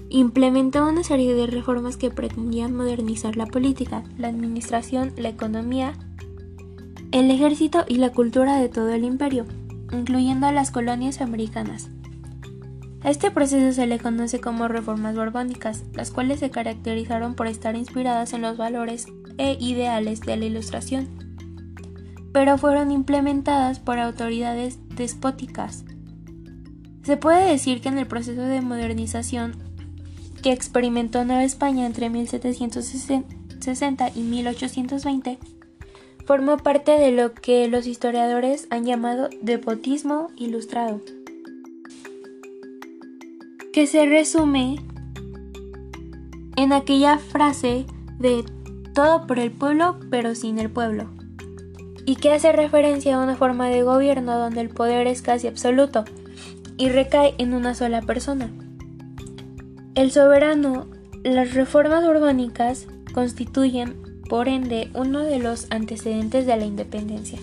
implementó 0.10 0.88
una 0.88 1.04
serie 1.04 1.34
de 1.34 1.47
reformas 1.47 1.97
que 1.97 2.12
pretendían 2.12 2.76
modernizar 2.76 3.36
la 3.36 3.47
política, 3.47 4.04
la 4.18 4.28
administración, 4.28 5.14
la 5.18 5.30
economía, 5.30 5.93
el 7.12 7.32
ejército 7.32 7.86
y 7.88 7.95
la 7.95 8.12
cultura 8.12 8.58
de 8.58 8.70
todo 8.70 8.89
el 8.89 9.04
imperio 9.04 9.45
incluyendo 9.91 10.52
las 10.52 10.72
colonias 10.72 11.22
americanas. 11.22 11.89
A 13.04 13.10
este 13.10 13.32
proceso 13.32 13.74
se 13.74 13.88
le 13.88 13.97
conoce 13.97 14.39
como 14.39 14.68
reformas 14.68 15.16
borbónicas, 15.16 15.84
las 15.93 16.12
cuales 16.12 16.39
se 16.39 16.52
caracterizaron 16.52 17.34
por 17.34 17.47
estar 17.47 17.76
inspiradas 17.76 18.34
en 18.34 18.43
los 18.43 18.58
valores 18.58 19.08
e 19.38 19.58
ideales 19.60 20.22
de 20.22 20.38
la 20.38 20.45
Ilustración, 20.45 21.10
pero 22.32 22.60
fueron 22.60 22.91
implementadas 22.91 23.80
por 23.80 23.97
autoridades 23.97 24.78
despóticas. 24.95 25.84
Se 27.04 27.18
puede 27.18 27.49
decir 27.49 27.82
que 27.82 27.89
en 27.89 27.97
el 27.97 28.06
proceso 28.06 28.43
de 28.43 28.62
modernización 28.62 29.56
que 30.43 30.52
experimentó 30.52 31.26
Nueva 31.26 31.43
España 31.43 31.86
entre 31.86 32.10
1760 32.10 34.12
y 34.16 34.22
1820, 34.22 35.39
formó 36.26 36.58
parte 36.58 36.91
de 36.91 37.12
lo 37.12 37.34
que 37.34 37.68
los 37.68 37.88
historiadores 37.88 38.68
han 38.70 38.86
llamado 38.86 39.30
depotismo 39.41 40.30
ilustrado, 40.38 41.02
que 43.72 43.88
se 43.88 44.06
resume 44.06 44.76
en 46.58 46.74
aquella 46.74 47.18
frase 47.18 47.86
de 48.20 48.44
todo 48.94 49.26
por 49.28 49.40
el 49.40 49.52
pueblo 49.52 49.98
pero 50.10 50.36
sin 50.36 50.60
el 50.60 50.70
pueblo, 50.70 51.10
y 52.06 52.18
que 52.18 52.34
hace 52.34 52.52
referencia 52.52 53.16
a 53.16 53.24
una 53.24 53.36
forma 53.36 53.70
de 53.70 53.84
gobierno 53.84 54.38
donde 54.38 54.62
el 54.62 54.70
poder 54.70 55.08
es 55.08 55.22
casi 55.22 55.48
absoluto 55.48 56.04
y 56.78 56.90
recae 56.90 57.36
en 57.38 57.54
una 57.54 57.74
sola 57.74 58.02
persona. 58.02 58.50
El 59.96 60.12
soberano, 60.12 60.88
las 61.24 61.54
reformas 61.54 62.04
urbánicas 62.04 62.88
constituyen 63.14 63.96
por 64.30 64.48
ende 64.48 64.90
uno 64.94 65.20
de 65.20 65.40
los 65.40 65.68
antecedentes 65.70 66.46
de 66.46 66.58
la 66.58 66.66
independencia. 66.66 67.40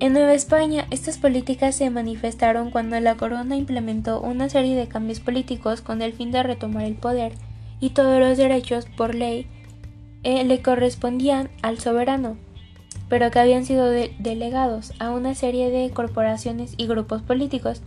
En 0.00 0.12
Nueva 0.12 0.32
España, 0.32 0.86
estas 0.92 1.18
políticas 1.18 1.74
se 1.74 1.90
manifestaron 1.90 2.70
cuando 2.70 3.00
la 3.00 3.16
corona 3.16 3.56
implementó 3.56 4.20
una 4.20 4.48
serie 4.48 4.76
de 4.76 4.86
cambios 4.86 5.18
políticos 5.18 5.80
con 5.80 6.02
el 6.02 6.12
fin 6.12 6.30
de 6.30 6.44
retomar 6.44 6.84
el 6.84 6.94
poder 6.94 7.32
y 7.80 7.90
todos 7.90 8.20
los 8.20 8.38
derechos 8.38 8.86
por 8.96 9.16
ley 9.16 9.48
eh, 10.22 10.44
le 10.44 10.62
correspondían 10.62 11.50
al 11.62 11.80
soberano, 11.80 12.36
pero 13.08 13.32
que 13.32 13.40
habían 13.40 13.64
sido 13.64 13.90
delegados 13.90 14.92
a 15.00 15.10
una 15.10 15.34
serie 15.34 15.68
de 15.68 15.90
corporaciones 15.90 16.74
y 16.76 16.86
grupos 16.86 17.22
políticos. 17.22 17.82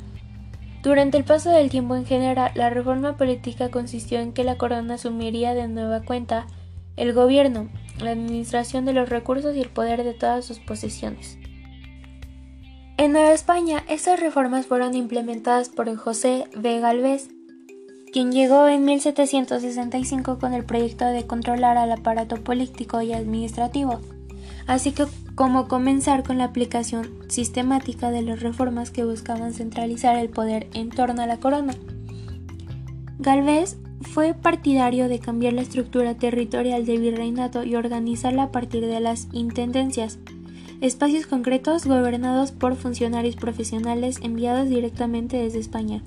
Durante 0.83 1.17
el 1.17 1.23
paso 1.23 1.49
del 1.49 1.69
tiempo 1.69 1.95
en 1.95 2.05
general, 2.05 2.51
la 2.55 2.69
reforma 2.69 3.15
política 3.15 3.71
consistió 3.71 4.19
en 4.19 4.33
que 4.33 4.43
la 4.43 4.57
corona 4.57 4.95
asumiría 4.95 5.53
de 5.53 5.69
nueva 5.69 6.01
cuenta 6.01 6.45
el 6.97 7.13
gobierno, 7.13 7.69
la 8.01 8.11
administración 8.11 8.83
de 8.83 8.91
los 8.91 9.07
recursos 9.07 9.55
y 9.55 9.61
el 9.61 9.69
poder 9.69 10.03
de 10.03 10.13
todas 10.13 10.43
sus 10.43 10.59
posesiones. 10.59 11.37
En 13.01 13.13
Nueva 13.13 13.31
España, 13.31 13.83
estas 13.89 14.19
reformas 14.19 14.67
fueron 14.67 14.93
implementadas 14.93 15.69
por 15.69 15.91
José 15.95 16.45
V. 16.55 16.81
Galvez, 16.81 17.29
quien 18.13 18.31
llegó 18.31 18.67
en 18.67 18.85
1765 18.85 20.37
con 20.37 20.53
el 20.53 20.65
proyecto 20.65 21.05
de 21.05 21.25
controlar 21.25 21.79
al 21.79 21.91
aparato 21.91 22.35
político 22.35 23.01
y 23.01 23.13
administrativo, 23.13 24.01
así 24.67 24.91
que 24.91 25.05
como 25.33 25.67
comenzar 25.67 26.21
con 26.21 26.37
la 26.37 26.43
aplicación 26.43 27.09
sistemática 27.27 28.11
de 28.11 28.21
las 28.21 28.39
reformas 28.39 28.91
que 28.91 29.03
buscaban 29.03 29.55
centralizar 29.55 30.15
el 30.17 30.29
poder 30.29 30.67
en 30.75 30.91
torno 30.91 31.23
a 31.23 31.25
la 31.25 31.39
corona. 31.39 31.73
Galvez 33.17 33.77
fue 34.13 34.35
partidario 34.35 35.07
de 35.07 35.17
cambiar 35.17 35.53
la 35.53 35.63
estructura 35.63 36.13
territorial 36.13 36.85
del 36.85 36.99
virreinato 36.99 37.63
y 37.63 37.73
organizarla 37.73 38.43
a 38.43 38.51
partir 38.51 38.85
de 38.85 38.99
las 38.99 39.27
intendencias, 39.31 40.19
espacios 40.81 41.27
concretos 41.27 41.85
gobernados 41.85 42.51
por 42.51 42.75
funcionarios 42.75 43.35
profesionales 43.35 44.19
enviados 44.21 44.67
directamente 44.67 45.37
desde 45.37 45.59
España, 45.59 46.03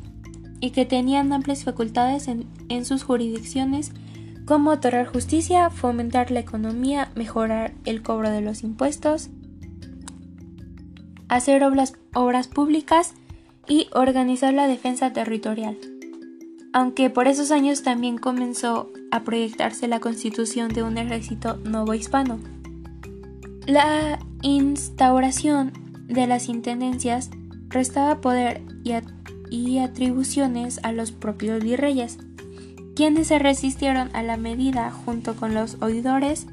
y 0.61 0.71
que 0.71 0.85
tenían 0.85 1.33
amplias 1.33 1.65
facultades 1.65 2.29
en, 2.29 2.85
sus 2.85 3.03
jurisdicciones 3.03 3.93
como 4.47 4.71
otorgar 4.71 5.07
justicia, 5.07 5.71
fomentar 5.71 6.31
la 6.31 6.41
economía, 6.41 7.11
mejorar 7.15 7.73
el 7.85 8.03
cobro 8.03 8.31
de 8.31 8.41
los 8.41 8.63
impuestos, 8.63 9.31
hacer 11.29 11.63
obras, 11.65 11.95
obras 12.15 12.49
públicas 12.49 13.15
y 13.69 13.89
organizar 13.93 14.53
la 14.53 14.67
defensa 14.67 15.13
territorial. 15.13 15.77
Aunque 16.73 17.09
por 17.11 17.29
esos 17.29 17.51
años 17.51 17.83
también 17.83 18.19
comenzó 18.19 18.91
a 19.11 19.23
proyectarse 19.23 19.87
la 19.87 20.01
constitución 20.01 20.69
de 20.69 20.83
un 20.83 20.99
ejército 20.99 21.57
nuevo 21.59 21.95
hispano. 21.95 22.39
La 23.67 24.19
instauración 24.43 25.73
de 26.07 26.27
las 26.27 26.51
intendencias 26.51 27.31
restaba 27.69 28.21
poder 28.21 28.61
y, 29.51 29.79
atribuciones 29.79 30.81
a 30.83 30.93
los 30.93 31.13
propios 31.13 31.65
virreyes, 31.65 32.19
quienes 32.95 33.29
se 33.29 33.39
resistieron 33.39 34.15
a 34.15 34.23
la 34.23 34.37
medida 34.37 34.91
junto 34.91 35.35
con 35.35 35.55
los 35.55 35.81
oidores 35.81 36.47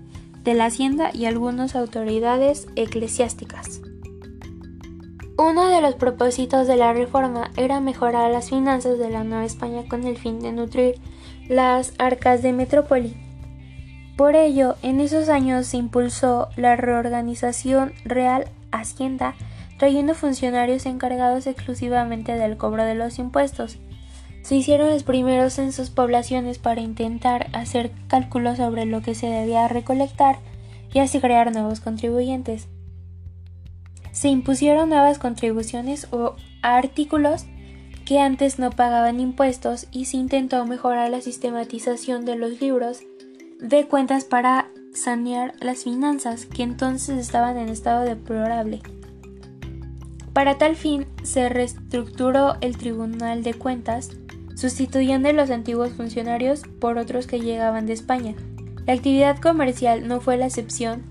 de 0.45 0.53
la 0.53 0.67
hacienda 0.67 1.11
y 1.13 1.25
algunas 1.25 1.75
autoridades 1.75 2.67
eclesiásticas. 2.77 3.81
Uno 5.37 5.67
de 5.67 5.81
los 5.81 5.95
propósitos 5.95 6.65
de 6.65 6.77
la 6.77 6.93
reforma 6.93 7.51
era 7.57 7.81
mejorar 7.81 8.31
las 8.31 8.49
finanzas 8.49 8.97
de 8.97 9.09
la 9.09 9.25
Nueva 9.25 9.43
España 9.43 9.83
con 9.89 10.07
el 10.07 10.17
fin 10.17 10.39
de 10.39 10.53
nutrir 10.53 10.95
las 11.49 11.93
arcas 11.97 12.41
de 12.41 12.53
metrópoli 12.53 13.30
por 14.21 14.35
ello, 14.35 14.75
en 14.83 14.99
esos 14.99 15.29
años 15.29 15.65
se 15.65 15.77
impulsó 15.77 16.49
la 16.55 16.75
reorganización 16.75 17.91
Real 18.05 18.49
Hacienda, 18.71 19.33
trayendo 19.79 20.13
funcionarios 20.13 20.85
encargados 20.85 21.47
exclusivamente 21.47 22.35
del 22.35 22.55
cobro 22.55 22.83
de 22.83 22.93
los 22.93 23.17
impuestos. 23.17 23.79
Se 24.43 24.55
hicieron 24.55 24.91
los 24.91 25.01
primeros 25.01 25.53
censos 25.53 25.89
poblaciones 25.89 26.59
para 26.59 26.81
intentar 26.81 27.47
hacer 27.53 27.89
cálculos 28.07 28.57
sobre 28.57 28.85
lo 28.85 29.01
que 29.01 29.15
se 29.15 29.25
debía 29.25 29.67
recolectar 29.67 30.37
y 30.93 30.99
así 30.99 31.19
crear 31.19 31.51
nuevos 31.51 31.79
contribuyentes. 31.79 32.67
Se 34.11 34.27
impusieron 34.27 34.89
nuevas 34.89 35.17
contribuciones 35.17 36.07
o 36.11 36.35
artículos 36.61 37.47
que 38.05 38.19
antes 38.19 38.59
no 38.59 38.69
pagaban 38.69 39.19
impuestos 39.19 39.87
y 39.89 40.05
se 40.05 40.17
intentó 40.17 40.63
mejorar 40.67 41.09
la 41.09 41.21
sistematización 41.21 42.23
de 42.23 42.35
los 42.35 42.61
libros 42.61 43.01
de 43.61 43.87
cuentas 43.87 44.25
para 44.25 44.71
sanear 44.91 45.53
las 45.61 45.83
finanzas, 45.83 46.47
que 46.47 46.63
entonces 46.63 47.19
estaban 47.19 47.57
en 47.57 47.69
estado 47.69 48.01
deplorable. 48.01 48.81
Para 50.33 50.57
tal 50.57 50.75
fin, 50.75 51.05
se 51.21 51.47
reestructuró 51.47 52.55
el 52.61 52.75
Tribunal 52.77 53.43
de 53.43 53.53
Cuentas, 53.53 54.09
sustituyendo 54.55 55.29
a 55.29 55.33
los 55.33 55.51
antiguos 55.51 55.93
funcionarios 55.93 56.63
por 56.79 56.97
otros 56.97 57.27
que 57.27 57.39
llegaban 57.39 57.85
de 57.85 57.93
España. 57.93 58.33
La 58.87 58.93
actividad 58.93 59.37
comercial 59.37 60.07
no 60.07 60.21
fue 60.21 60.37
la 60.37 60.47
excepción, 60.47 61.03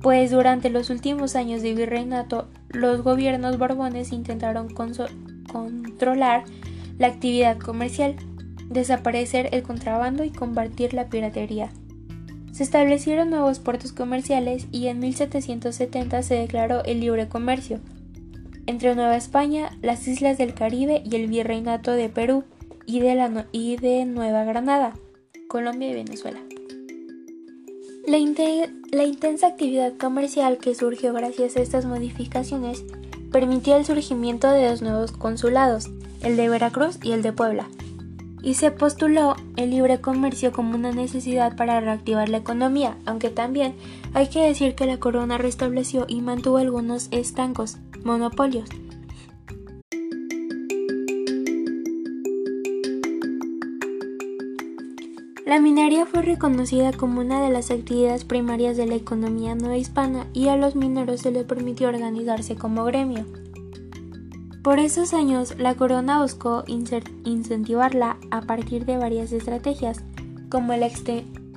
pues 0.00 0.30
durante 0.30 0.70
los 0.70 0.88
últimos 0.88 1.36
años 1.36 1.60
de 1.60 1.74
virreinato, 1.74 2.48
los 2.70 3.02
gobiernos 3.02 3.58
borbones 3.58 4.12
intentaron 4.12 4.68
controlar 4.72 6.44
la 6.98 7.06
actividad 7.06 7.58
comercial, 7.58 8.16
desaparecer 8.70 9.50
el 9.52 9.62
contrabando 9.62 10.24
y 10.24 10.30
combatir 10.30 10.94
la 10.94 11.08
piratería. 11.08 11.70
Se 12.52 12.62
establecieron 12.62 13.30
nuevos 13.30 13.58
puertos 13.58 13.92
comerciales 13.92 14.66
y 14.70 14.86
en 14.88 14.98
1770 15.00 16.22
se 16.22 16.34
declaró 16.34 16.84
el 16.84 17.00
libre 17.00 17.28
comercio 17.28 17.80
entre 18.66 18.94
Nueva 18.94 19.16
España, 19.16 19.76
las 19.82 20.06
islas 20.06 20.38
del 20.38 20.54
Caribe 20.54 21.02
y 21.04 21.16
el 21.16 21.26
Virreinato 21.26 21.92
de 21.92 22.08
Perú 22.08 22.44
y 22.86 23.00
de, 23.00 24.04
Nueva 24.06 24.44
Granada, 24.44 24.94
Colombia 25.48 25.90
y 25.90 25.94
Venezuela. 25.94 26.40
La, 28.06 28.18
la 28.90 29.04
intensa 29.04 29.46
actividad 29.46 29.96
comercial 29.96 30.58
que 30.58 30.74
surgió 30.74 31.12
gracias 31.12 31.56
a 31.56 31.60
estas 31.60 31.86
modificaciones 31.86 32.84
permitió 33.30 33.76
el 33.76 33.84
surgimiento 33.84 34.50
de 34.50 34.68
dos 34.68 34.82
nuevos 34.82 35.12
consulados, 35.12 35.90
el 36.22 36.36
de 36.36 36.48
Veracruz 36.48 36.98
y 37.02 37.12
el 37.12 37.22
de 37.22 37.32
Puebla, 37.32 37.68
y 38.42 38.54
se 38.54 38.70
postuló 38.70 39.36
el 39.56 39.70
libre 39.70 40.00
comercio 40.00 40.52
como 40.52 40.74
una 40.74 40.92
necesidad 40.92 41.56
para 41.56 41.80
reactivar 41.80 42.28
la 42.28 42.38
economía, 42.38 42.96
aunque 43.06 43.30
también 43.30 43.74
hay 44.14 44.28
que 44.28 44.40
decir 44.40 44.74
que 44.74 44.86
la 44.86 44.98
corona 44.98 45.38
restableció 45.38 46.04
y 46.08 46.20
mantuvo 46.20 46.58
algunos 46.58 47.08
estancos, 47.10 47.78
monopolios. 48.04 48.68
La 55.52 55.60
minería 55.60 56.06
fue 56.06 56.22
reconocida 56.22 56.92
como 56.92 57.20
una 57.20 57.42
de 57.42 57.50
las 57.50 57.70
actividades 57.70 58.24
primarias 58.24 58.78
de 58.78 58.86
la 58.86 58.94
economía 58.94 59.54
no 59.54 59.76
hispana 59.76 60.26
y 60.32 60.48
a 60.48 60.56
los 60.56 60.76
mineros 60.76 61.20
se 61.20 61.30
les 61.30 61.44
permitió 61.44 61.88
organizarse 61.88 62.56
como 62.56 62.84
gremio. 62.84 63.26
Por 64.62 64.78
esos 64.78 65.12
años, 65.12 65.58
la 65.58 65.74
corona 65.74 66.22
buscó 66.22 66.62
incentivarla 66.68 68.16
a 68.30 68.42
partir 68.42 68.86
de 68.86 68.96
varias 68.96 69.32
estrategias, 69.32 70.04
como 70.50 70.72
la 70.76 70.88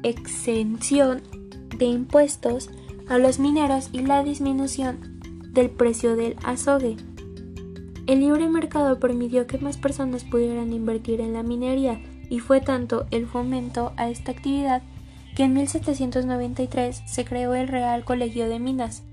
exención 0.01 1.21
de 1.77 1.85
impuestos 1.85 2.71
a 3.07 3.19
los 3.19 3.37
mineros 3.37 3.89
y 3.91 3.99
la 3.99 4.23
disminución 4.23 5.19
del 5.51 5.69
precio 5.69 6.15
del 6.15 6.35
azogue. 6.43 6.97
El 8.07 8.21
libre 8.21 8.49
mercado 8.49 8.99
permitió 8.99 9.45
que 9.45 9.59
más 9.59 9.77
personas 9.77 10.23
pudieran 10.23 10.73
invertir 10.73 11.21
en 11.21 11.33
la 11.33 11.43
minería 11.43 12.01
y 12.31 12.39
fue 12.39 12.59
tanto 12.59 13.05
el 13.11 13.27
fomento 13.27 13.93
a 13.97 14.09
esta 14.09 14.31
actividad 14.31 14.81
que 15.35 15.43
en 15.43 15.53
1793 15.53 17.03
se 17.05 17.25
creó 17.25 17.53
el 17.53 17.67
Real 17.67 18.03
Colegio 18.03 18.49
de 18.49 18.57
Minas, 18.57 19.03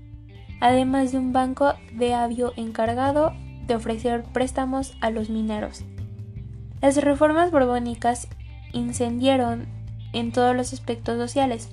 además 0.61 1.11
de 1.11 1.19
un 1.19 1.31
banco 1.31 1.73
de 1.93 2.15
avio 2.15 2.53
encargado 2.55 3.33
de 3.67 3.75
ofrecer 3.75 4.23
préstamos 4.33 4.95
a 5.01 5.09
los 5.09 5.29
mineros. 5.29 5.83
Las 6.81 6.97
reformas 6.97 7.51
borbónicas 7.51 8.27
incendieron 8.73 9.67
en 10.11 10.31
todos 10.31 10.55
los 10.55 10.73
aspectos 10.73 11.17
sociales, 11.17 11.69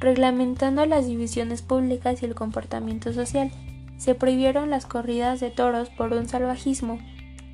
reglamentando 0.00 0.86
las 0.86 1.06
divisiones 1.06 1.62
públicas 1.62 2.22
y 2.22 2.26
el 2.26 2.34
comportamiento 2.34 3.12
social. 3.12 3.50
Se 3.98 4.14
prohibieron 4.14 4.70
las 4.70 4.86
corridas 4.86 5.40
de 5.40 5.50
toros 5.50 5.90
por 5.90 6.12
un 6.12 6.26
salvajismo 6.26 6.98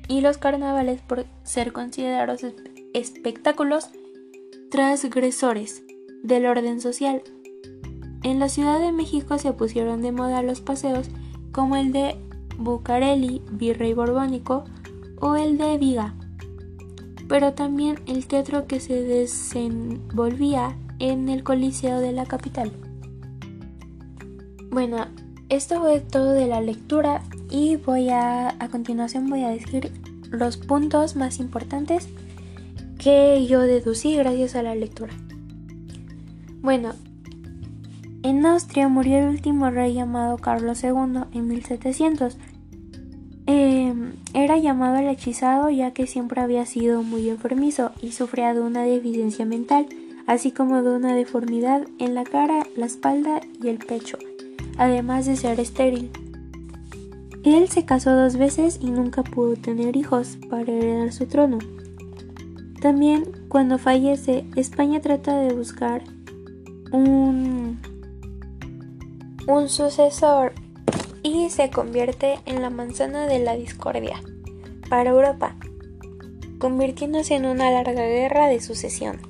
y 0.07 0.21
los 0.21 0.37
carnavales 0.37 1.01
por 1.01 1.25
ser 1.43 1.73
considerados 1.73 2.45
espectáculos 2.93 3.89
transgresores 4.71 5.83
del 6.23 6.45
orden 6.45 6.79
social. 6.79 7.21
En 8.23 8.39
la 8.39 8.49
Ciudad 8.49 8.79
de 8.79 8.91
México 8.91 9.37
se 9.37 9.53
pusieron 9.53 10.01
de 10.01 10.11
moda 10.11 10.41
los 10.41 10.61
paseos 10.61 11.09
como 11.51 11.75
el 11.75 11.91
de 11.91 12.15
Bucareli, 12.57 13.41
virrey 13.51 13.93
borbónico, 13.93 14.63
o 15.19 15.35
el 15.35 15.57
de 15.57 15.77
Viga, 15.77 16.13
pero 17.27 17.53
también 17.53 17.99
el 18.05 18.27
teatro 18.27 18.67
que 18.67 18.79
se 18.79 19.01
desenvolvía 19.01 20.77
en 20.99 21.29
el 21.29 21.43
Coliseo 21.43 21.99
de 21.99 22.11
la 22.11 22.25
capital. 22.25 22.71
Bueno, 24.69 25.07
esto 25.49 25.79
fue 25.79 26.01
todo 26.01 26.33
de 26.33 26.47
la 26.47 26.61
lectura 26.61 27.23
y 27.49 27.77
voy 27.77 28.09
a 28.09 28.49
a 28.49 28.69
continuación 28.69 29.29
voy 29.29 29.43
a 29.43 29.49
decir 29.49 29.91
los 30.29 30.57
puntos 30.57 31.15
más 31.15 31.39
importantes 31.39 32.09
que 32.97 33.45
yo 33.47 33.61
deducí 33.61 34.15
gracias 34.17 34.55
a 34.55 34.63
la 34.63 34.75
lectura. 34.75 35.13
Bueno, 36.61 36.93
en 38.29 38.45
Austria 38.45 38.89
murió 38.89 39.19
el 39.19 39.29
último 39.29 39.69
rey 39.69 39.93
llamado 39.93 40.37
Carlos 40.37 40.83
II 40.83 41.21
en 41.31 41.47
1700. 41.47 42.37
Em, 43.45 44.13
era 44.33 44.57
llamado 44.57 44.97
el 44.97 45.07
hechizado 45.07 45.69
ya 45.69 45.91
que 45.91 46.07
siempre 46.07 46.41
había 46.41 46.65
sido 46.65 47.03
muy 47.03 47.29
enfermizo 47.29 47.91
y 48.01 48.11
sufría 48.11 48.53
de 48.53 48.59
una 48.59 48.83
deficiencia 48.83 49.45
mental, 49.45 49.87
así 50.25 50.51
como 50.51 50.83
de 50.83 50.89
una 50.89 51.15
deformidad 51.15 51.87
en 51.99 52.15
la 52.15 52.25
cara, 52.25 52.67
la 52.75 52.85
espalda 52.85 53.39
y 53.63 53.69
el 53.69 53.77
pecho, 53.77 54.17
además 54.77 55.25
de 55.25 55.37
ser 55.37 55.61
estéril. 55.61 56.11
Él 57.45 57.69
se 57.69 57.85
casó 57.85 58.13
dos 58.13 58.35
veces 58.35 58.79
y 58.81 58.87
nunca 58.87 59.23
pudo 59.23 59.55
tener 59.55 59.95
hijos 59.95 60.37
para 60.49 60.69
heredar 60.69 61.13
su 61.13 61.27
trono. 61.27 61.59
También, 62.81 63.23
cuando 63.47 63.77
fallece, 63.77 64.45
España 64.57 64.99
trata 64.99 65.37
de 65.37 65.53
buscar 65.53 66.03
un, 66.91 67.79
un 69.47 69.69
sucesor 69.69 70.53
y 71.23 71.49
se 71.49 71.69
convierte 71.69 72.39
en 72.45 72.61
la 72.61 72.69
manzana 72.69 73.27
de 73.27 73.39
la 73.39 73.55
discordia 73.55 74.21
para 74.89 75.11
Europa, 75.11 75.55
convirtiéndose 76.59 77.35
en 77.35 77.45
una 77.45 77.71
larga 77.71 78.05
guerra 78.05 78.47
de 78.49 78.59
sucesión. 78.59 79.21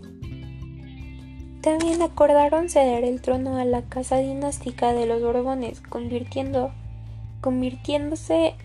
También 1.61 2.01
acordaron 2.01 2.67
ceder 2.69 3.03
el 3.03 3.21
trono 3.21 3.57
a 3.57 3.65
la 3.65 3.83
casa 3.83 4.17
dinástica 4.17 4.91
de 4.93 5.05
los 5.05 5.21
Borbones, 5.21 5.81
convirtiéndose 7.41 8.55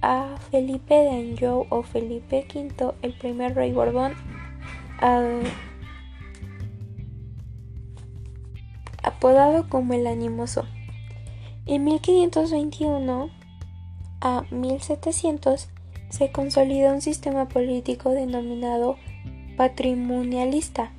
a 0.00 0.36
Felipe 0.50 0.94
de 0.94 1.10
Anjou 1.10 1.66
o 1.68 1.82
Felipe 1.82 2.46
V, 2.54 2.94
el 3.02 3.12
primer 3.18 3.54
rey 3.54 3.72
Borbón, 3.72 4.14
apodado 9.02 9.68
como 9.68 9.92
el 9.92 10.06
Animoso. 10.06 10.64
En 11.66 11.84
1521 11.84 13.30
a 14.20 14.44
1700 14.50 15.68
se 16.10 16.30
consolidó 16.30 16.92
un 16.92 17.00
sistema 17.00 17.48
político 17.48 18.10
denominado 18.10 18.96
patrimonialista, 19.56 20.92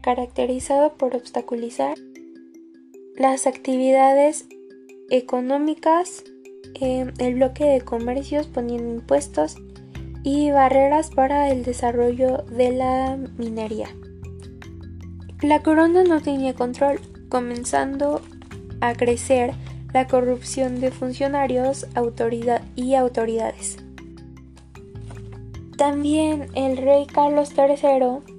caracterizado 0.00 0.94
por 0.94 1.14
obstaculizar 1.14 1.96
las 3.16 3.46
actividades 3.46 4.46
económicas 5.10 6.24
el 6.80 7.34
bloque 7.34 7.64
de 7.64 7.80
comercios 7.80 8.46
poniendo 8.46 8.94
impuestos 8.94 9.56
y 10.22 10.50
barreras 10.50 11.10
para 11.10 11.50
el 11.50 11.64
desarrollo 11.64 12.44
de 12.44 12.72
la 12.72 13.18
minería. 13.36 13.88
La 15.42 15.62
corona 15.62 16.04
no 16.04 16.20
tenía 16.20 16.54
control, 16.54 17.00
comenzando 17.28 18.20
a 18.80 18.94
crecer 18.94 19.54
la 19.92 20.06
corrupción 20.06 20.80
de 20.80 20.90
funcionarios 20.90 21.86
y 22.76 22.94
autoridades. 22.94 23.78
También 25.76 26.48
el 26.54 26.76
rey 26.76 27.06
Carlos 27.06 27.52
III 27.56 28.36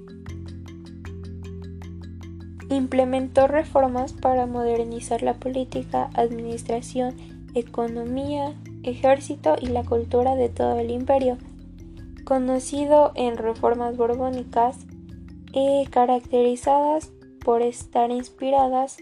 implementó 2.68 3.46
reformas 3.48 4.12
para 4.12 4.46
modernizar 4.46 5.22
la 5.22 5.34
política, 5.34 6.10
administración 6.14 7.14
economía, 7.54 8.54
ejército 8.82 9.56
y 9.60 9.66
la 9.66 9.84
cultura 9.84 10.36
de 10.36 10.48
todo 10.48 10.78
el 10.78 10.90
imperio, 10.90 11.36
conocido 12.24 13.12
en 13.16 13.36
reformas 13.36 13.96
borbónicas 13.96 14.86
y 15.52 15.86
caracterizadas 15.86 17.10
por 17.44 17.62
estar 17.62 18.10
inspiradas 18.10 18.98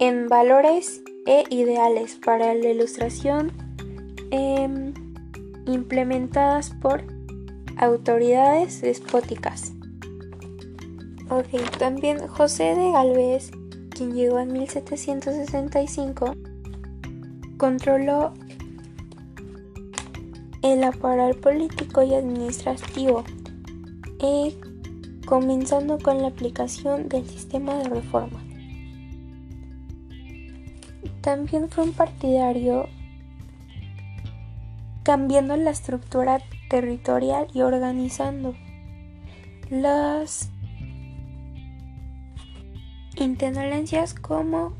en 0.00 0.28
valores 0.28 1.02
e 1.26 1.44
ideales 1.50 2.16
para 2.16 2.52
la 2.54 2.70
ilustración 2.70 3.52
em, 4.32 4.92
implementadas 5.66 6.70
por 6.70 7.04
autoridades 7.76 8.80
despóticas. 8.80 9.72
Ok, 11.28 11.78
también 11.78 12.26
José 12.26 12.74
de 12.74 12.90
Galvez 12.90 13.52
quien 14.00 14.14
llegó 14.14 14.38
en 14.38 14.54
1765, 14.54 16.34
controló 17.58 18.32
el 20.62 20.82
aparato 20.84 21.38
político 21.38 22.02
y 22.02 22.14
administrativo, 22.14 23.24
eh, 24.20 24.58
comenzando 25.26 25.98
con 25.98 26.22
la 26.22 26.28
aplicación 26.28 27.10
del 27.10 27.28
sistema 27.28 27.74
de 27.74 27.90
reforma. 27.90 28.39
También 31.20 31.68
fue 31.68 31.84
un 31.84 31.92
partidario 31.92 32.88
cambiando 35.02 35.56
la 35.56 35.70
estructura 35.70 36.40
territorial 36.68 37.48
y 37.52 37.60
organizando 37.60 38.54
las 39.70 40.50
intendencias 43.16 44.14
como 44.14 44.72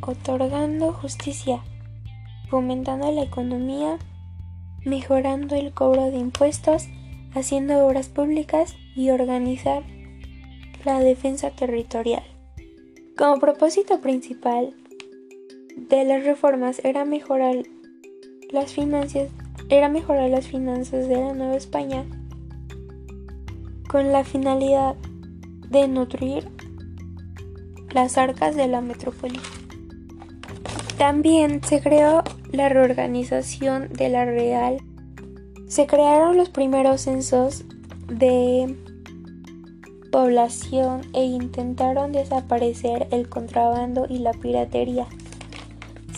otorgando 0.00 0.92
justicia, 0.92 1.60
fomentando 2.48 3.12
la 3.12 3.22
economía, 3.22 3.98
mejorando 4.84 5.54
el 5.54 5.72
cobro 5.72 6.10
de 6.10 6.18
impuestos, 6.18 6.88
haciendo 7.34 7.86
obras 7.86 8.08
públicas 8.08 8.74
y 8.94 9.10
organizar 9.10 9.82
la 10.84 11.00
defensa 11.00 11.50
territorial. 11.50 12.35
Como 13.16 13.38
propósito 13.38 14.02
principal 14.02 14.74
de 15.74 16.04
las 16.04 16.22
reformas 16.24 16.82
era 16.84 17.06
mejorar 17.06 17.62
las 18.50 18.74
finanzas, 18.74 19.30
era 19.70 19.88
mejorar 19.88 20.28
las 20.28 20.46
finanzas 20.46 21.08
de 21.08 21.16
la 21.16 21.32
Nueva 21.32 21.56
España 21.56 22.04
con 23.88 24.12
la 24.12 24.22
finalidad 24.22 24.96
de 25.70 25.88
nutrir 25.88 26.46
las 27.94 28.18
arcas 28.18 28.54
de 28.54 28.68
la 28.68 28.82
metrópoli. 28.82 29.40
También 30.98 31.64
se 31.64 31.80
creó 31.80 32.22
la 32.52 32.68
reorganización 32.68 33.94
de 33.94 34.10
la 34.10 34.26
Real. 34.26 34.76
Se 35.68 35.86
crearon 35.86 36.36
los 36.36 36.50
primeros 36.50 37.00
censos 37.00 37.64
de 38.08 38.76
población 40.16 41.02
e 41.12 41.24
intentaron 41.24 42.10
desaparecer 42.10 43.06
el 43.10 43.28
contrabando 43.28 44.06
y 44.08 44.20
la 44.20 44.32
piratería. 44.32 45.06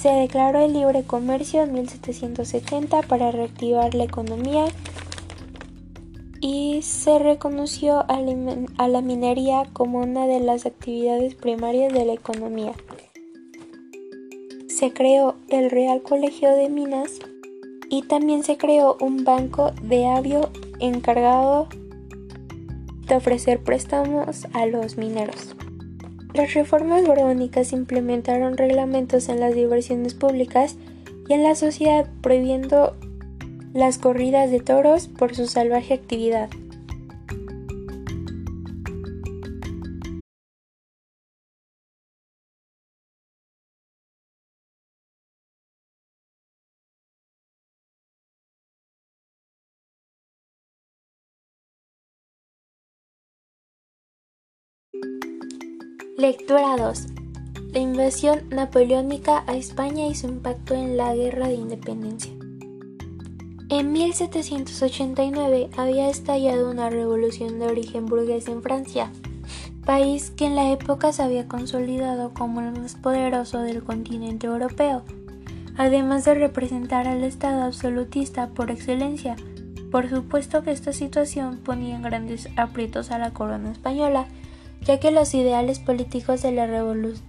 Se 0.00 0.08
declaró 0.08 0.60
el 0.60 0.72
libre 0.72 1.02
comercio 1.02 1.64
en 1.64 1.72
1770 1.72 3.02
para 3.02 3.32
reactivar 3.32 3.96
la 3.96 4.04
economía 4.04 4.66
y 6.40 6.80
se 6.82 7.18
reconoció 7.18 8.04
a 8.08 8.88
la 8.88 9.00
minería 9.00 9.64
como 9.72 9.98
una 9.98 10.28
de 10.28 10.38
las 10.38 10.64
actividades 10.64 11.34
primarias 11.34 11.92
de 11.92 12.04
la 12.04 12.12
economía. 12.12 12.74
Se 14.68 14.92
creó 14.92 15.34
el 15.48 15.72
Real 15.72 16.02
Colegio 16.02 16.54
de 16.54 16.68
Minas 16.68 17.18
y 17.90 18.02
también 18.02 18.44
se 18.44 18.56
creó 18.56 18.96
un 19.00 19.24
banco 19.24 19.72
de 19.82 20.06
avio 20.06 20.50
encargado 20.78 21.66
de 23.08 23.16
ofrecer 23.16 23.60
préstamos 23.60 24.46
a 24.52 24.66
los 24.66 24.96
mineros. 24.96 25.56
Las 26.34 26.54
reformas 26.54 27.06
borbónicas 27.06 27.72
implementaron 27.72 28.56
reglamentos 28.56 29.28
en 29.28 29.40
las 29.40 29.54
diversiones 29.54 30.14
públicas 30.14 30.76
y 31.28 31.32
en 31.32 31.42
la 31.42 31.54
sociedad 31.54 32.06
prohibiendo 32.20 32.96
las 33.72 33.98
corridas 33.98 34.50
de 34.50 34.60
toros 34.60 35.08
por 35.08 35.34
su 35.34 35.46
salvaje 35.46 35.94
actividad. 35.94 36.48
Lectura 56.28 56.76
2. 56.76 57.06
La 57.72 57.78
invasión 57.78 58.50
napoleónica 58.50 59.44
a 59.46 59.56
España 59.56 60.08
y 60.08 60.14
su 60.14 60.26
impacto 60.26 60.74
en 60.74 60.98
la 60.98 61.14
Guerra 61.14 61.48
de 61.48 61.54
Independencia. 61.54 62.30
En 63.70 63.92
1789 63.92 65.70
había 65.78 66.10
estallado 66.10 66.70
una 66.70 66.90
revolución 66.90 67.58
de 67.58 67.68
origen 67.68 68.04
burgués 68.04 68.46
en 68.48 68.60
Francia. 68.60 69.10
país 69.86 70.30
que 70.30 70.44
en 70.44 70.54
la 70.54 70.70
época 70.70 71.14
se 71.14 71.22
había 71.22 71.48
consolidado 71.48 72.34
como 72.34 72.60
el 72.60 72.78
más 72.78 72.94
poderoso 72.94 73.60
del 73.60 73.82
continente 73.82 74.48
europeo, 74.48 75.04
además 75.78 76.26
de 76.26 76.34
representar 76.34 77.08
al 77.08 77.24
Estado 77.24 77.62
absolutista 77.62 78.48
por 78.48 78.70
excelencia. 78.70 79.34
Por 79.90 80.10
supuesto 80.10 80.62
que 80.62 80.72
esta 80.72 80.92
situación 80.92 81.56
ponía 81.64 81.96
en 81.96 82.02
grandes 82.02 82.50
aprietos 82.56 83.12
a 83.12 83.18
la 83.18 83.30
corona 83.30 83.72
española, 83.72 84.28
ya 84.82 84.98
que 85.00 85.10
los 85.10 85.34
ideales 85.34 85.78
políticos 85.78 86.42
de 86.42 86.52
la 86.52 86.66
revolución 86.66 87.28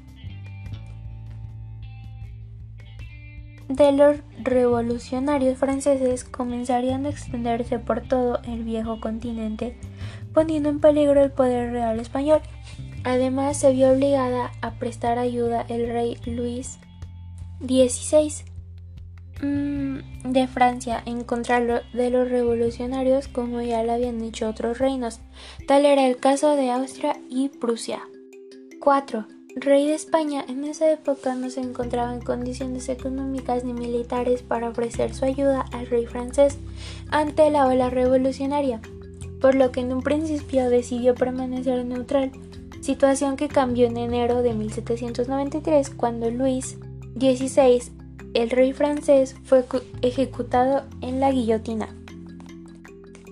de 3.69 3.91
los 3.91 4.17
revolucionarios 4.43 5.59
franceses 5.59 6.23
comenzarían 6.23 7.05
a 7.05 7.09
extenderse 7.09 7.77
por 7.77 8.01
todo 8.01 8.41
el 8.43 8.63
viejo 8.63 8.99
continente, 8.99 9.77
poniendo 10.33 10.69
en 10.69 10.79
peligro 10.79 11.23
el 11.23 11.31
poder 11.31 11.71
real 11.71 11.99
español. 11.99 12.41
Además, 13.03 13.57
se 13.57 13.71
vio 13.71 13.91
obligada 13.91 14.51
a 14.61 14.71
prestar 14.71 15.19
ayuda 15.19 15.65
el 15.69 15.87
rey 15.87 16.17
Luis 16.25 16.79
XVI 17.61 18.43
de 19.41 20.47
Francia 20.47 21.01
en 21.05 21.23
contra 21.23 21.59
de 21.61 22.09
los 22.09 22.29
revolucionarios 22.29 23.27
como 23.27 23.61
ya 23.61 23.83
lo 23.83 23.93
habían 23.93 24.21
hecho 24.21 24.49
otros 24.49 24.79
reinos. 24.79 25.19
Tal 25.67 25.85
era 25.85 26.07
el 26.07 26.17
caso 26.17 26.55
de 26.55 26.71
Austria 26.71 27.15
y 27.29 27.49
Prusia. 27.49 28.01
4 28.79 29.25
rey 29.55 29.87
de 29.87 29.95
España 29.95 30.45
en 30.47 30.63
esa 30.63 30.91
época 30.91 31.35
no 31.35 31.49
se 31.49 31.61
encontraba 31.61 32.13
en 32.13 32.21
condiciones 32.21 32.87
económicas 32.89 33.63
ni 33.63 33.73
militares 33.73 34.41
para 34.41 34.69
ofrecer 34.69 35.13
su 35.13 35.25
ayuda 35.25 35.65
al 35.71 35.87
rey 35.87 36.05
francés 36.05 36.57
ante 37.09 37.49
la 37.49 37.67
ola 37.67 37.89
revolucionaria, 37.89 38.79
por 39.41 39.55
lo 39.55 39.71
que 39.71 39.81
en 39.81 39.91
un 39.91 40.01
principio 40.01 40.69
decidió 40.69 41.15
permanecer 41.15 41.83
neutral, 41.85 42.31
situación 42.81 43.35
que 43.35 43.47
cambió 43.47 43.87
en 43.87 43.97
enero 43.97 44.41
de 44.41 44.53
1793 44.53 45.89
cuando 45.89 46.29
Luis 46.29 46.77
XVI, 47.19 47.81
el 48.33 48.49
rey 48.49 48.73
francés, 48.73 49.35
fue 49.43 49.65
ejecutado 50.01 50.83
en 51.01 51.19
la 51.19 51.31
guillotina 51.31 51.95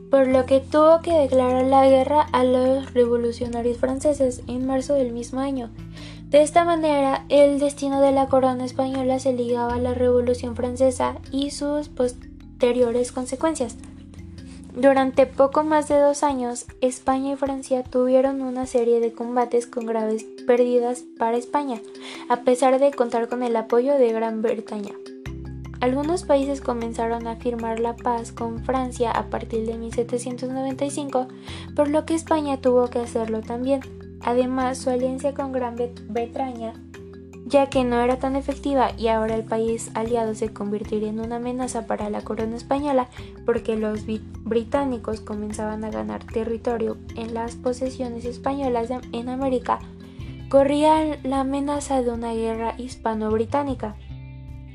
por 0.10 0.26
lo 0.26 0.46
que 0.46 0.62
tuvo 0.62 1.02
que 1.02 1.12
declarar 1.12 1.66
la 1.66 1.86
guerra 1.86 2.22
a 2.32 2.46
los 2.46 2.94
revolucionarios 2.94 3.78
franceses 3.78 4.42
en 4.48 4.66
marzo 4.66 4.94
del 4.94 5.12
mismo 5.12 5.42
año, 5.42 5.70
de 6.30 6.42
esta 6.42 6.66
manera, 6.66 7.24
el 7.30 7.58
destino 7.58 8.02
de 8.02 8.12
la 8.12 8.28
corona 8.28 8.66
española 8.66 9.18
se 9.18 9.32
ligaba 9.32 9.76
a 9.76 9.80
la 9.80 9.94
Revolución 9.94 10.58
Francesa 10.58 11.16
y 11.32 11.52
sus 11.52 11.88
posteriores 11.88 13.14
consecuencias. 13.14 13.78
Durante 14.76 15.26
poco 15.26 15.64
más 15.64 15.88
de 15.88 15.98
dos 15.98 16.24
años, 16.24 16.66
España 16.82 17.32
y 17.32 17.36
Francia 17.38 17.82
tuvieron 17.82 18.42
una 18.42 18.66
serie 18.66 19.00
de 19.00 19.14
combates 19.14 19.68
con 19.68 19.86
graves 19.86 20.26
pérdidas 20.48 21.04
para 21.20 21.38
España, 21.38 21.80
a 22.30 22.38
pesar 22.38 22.80
de 22.80 22.92
contar 22.92 23.28
con 23.28 23.44
el 23.44 23.56
apoyo 23.56 23.94
de 24.00 24.12
Gran 24.12 24.42
Bretaña. 24.42 24.94
Algunos 25.80 26.24
países 26.24 26.60
comenzaron 26.60 27.28
a 27.28 27.36
firmar 27.36 27.80
la 27.80 27.96
paz 27.96 28.32
con 28.32 28.64
Francia 28.64 29.12
a 29.12 29.30
partir 29.30 29.68
de 29.68 29.78
1795, 29.78 31.28
por 31.76 31.90
lo 31.90 32.04
que 32.06 32.16
España 32.16 32.58
tuvo 32.60 32.88
que 32.88 32.98
hacerlo 32.98 33.42
también. 33.42 33.82
Además, 34.22 34.80
su 34.80 34.90
alianza 34.90 35.36
con 35.36 35.52
Gran 35.52 35.76
Bretaña, 36.10 36.74
ya 37.46 37.70
que 37.70 37.84
no 37.84 38.02
era 38.02 38.18
tan 38.18 38.36
efectiva 38.36 38.92
y 38.98 39.08
ahora 39.08 39.36
el 39.36 39.44
país 39.44 39.92
aliado 39.94 40.34
se 40.34 40.52
convertiría 40.52 41.10
en 41.10 41.20
una 41.20 41.38
amenaza 41.38 41.86
para 41.86 42.10
la 42.10 42.22
corona 42.22 42.58
española 42.58 43.08
porque 43.46 43.78
los 43.78 44.02
británicos 44.44 45.22
comenzaban 45.22 45.86
a 45.86 45.92
ganar 45.92 46.26
territorio 46.26 46.98
en 47.16 47.34
las 47.34 47.56
posesiones 47.56 48.26
españolas 48.26 48.90
en 49.14 49.30
América, 49.30 49.80
corría 50.50 51.18
la 51.24 51.42
amenaza 51.42 52.02
de 52.02 52.10
una 52.10 52.34
guerra 52.34 52.76
hispano-británica. 52.78 53.96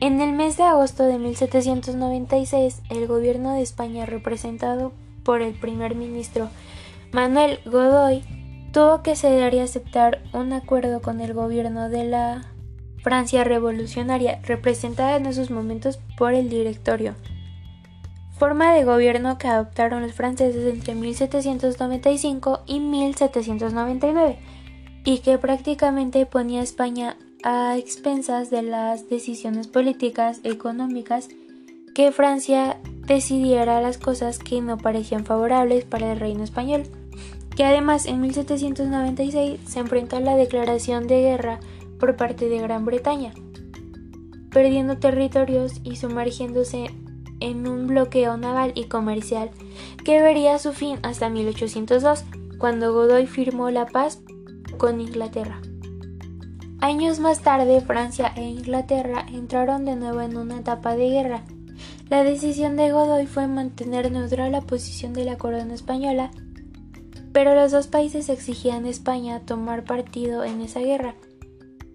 En 0.01 0.21
el 0.21 0.33
mes 0.33 0.57
de 0.57 0.65
agosto 0.65 1.05
de 1.05 1.19
1796, 1.19 2.83
el 2.91 3.07
gobierno 3.07 3.55
de 3.55 3.63
España, 3.63 4.05
representado 4.05 4.93
por 5.23 5.43
el 5.43 5.55
primer 5.55 5.95
ministro 5.95 6.49
Manuel 7.13 7.61
Godoy, 7.65 8.25
tuvo 8.73 9.03
que 9.03 9.17
ceder 9.17 9.55
y 9.55 9.61
aceptar 9.61 10.23
un 10.33 10.53
acuerdo 10.53 11.03
con 11.03 11.21
el 11.21 11.35
gobierno 11.35 11.89
de 11.89 12.05
la 12.05 12.49
Francia 13.03 13.45
revolucionaria, 13.45 14.41
representada 14.43 15.17
en 15.17 15.27
esos 15.27 15.51
momentos 15.51 15.99
por 16.17 16.35
el 16.35 16.49
Directorio, 16.49 17.15
forma 18.39 18.73
de 18.73 18.85
gobierno 18.85 19.39
que 19.39 19.49
adoptaron 19.49 20.03
los 20.03 20.15
franceses 20.15 20.73
entre 20.73 20.95
1795 20.95 22.63
y 22.67 22.81
1799, 22.81 24.39
y 25.05 25.19
que 25.19 25.39
prácticamente 25.39 26.27
ponía 26.27 26.61
a 26.61 26.65
España 26.65 27.17
a 27.45 27.77
expensas 27.77 28.51
de 28.51 28.63
las 28.63 29.09
decisiones 29.09 29.67
políticas, 29.67 30.41
económicas, 30.45 31.29
que 31.95 32.13
Francia 32.13 32.81
decidiera 33.07 33.81
las 33.81 33.99
cosas 33.99 34.39
que 34.39 34.61
no 34.61 34.79
parecían 34.79 35.25
favorables 35.25 35.85
para 35.85 36.13
el 36.13 36.21
reino 36.21 36.45
español 36.45 36.85
que 37.55 37.65
además 37.65 38.07
en 38.07 38.21
1796 38.21 39.61
se 39.67 39.81
enfrentó 39.81 40.17
a 40.17 40.21
la 40.21 40.37
declaración 40.37 41.07
de 41.07 41.21
guerra 41.21 41.61
por 41.99 42.17
parte 42.17 42.49
de 42.49 42.59
Gran 42.59 42.85
Bretaña, 42.85 43.33
perdiendo 44.51 44.99
territorios 44.99 45.75
y 45.85 45.97
sumergiéndose 45.97 46.91
en 47.41 47.67
un 47.67 47.87
bloqueo 47.87 48.37
naval 48.37 48.73
y 48.75 48.85
comercial 48.85 49.51
que 50.05 50.23
vería 50.23 50.59
su 50.59 50.73
fin 50.73 50.99
hasta 51.03 51.29
1802, 51.29 52.25
cuando 52.59 52.93
Godoy 52.93 53.27
firmó 53.27 53.71
la 53.71 53.87
paz 53.87 54.21
con 54.77 55.01
Inglaterra. 55.01 55.61
Años 56.81 57.21
más 57.21 57.41
tarde, 57.43 57.81
Francia 57.81 58.33
e 58.37 58.43
Inglaterra 58.43 59.25
entraron 59.33 59.85
de 59.85 59.97
nuevo 59.97 60.21
en 60.21 60.37
una 60.37 60.59
etapa 60.59 60.97
de 60.97 61.09
guerra. 61.09 61.45
La 62.09 62.25
decisión 62.25 62.77
de 62.77 62.91
Godoy 62.91 63.27
fue 63.27 63.47
mantener 63.47 64.11
neutral 64.11 64.53
la 64.53 64.61
posición 64.63 65.13
de 65.13 65.25
la 65.25 65.39
corona 65.39 65.75
española 65.75 66.31
pero 67.33 67.55
los 67.55 67.73
dos 67.73 67.87
países 67.87 68.29
exigían 68.29 68.85
a 68.85 68.91
España 68.91 69.41
tomar 69.41 69.85
partido 69.85 70.45
en 70.45 70.61
esa 70.61 70.81
guerra. 70.81 71.15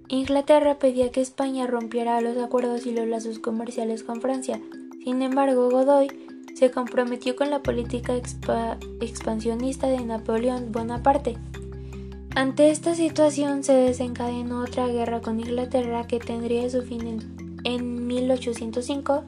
Inglaterra 0.09 0.79
pedía 0.79 1.11
que 1.11 1.21
España 1.21 1.67
rompiera 1.67 2.19
los 2.21 2.37
acuerdos 2.37 2.85
y 2.85 2.91
los 2.91 3.07
lazos 3.07 3.39
comerciales 3.39 4.03
con 4.03 4.21
Francia. 4.21 4.59
Sin 5.03 5.21
embargo, 5.21 5.69
Godoy 5.69 6.07
se 6.55 6.71
comprometió 6.71 7.35
con 7.35 7.49
la 7.51 7.61
política 7.61 8.13
expansionista 8.15 9.87
de 9.87 10.03
Napoleón 10.03 10.71
Bonaparte. 10.71 11.37
Ante 12.35 12.69
esta 12.69 12.93
situación 12.93 13.63
se 13.63 13.73
desencadenó 13.73 14.61
otra 14.61 14.87
guerra 14.87 15.21
con 15.21 15.39
Inglaterra 15.39 16.05
que 16.07 16.19
tendría 16.19 16.69
su 16.69 16.83
fin 16.83 17.07
en, 17.07 17.57
en 17.63 18.07
1805 18.07 19.23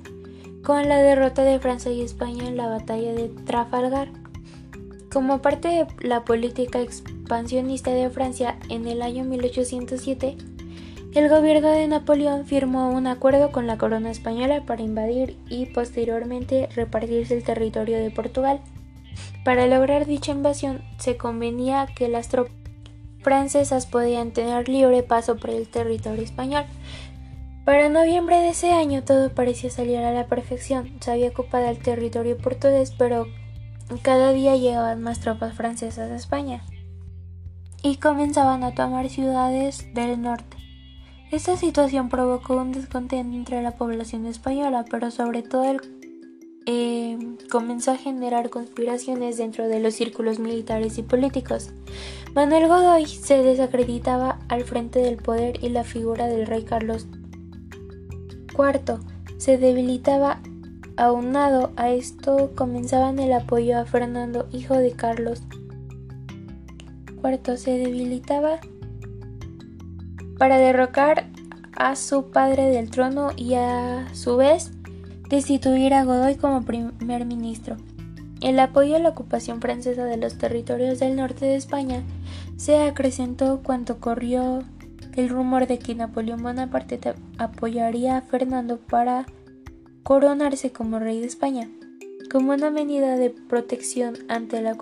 con 0.64 0.88
la 0.88 0.98
derrota 0.98 1.44
de 1.44 1.60
Francia 1.60 1.92
y 1.92 2.02
España 2.02 2.48
en 2.48 2.58
la 2.58 2.68
batalla 2.68 3.14
de 3.14 3.30
Trafalgar. 3.30 4.10
Como 5.12 5.42
parte 5.42 5.70
de 5.70 5.88
la 6.08 6.24
política 6.24 6.80
expansionista 6.82 7.92
de 7.92 8.10
Francia 8.10 8.60
en 8.70 8.88
el 8.88 9.02
año 9.02 9.24
1807, 9.24 10.38
el 11.16 11.28
gobierno 11.28 11.72
de 11.72 11.88
Napoleón 11.88 12.46
firmó 12.46 12.92
un 12.92 13.08
acuerdo 13.08 13.52
con 13.52 13.66
la 13.66 13.80
corona 13.80 14.12
española 14.12 14.64
para 14.68 14.84
invadir 14.84 15.38
y 15.50 15.66
posteriormente 15.66 16.70
repartirse 16.76 17.36
el 17.36 17.44
territorio 17.44 17.98
de 17.98 18.12
Portugal. 18.12 18.62
Para 19.44 19.66
lograr 19.66 20.06
dicha 20.06 20.32
invasión 20.32 20.84
se 21.00 21.18
convenía 21.18 21.88
que 21.96 22.10
las 22.10 22.28
tropas 22.28 22.59
francesas 23.22 23.86
podían 23.86 24.32
tener 24.32 24.70
libre 24.70 25.04
paso 25.04 25.38
por 25.38 25.50
el 25.50 25.68
territorio 25.68 26.24
español. 26.24 26.66
Para 27.66 27.90
noviembre 27.90 28.38
de 28.38 28.50
ese 28.50 28.72
año 28.72 29.04
todo 29.04 29.30
parecía 29.34 29.70
salir 29.70 29.98
a 29.98 30.12
la 30.12 30.28
perfección. 30.28 30.98
Se 31.02 31.12
había 31.12 31.30
ocupado 31.30 31.68
el 31.68 31.78
territorio 31.78 32.38
portugués, 32.38 32.94
pero 32.98 33.28
cada 34.02 34.32
día 34.32 34.56
llegaban 34.56 35.02
más 35.02 35.20
tropas 35.20 35.56
francesas 35.56 36.10
a 36.10 36.16
España 36.16 36.64
y 37.84 37.98
comenzaban 37.98 38.64
a 38.64 38.74
tomar 38.74 39.10
ciudades 39.10 39.94
del 39.94 40.22
norte. 40.22 40.58
Esta 41.32 41.58
situación 41.58 42.10
provocó 42.10 42.56
un 42.56 42.72
descontento 42.72 43.36
entre 43.36 43.62
la 43.62 43.76
población 43.78 44.26
española, 44.26 44.86
pero 44.90 45.12
sobre 45.12 45.44
todo 45.44 45.78
eh, 46.66 47.18
comenzó 47.52 47.92
a 47.92 47.98
generar 47.98 48.50
conspiraciones 48.50 49.38
dentro 49.38 49.68
de 49.68 49.80
los 49.80 49.94
círculos 49.94 50.40
militares 50.40 50.98
y 50.98 51.04
políticos. 51.04 51.72
Manuel 52.36 52.68
Godoy 52.68 53.06
se 53.06 53.44
desacreditaba 53.44 54.40
al 54.48 54.64
frente 54.64 55.00
del 55.00 55.18
poder 55.18 55.64
y 55.64 55.70
la 55.70 55.84
figura 55.84 56.28
del 56.28 56.46
rey 56.46 56.64
Carlos 56.64 57.08
IV 58.58 59.00
se 59.38 59.58
debilitaba 59.58 60.42
Aunado 61.00 61.72
a 61.78 61.92
esto, 61.92 62.52
comenzaban 62.58 63.20
el 63.20 63.32
apoyo 63.32 63.80
a 63.80 63.86
Fernando, 63.86 64.50
hijo 64.52 64.76
de 64.76 64.92
Carlos 64.92 65.42
IV. 67.24 67.58
Se 67.58 67.78
debilitaba 67.78 68.60
para 70.38 70.58
derrocar 70.58 71.30
a 71.78 71.96
su 71.96 72.32
padre 72.32 72.66
del 72.66 72.90
trono 72.90 73.30
y 73.38 73.54
a 73.54 74.14
su 74.14 74.36
vez 74.36 74.74
destituir 75.30 75.94
a 75.94 76.04
Godoy 76.04 76.36
como 76.36 76.66
primer 76.66 77.24
ministro. 77.26 77.78
El 78.42 78.58
apoyo 78.60 78.96
a 78.96 79.00
la 79.00 79.10
ocupación 79.10 79.60
francesa 79.60 80.06
de 80.06 80.16
los 80.16 80.38
territorios 80.38 81.00
del 81.00 81.18
norte 81.18 81.46
de 81.46 81.56
España 81.56 82.04
se 82.56 82.78
acrecentó 82.78 83.62
cuando 83.64 84.00
corrió 84.00 84.64
el 85.16 85.30
rumor 85.30 85.68
de 85.68 85.80
que 85.80 85.96
Napoleón 85.96 86.42
Bonaparte 86.42 87.00
apoyaría 87.38 88.18
a 88.18 88.22
Fernando 88.22 88.78
para 88.78 89.26
coronarse 90.04 90.72
como 90.72 91.00
rey 91.00 91.20
de 91.20 91.28
España. 91.28 91.70
Como 92.32 92.54
una 92.54 92.70
medida 92.70 93.18
de 93.18 93.32
protección 93.32 94.16
ante 94.30 94.62
la 94.62 94.78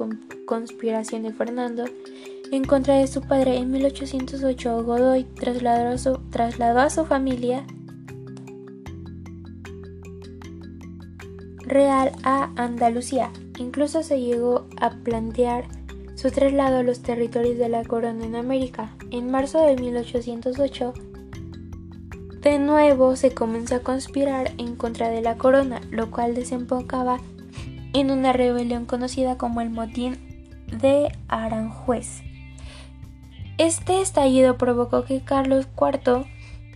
conspiración 0.46 1.24
de 1.24 1.34
Fernando 1.34 1.86
en 2.52 2.64
contra 2.64 2.96
de 2.96 3.08
su 3.08 3.22
padre, 3.22 3.58
en 3.58 3.72
1808 3.72 4.84
Godoy 4.84 5.24
trasladó 5.24 5.90
a 5.90 5.98
su, 5.98 6.20
trasladó 6.30 6.80
a 6.80 6.90
su 6.90 7.06
familia 7.06 7.66
real 11.66 12.12
a 12.24 12.52
Andalucía. 12.56 13.32
Incluso 13.58 14.04
se 14.04 14.22
llegó 14.22 14.68
a 14.80 14.92
plantear 14.92 15.66
su 16.16 16.32
traslado 16.32 16.78
a 16.78 16.84
los 16.84 17.02
territorios 17.02 17.58
de 17.58 17.70
la 17.70 17.84
corona 17.84 18.26
en 18.26 18.36
América. 18.36 18.96
En 19.12 19.30
marzo 19.30 19.62
de 19.62 19.76
1808, 19.76 20.94
de 22.42 22.60
nuevo 22.60 23.16
se 23.16 23.34
comenzó 23.34 23.76
a 23.76 23.80
conspirar 23.80 24.52
en 24.58 24.76
contra 24.76 25.10
de 25.10 25.22
la 25.22 25.38
corona, 25.38 25.82
lo 25.92 26.12
cual 26.12 26.34
desembocaba 26.34 27.20
en 27.94 28.12
una 28.12 28.32
rebelión 28.32 28.86
conocida 28.86 29.38
como 29.38 29.62
el 29.62 29.70
motín 29.70 30.18
de 30.68 31.12
Aranjuez. 31.28 32.22
Este 33.58 34.02
estallido 34.02 34.58
provocó 34.58 35.04
que 35.04 35.22
Carlos 35.22 35.68
IV 35.80 36.26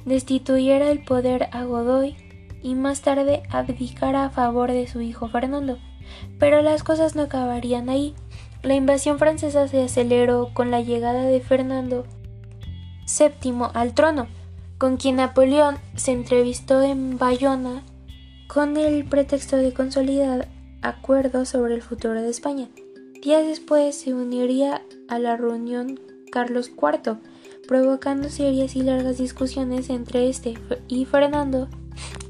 destituyera 0.05 0.89
el 0.89 1.03
poder 1.03 1.47
a 1.51 1.63
Godoy 1.63 2.15
y 2.63 2.75
más 2.75 3.01
tarde 3.01 3.43
abdicara 3.49 4.25
a 4.25 4.29
favor 4.29 4.71
de 4.71 4.87
su 4.87 5.01
hijo 5.01 5.29
Fernando. 5.29 5.77
Pero 6.39 6.61
las 6.61 6.83
cosas 6.83 7.15
no 7.15 7.23
acabarían 7.23 7.89
ahí. 7.89 8.15
La 8.63 8.75
invasión 8.75 9.19
francesa 9.19 9.67
se 9.67 9.83
aceleró 9.83 10.49
con 10.53 10.71
la 10.71 10.81
llegada 10.81 11.23
de 11.23 11.41
Fernando 11.41 12.05
VII 13.07 13.53
al 13.73 13.93
trono, 13.93 14.27
con 14.77 14.97
quien 14.97 15.17
Napoleón 15.17 15.77
se 15.95 16.11
entrevistó 16.11 16.81
en 16.81 17.17
Bayona 17.17 17.83
con 18.47 18.77
el 18.77 19.05
pretexto 19.05 19.57
de 19.57 19.73
consolidar 19.73 20.47
acuerdos 20.81 21.49
sobre 21.49 21.75
el 21.75 21.81
futuro 21.81 22.21
de 22.21 22.29
España. 22.29 22.67
Días 23.21 23.45
después 23.45 23.95
se 23.95 24.13
uniría 24.13 24.81
a 25.07 25.19
la 25.19 25.37
reunión 25.37 25.99
Carlos 26.31 26.69
IV, 26.69 27.17
provocando 27.67 28.29
serias 28.29 28.75
y 28.75 28.81
largas 28.81 29.17
discusiones 29.17 29.89
entre 29.89 30.27
este 30.27 30.55
y 30.87 31.05
Fernando 31.05 31.69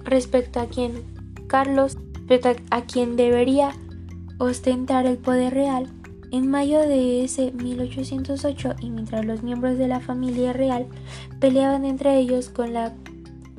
respecto 0.04 0.60
a 0.60 0.68
quién 0.68 1.04
Carlos, 1.48 1.98
a 2.70 2.82
quien 2.84 3.18
debería 3.18 3.74
ostentar 4.38 5.06
el 5.06 5.18
poder 5.18 5.54
real. 5.54 5.88
En 6.32 6.50
mayo 6.50 6.80
de 6.80 7.26
ese 7.26 7.52
1808 7.52 8.76
y 8.80 8.90
mientras 8.90 9.26
los 9.26 9.44
miembros 9.44 9.78
de 9.78 9.90
la 9.90 10.00
familia 10.00 10.54
real 10.54 10.88
peleaban 11.42 11.84
entre 11.84 12.18
ellos 12.18 12.48
con 12.48 12.72
la 12.72 12.94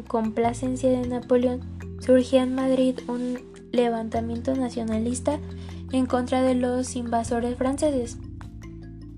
complacencia 0.08 0.88
de 0.88 1.06
Napoleón, 1.06 1.60
surgía 2.00 2.44
en 2.44 2.54
Madrid 2.54 2.98
un 3.08 3.40
levantamiento 3.72 4.54
nacionalista 4.54 5.38
en 5.92 6.06
contra 6.06 6.40
de 6.40 6.54
los 6.54 6.96
invasores 6.96 7.58
franceses. 7.58 8.16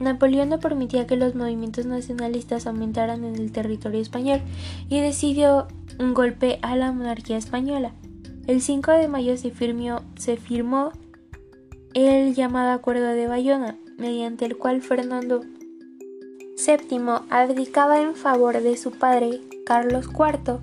Napoleón 0.01 0.49
no 0.49 0.59
permitía 0.59 1.07
que 1.07 1.17
los 1.17 1.37
movimientos 1.37 1.87
nacionalistas 1.87 2.67
aumentaran 2.67 3.23
en 3.23 3.37
el 3.37 3.53
territorio 3.53 4.01
español 4.01 4.41
y 4.89 4.99
decidió 4.99 5.69
un 6.01 6.13
golpe 6.13 6.59
a 6.63 6.75
la 6.75 6.91
monarquía 6.91 7.37
española. 7.37 7.95
El 8.47 8.61
5 8.61 8.93
de 8.93 9.09
mayo 9.09 9.39
se 9.39 9.51
firmó, 9.51 10.03
se 10.17 10.37
firmó 10.37 10.93
el 11.95 12.35
llamado 12.35 12.73
Acuerdo 12.73 13.07
de 13.07 13.27
Bayona, 13.27 13.79
mediante 13.97 14.45
el 14.45 14.59
cual 14.59 14.83
Fernando 14.83 15.41
VII 15.41 16.99
abdicaba 17.31 18.03
en 18.03 18.15
favor 18.15 18.61
de 18.61 18.77
su 18.77 18.91
padre 18.91 19.41
Carlos 19.65 20.09
IV 20.09 20.59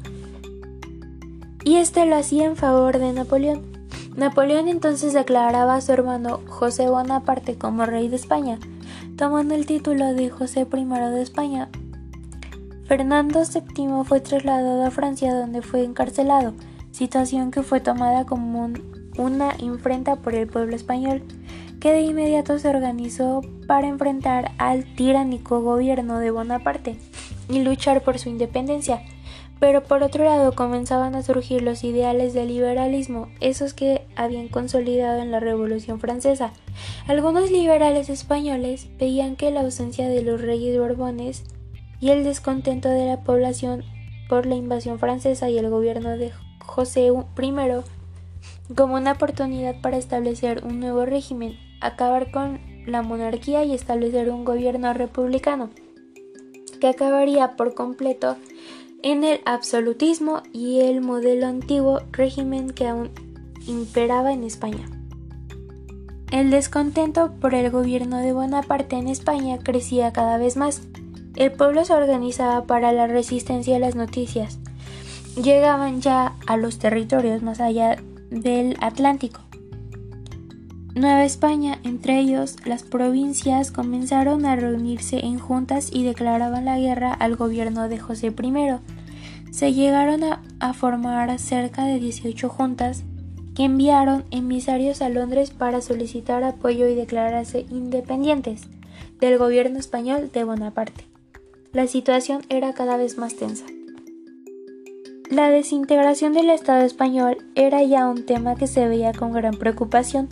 y 1.64 1.78
este 1.78 2.06
lo 2.06 2.16
hacía 2.16 2.46
en 2.46 2.56
favor 2.56 3.00
de 3.00 3.14
Napoleón. 3.14 3.62
Napoleón 4.16 4.68
entonces 4.68 5.14
declaraba 5.14 5.76
a 5.76 5.82
su 5.82 5.92
hermano 5.92 6.42
José 6.48 6.88
Bonaparte 6.88 7.58
como 7.58 7.86
rey 7.86 8.10
de 8.10 8.16
España, 8.16 8.60
tomando 9.16 9.56
el 9.56 9.66
título 9.66 10.14
de 10.14 10.30
José 10.30 10.68
I 10.72 10.86
de 10.86 11.22
España. 11.22 11.70
Fernando 12.86 13.42
VII 13.42 14.04
fue 14.04 14.20
trasladado 14.20 14.86
a 14.86 14.92
Francia 14.92 15.34
donde 15.34 15.62
fue 15.62 15.84
encarcelado, 15.84 16.54
situación 16.92 17.52
que 17.52 17.64
fue 17.64 17.80
tomada 17.80 18.26
como 18.26 18.64
un 18.64 19.02
una 19.18 19.56
imprenta 19.60 20.18
por 20.18 20.36
el 20.36 20.48
pueblo 20.48 20.76
español, 20.76 21.24
que 21.80 21.92
de 21.92 22.02
inmediato 22.02 22.60
se 22.60 22.70
organizó 22.70 23.42
para 23.68 23.88
enfrentar 23.88 24.52
al 24.58 24.86
tiránico 24.96 25.62
gobierno 25.62 26.20
de 26.20 26.32
Bonaparte 26.32 26.98
y 27.50 27.64
luchar 27.64 28.02
por 28.02 28.20
su 28.20 28.30
independencia. 28.30 29.02
Pero 29.60 29.84
por 29.84 30.02
otro 30.02 30.24
lado 30.24 30.54
comenzaban 30.54 31.14
a 31.14 31.22
surgir 31.22 31.62
los 31.62 31.84
ideales 31.84 32.34
del 32.34 32.48
liberalismo, 32.48 33.28
esos 33.42 33.76
que 33.76 34.08
habían 34.16 34.48
consolidado 34.48 35.22
en 35.22 35.30
la 35.30 35.39
Revolución 35.39 36.00
Francesa. 36.00 36.52
Algunos 37.08 37.52
liberales 37.52 38.10
españoles 38.10 38.88
veían 38.98 39.36
que 39.36 39.52
la 39.52 39.62
ausencia 39.62 40.10
de 40.10 40.24
los 40.24 40.42
reyes 40.42 40.80
borbones 40.80 41.44
y 42.00 42.10
el 42.10 42.24
descontento 42.24 42.89
de 42.89 43.06
la 43.06 43.22
población 43.22 43.84
por 44.28 44.48
la 44.48 44.56
invasión 44.56 44.98
francesa 44.98 45.50
y 45.50 45.60
el 45.60 45.70
gobierno 45.70 46.18
de 46.18 46.32
José 46.66 47.07
I 47.07 48.74
como 48.76 48.95
una 48.95 49.14
oportunidad 49.14 49.82
para 49.82 49.97
establecer 49.97 50.64
un 50.66 50.80
nuevo 50.80 51.05
régimen, 51.05 51.57
acabar 51.82 52.32
con 52.32 52.59
la 52.86 53.01
monarquía 53.01 53.64
y 53.64 53.74
establecer 53.74 54.30
un 54.30 54.45
gobierno 54.45 54.93
republicano, 54.93 55.70
que 56.80 56.88
acabaría 56.88 57.55
por 57.55 57.74
completo 57.74 58.38
en 59.03 59.24
el 59.24 59.41
absolutismo 59.45 60.41
y 60.53 60.82
el 60.82 61.01
modelo 61.01 61.47
antiguo 61.47 62.01
régimen 62.12 62.70
que 62.70 62.88
aún 62.88 63.12
imperaba 63.68 64.34
en 64.34 64.43
España. 64.43 64.86
El 66.32 66.49
descontento 66.49 67.34
por 67.41 67.53
el 67.53 67.70
gobierno 67.72 68.20
de 68.20 68.32
Bonaparte 68.32 68.95
en 68.95 69.09
España 69.09 69.59
crecía 69.62 70.14
cada 70.14 70.38
vez 70.38 70.55
más. 70.55 70.82
El 71.36 71.51
pueblo 71.51 71.84
se 71.84 71.93
organizaba 71.93 72.66
para 72.66 72.93
la 72.93 73.07
resistencia 73.07 73.76
a 73.76 73.80
las 73.80 73.95
noticias. 73.95 74.61
Llegaban 75.36 76.02
ya 76.02 76.36
a 76.46 76.58
los 76.58 76.78
territorios 76.78 77.42
más 77.42 77.62
allá 77.62 77.98
del 78.30 78.76
Atlántico. 78.82 79.42
Nueva 80.94 81.24
España, 81.24 81.80
entre 81.84 82.20
ellos 82.20 82.58
las 82.66 82.84
provincias, 82.84 83.72
comenzaron 83.72 84.46
a 84.46 84.58
reunirse 84.58 85.26
en 85.26 85.40
juntas 85.40 85.90
y 85.92 86.04
declaraban 86.04 86.66
la 86.66 86.78
guerra 86.78 87.14
al 87.14 87.38
gobierno 87.38 87.88
de 87.88 87.98
José 87.98 88.28
I. 88.28 89.52
Se 89.52 89.74
llegaron 89.74 90.22
a, 90.24 90.74
formar 90.74 91.40
cerca 91.40 91.86
de 91.86 92.00
18 92.00 92.50
juntas 92.50 93.04
que 93.56 93.64
enviaron 93.64 94.26
emisarios 94.32 95.02
a 95.02 95.08
Londres 95.08 95.52
para 95.52 95.80
solicitar 95.82 96.44
apoyo 96.44 96.90
y 96.90 96.96
declararse 96.96 97.66
independientes 97.70 98.64
del 99.22 99.38
gobierno 99.38 99.80
español 99.80 100.30
de 100.34 100.44
Bonaparte. 100.44 101.06
La 101.72 101.88
situación 101.88 102.42
era 102.50 102.74
cada 102.74 102.98
vez 102.98 103.18
más 103.18 103.36
tensa. 103.36 103.66
La 105.32 105.50
desintegración 105.50 106.34
del 106.34 106.50
Estado 106.50 106.82
español 106.82 107.38
era 107.56 107.82
ya 107.84 108.06
un 108.10 108.26
tema 108.26 108.56
que 108.56 108.68
se 108.68 108.86
veía 108.90 109.14
con 109.14 109.32
gran 109.32 109.54
preocupación. 109.54 110.28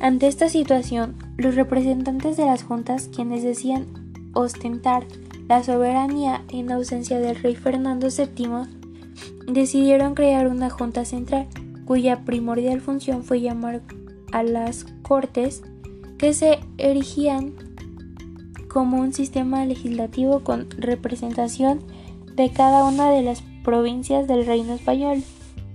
Ante 0.00 0.26
esta 0.26 0.48
situación, 0.48 1.16
los 1.36 1.54
representantes 1.54 2.38
de 2.38 2.46
las 2.46 2.62
juntas, 2.62 3.10
quienes 3.14 3.42
decían 3.42 3.84
ostentar 4.32 5.04
la 5.48 5.62
soberanía 5.62 6.44
en 6.48 6.72
ausencia 6.72 7.20
del 7.20 7.36
rey 7.36 7.56
Fernando 7.56 8.08
VII, 8.08 9.52
decidieron 9.52 10.14
crear 10.14 10.48
una 10.48 10.70
junta 10.70 11.04
central, 11.04 11.46
cuya 11.84 12.24
primordial 12.24 12.80
función 12.80 13.24
fue 13.24 13.42
llamar 13.42 13.82
a 14.32 14.42
las 14.44 14.86
cortes 15.02 15.60
que 16.16 16.32
se 16.32 16.58
erigían 16.78 17.52
como 18.70 18.98
un 18.98 19.12
sistema 19.12 19.66
legislativo 19.66 20.40
con 20.40 20.70
representación 20.70 21.80
de 22.34 22.50
cada 22.50 22.84
una 22.84 23.10
de 23.10 23.20
las 23.22 23.42
provincias 23.68 24.26
del 24.26 24.46
Reino 24.46 24.72
Español 24.72 25.22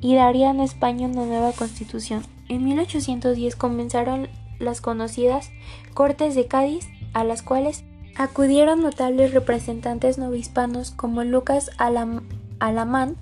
y 0.02 0.16
darían 0.16 0.60
a 0.60 0.64
España 0.64 1.06
una 1.06 1.28
nueva 1.28 1.52
constitución. 1.52 2.24
En 2.50 2.64
1810 2.64 3.56
comenzaron 3.56 4.30
las 4.58 4.82
conocidas 4.82 5.52
Cortes 5.94 6.34
de 6.34 6.48
Cádiz, 6.48 6.88
a 7.14 7.24
las 7.24 7.44
cuales 7.44 7.84
acudieron 8.16 8.82
notables 8.82 9.32
representantes 9.32 10.18
novohispanos 10.18 10.90
como 10.90 11.24
Lucas 11.24 11.70
Alamán, 11.78 13.16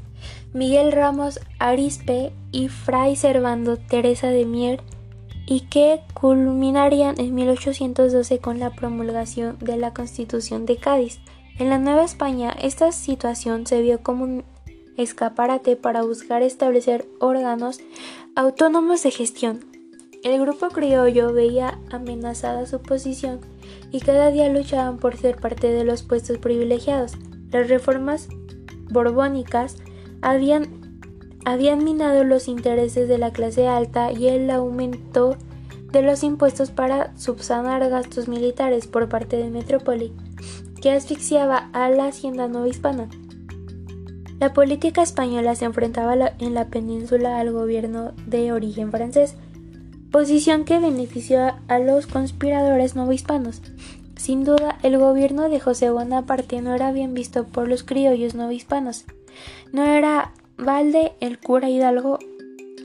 Miguel 0.53 0.93
Ramos 0.93 1.41
Arispe 1.59 2.31
y 2.53 2.69
Fray 2.69 3.17
Servando 3.17 3.75
Teresa 3.75 4.27
de 4.27 4.45
Mier, 4.45 4.81
y 5.47 5.67
que 5.69 5.99
culminarían 6.13 7.19
en 7.19 7.35
1812 7.35 8.39
con 8.39 8.61
la 8.61 8.69
promulgación 8.69 9.57
de 9.59 9.75
la 9.75 9.93
Constitución 9.93 10.65
de 10.65 10.77
Cádiz. 10.77 11.19
En 11.59 11.69
la 11.69 11.77
Nueva 11.77 12.05
España, 12.05 12.55
esta 12.61 12.93
situación 12.93 13.67
se 13.67 13.81
vio 13.81 14.01
como 14.01 14.43
escaparate 15.01 15.75
para 15.75 16.03
buscar 16.03 16.41
establecer 16.41 17.07
órganos 17.19 17.79
autónomos 18.35 19.03
de 19.03 19.11
gestión. 19.11 19.59
El 20.23 20.39
grupo 20.39 20.69
criollo 20.69 21.33
veía 21.33 21.79
amenazada 21.89 22.65
su 22.65 22.81
posición 22.81 23.39
y 23.91 23.99
cada 23.99 24.31
día 24.31 24.49
luchaban 24.49 24.97
por 24.97 25.17
ser 25.17 25.37
parte 25.37 25.71
de 25.71 25.83
los 25.83 26.03
puestos 26.03 26.37
privilegiados. 26.37 27.13
Las 27.51 27.69
reformas 27.69 28.29
borbónicas 28.89 29.77
habían, 30.21 30.67
habían 31.43 31.83
minado 31.83 32.23
los 32.23 32.47
intereses 32.47 33.07
de 33.07 33.17
la 33.17 33.31
clase 33.31 33.67
alta 33.67 34.11
y 34.11 34.27
el 34.27 34.49
aumento 34.51 35.37
de 35.91 36.01
los 36.01 36.23
impuestos 36.23 36.71
para 36.71 37.17
subsanar 37.17 37.89
gastos 37.89 38.27
militares 38.27 38.87
por 38.87 39.09
parte 39.09 39.37
de 39.37 39.49
Metrópoli, 39.49 40.13
que 40.81 40.91
asfixiaba 40.91 41.69
a 41.73 41.89
la 41.89 42.05
hacienda 42.05 42.49
hispana. 42.67 43.09
La 44.41 44.53
política 44.53 45.03
española 45.03 45.53
se 45.53 45.65
enfrentaba 45.65 46.15
en 46.39 46.55
la 46.55 46.65
península 46.65 47.39
al 47.39 47.51
gobierno 47.51 48.13
de 48.25 48.51
origen 48.51 48.89
francés, 48.89 49.35
posición 50.09 50.65
que 50.65 50.79
benefició 50.79 51.53
a 51.67 51.77
los 51.77 52.07
conspiradores 52.07 52.95
novohispanos. 52.95 53.61
Sin 54.15 54.43
duda, 54.43 54.79
el 54.81 54.97
gobierno 54.97 55.47
de 55.47 55.59
José 55.59 55.91
Bonaparte 55.91 56.59
no 56.63 56.73
era 56.73 56.91
bien 56.91 57.13
visto 57.13 57.45
por 57.45 57.67
los 57.67 57.83
criollos 57.83 58.33
novohispanos. 58.33 59.05
No 59.73 59.83
era 59.83 60.33
Valde 60.57 61.11
el 61.19 61.37
cura 61.37 61.69
Hidalgo 61.69 62.17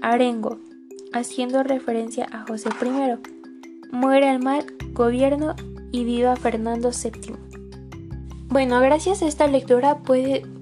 Arengo, 0.03 0.59
haciendo 1.15 1.63
referencia 1.63 2.27
a 2.33 2.45
José 2.47 2.69
I. 2.83 3.97
Muere 3.97 4.31
el 4.31 4.41
mal 4.41 4.67
gobierno 4.93 5.57
y 5.91 6.05
viva 6.05 6.37
Fernando 6.37 6.91
VII. 6.91 7.35
Bueno, 8.49 8.79
gracias 8.81 9.23
a 9.23 9.27
esta 9.27 9.47
lectura 9.47 10.01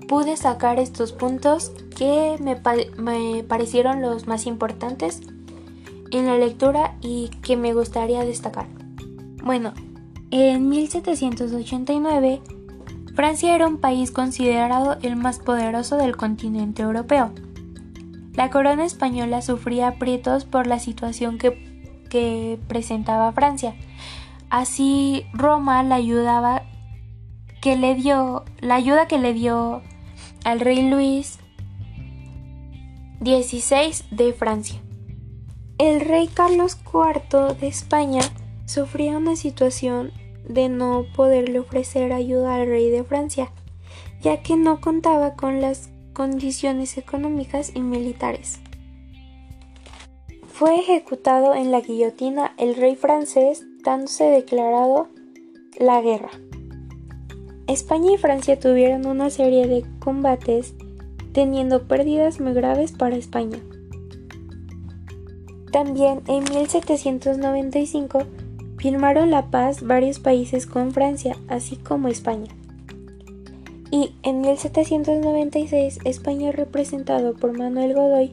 pude 0.09 0.37
sacar 0.37 0.79
estos 0.79 1.13
puntos 1.13 1.73
que 1.97 2.37
me, 2.41 2.61
me 2.97 3.45
parecieron 3.45 4.03
los 4.03 4.27
más 4.27 4.47
importantes 4.47 5.21
en 6.11 6.27
la 6.27 6.39
lectura 6.39 6.97
y 7.01 7.29
que 7.43 7.57
me 7.57 7.75
gustaría 7.75 8.25
destacar. 8.25 8.67
Bueno, 9.43 9.75
en 10.31 10.69
1789, 10.69 12.41
Francia 13.15 13.55
era 13.55 13.69
un 13.69 13.79
país 13.79 14.11
considerado 14.11 14.97
el 15.03 15.17
más 15.17 15.39
poderoso 15.39 15.97
del 15.97 16.17
continente 16.17 16.83
europeo. 16.83 17.33
La 18.35 18.51
corona 18.51 18.85
española 18.85 19.43
sufría 19.43 19.87
aprietos 19.87 20.45
por 20.45 20.67
la 20.67 20.81
situación 20.81 21.39
que, 21.39 21.73
presentaba 22.69 23.33
Francia. 23.33 23.75
Así 24.49 25.27
Roma 25.33 25.83
la 25.83 25.97
ayudaba 25.97 26.63
que 27.61 27.77
le 27.77 27.97
dio 27.97 28.45
la 28.61 28.77
ayuda 28.77 29.09
que 29.09 29.19
le 29.19 29.35
dio 29.35 29.83
al 30.45 30.61
rey 30.61 30.89
Luis 30.89 31.39
XVI 33.21 34.05
de 34.11 34.33
Francia. 34.35 34.81
El 35.79 36.01
rey 36.01 36.29
Carlos 36.29 36.79
IV 36.85 37.55
de 37.59 37.67
España 37.67 38.21
sufría 38.67 39.17
una 39.17 39.37
situación 39.37 40.13
de 40.49 40.69
no 40.69 41.07
poderle 41.17 41.59
ofrecer 41.59 42.13
ayuda 42.13 42.57
al 42.57 42.67
rey 42.67 42.91
de 42.91 43.03
Francia, 43.03 43.51
ya 44.21 44.43
que 44.43 44.57
no 44.57 44.81
contaba 44.81 45.35
con 45.35 45.61
las 45.61 45.89
condiciones 46.13 46.99
económicas 46.99 47.73
y 47.75 47.81
militares. 47.81 48.61
Fue 50.47 50.79
ejecutado 50.79 51.55
en 51.55 51.73
la 51.73 51.81
guillotina 51.81 52.55
el 52.59 52.77
rey 52.77 52.95
francés 52.95 53.65
dándose 53.83 54.25
declarado 54.25 55.09
la 55.79 56.01
guerra. 56.01 56.31
España 57.67 58.13
y 58.13 58.19
Francia 58.19 58.59
tuvieron 58.59 59.07
una 59.07 59.31
serie 59.31 59.67
de 59.67 59.85
combates 59.99 60.75
teniendo 61.33 61.89
pérdidas 61.89 62.41
muy 62.41 62.53
graves 62.53 62.93
para 62.93 63.17
España. 63.17 63.59
También 65.73 66.23
en 66.29 66.45
1795 66.45 68.23
firmaron 68.79 69.31
la 69.31 69.51
paz 69.51 69.83
varios 69.83 70.21
países 70.21 70.67
con 70.67 70.93
Francia, 70.93 71.37
así 71.49 71.77
como 71.77 72.09
España 72.09 72.55
y 73.95 74.13
en 74.25 74.41
1796 74.41 76.01
España 76.05 76.51
representado 76.51 77.35
por 77.35 77.57
Manuel 77.57 77.95
Godoy 77.95 78.33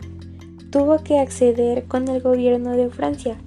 tuvo 0.72 0.98
que 1.04 1.20
acceder 1.20 1.86
con 1.86 2.08
el 2.08 2.20
gobierno 2.20 2.72
de 2.72 2.90
Francia. 2.90 3.38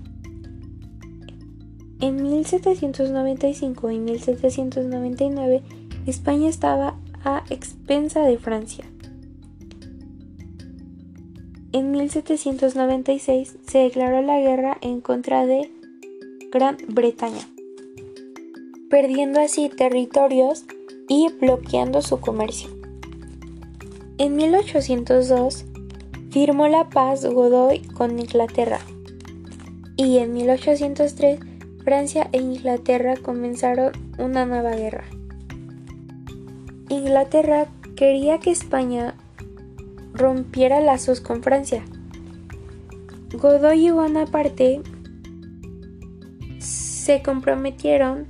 En 2.04 2.22
1795 2.22 3.90
y 3.90 3.98
1799 3.98 5.62
España 6.04 6.50
estaba 6.50 6.98
a 7.24 7.44
expensa 7.48 8.20
de 8.20 8.36
Francia. 8.36 8.84
En 11.72 11.92
1796 11.92 13.56
se 13.66 13.78
declaró 13.78 14.20
la 14.20 14.38
guerra 14.38 14.76
en 14.82 15.00
contra 15.00 15.46
de 15.46 15.72
Gran 16.52 16.76
Bretaña, 16.88 17.48
perdiendo 18.90 19.40
así 19.40 19.70
territorios 19.70 20.66
y 21.08 21.32
bloqueando 21.40 22.02
su 22.02 22.20
comercio. 22.20 22.68
En 24.18 24.36
1802 24.36 25.64
firmó 26.30 26.68
la 26.68 26.90
paz 26.90 27.24
Godoy 27.24 27.78
con 27.78 28.18
Inglaterra 28.18 28.80
y 29.96 30.18
en 30.18 30.34
1803 30.34 31.53
Francia 31.84 32.30
e 32.32 32.38
Inglaterra 32.38 33.14
comenzaron 33.16 33.92
una 34.16 34.46
nueva 34.46 34.74
guerra. 34.74 35.04
Inglaterra 36.88 37.66
quería 37.94 38.40
que 38.40 38.50
España 38.50 39.14
rompiera 40.14 40.80
lazos 40.80 41.20
con 41.20 41.42
Francia. 41.42 41.84
Godoy 43.34 43.88
y 43.88 43.90
Bonaparte 43.90 44.80
se 46.58 47.22
comprometieron 47.22 48.28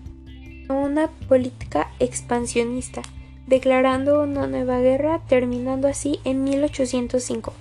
una 0.68 1.08
política 1.28 1.92
expansionista, 2.00 3.02
declarando 3.46 4.20
una 4.22 4.48
nueva 4.48 4.80
guerra, 4.80 5.20
terminando 5.28 5.86
así 5.86 6.18
en 6.24 6.42
1805. 6.42 7.52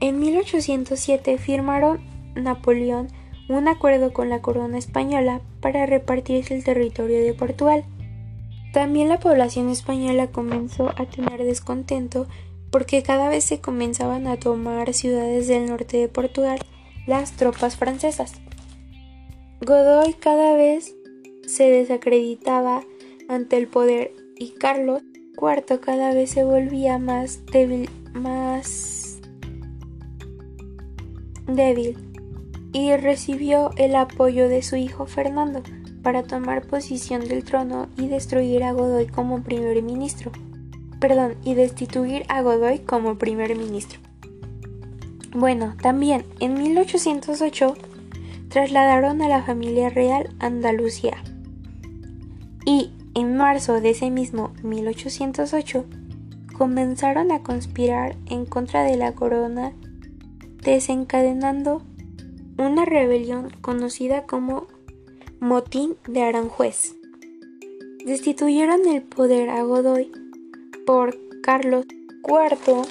En 0.00 0.18
1807 0.18 1.38
firmaron 1.38 2.00
Napoleón 2.34 3.08
un 3.48 3.68
acuerdo 3.68 4.12
con 4.12 4.28
la 4.30 4.40
corona 4.40 4.78
española 4.78 5.40
para 5.60 5.86
repartirse 5.86 6.54
el 6.54 6.64
territorio 6.64 7.22
de 7.22 7.34
Portugal. 7.34 7.84
También 8.72 9.08
la 9.08 9.20
población 9.20 9.68
española 9.68 10.28
comenzó 10.28 10.90
a 10.96 11.06
tener 11.06 11.44
descontento 11.44 12.26
porque 12.70 13.02
cada 13.02 13.28
vez 13.28 13.44
se 13.44 13.60
comenzaban 13.60 14.26
a 14.26 14.36
tomar 14.36 14.92
ciudades 14.94 15.46
del 15.46 15.66
norte 15.66 15.96
de 15.96 16.08
Portugal 16.08 16.58
las 17.06 17.32
tropas 17.32 17.76
francesas. 17.76 18.32
Godoy 19.60 20.14
cada 20.14 20.56
vez 20.56 20.94
se 21.46 21.70
desacreditaba 21.70 22.82
ante 23.28 23.58
el 23.58 23.68
poder 23.68 24.12
y 24.36 24.50
Carlos 24.52 25.02
IV 25.40 25.80
cada 25.80 26.12
vez 26.12 26.30
se 26.30 26.44
volvía 26.44 26.98
más 26.98 27.44
débil, 27.46 27.88
más 28.12 29.20
débil 31.46 32.03
y 32.74 32.94
recibió 32.96 33.70
el 33.76 33.94
apoyo 33.94 34.48
de 34.48 34.60
su 34.60 34.74
hijo 34.74 35.06
Fernando 35.06 35.62
para 36.02 36.24
tomar 36.24 36.66
posición 36.66 37.26
del 37.26 37.44
trono 37.44 37.86
y 37.96 38.08
destruir 38.08 38.64
a 38.64 38.72
Godoy 38.72 39.06
como 39.06 39.42
primer 39.42 39.80
ministro. 39.80 40.32
Perdón, 40.98 41.36
y 41.44 41.54
destituir 41.54 42.24
a 42.28 42.42
Godoy 42.42 42.80
como 42.80 43.16
primer 43.16 43.56
ministro. 43.56 44.00
Bueno, 45.32 45.76
también 45.80 46.24
en 46.40 46.54
1808 46.54 47.76
trasladaron 48.48 49.22
a 49.22 49.28
la 49.28 49.42
familia 49.44 49.88
real 49.88 50.34
a 50.40 50.46
Andalucía 50.46 51.22
y 52.66 52.90
en 53.14 53.36
marzo 53.36 53.80
de 53.80 53.90
ese 53.90 54.10
mismo 54.10 54.52
1808 54.64 55.84
comenzaron 56.58 57.30
a 57.30 57.40
conspirar 57.44 58.16
en 58.26 58.46
contra 58.46 58.82
de 58.82 58.96
la 58.96 59.12
corona, 59.12 59.72
desencadenando 60.64 61.82
una 62.58 62.84
rebelión 62.84 63.50
conocida 63.60 64.24
como 64.26 64.66
Motín 65.40 65.96
de 66.06 66.22
Aranjuez. 66.22 66.96
Destituyeron 68.04 68.86
el 68.86 69.02
poder 69.02 69.50
a 69.50 69.62
Godoy 69.62 70.12
por 70.86 71.16
Carlos 71.42 71.86
IV 72.26 72.82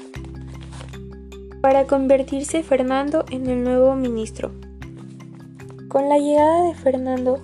para 1.62 1.88
convertirse 1.88 2.62
Fernando 2.64 3.24
en 3.32 3.48
el 3.48 3.64
nuevo 3.64 3.96
ministro. 3.96 4.52
Con 5.88 6.10
la 6.10 6.18
llegada 6.18 6.68
de 6.68 6.76
Fernando 6.76 7.42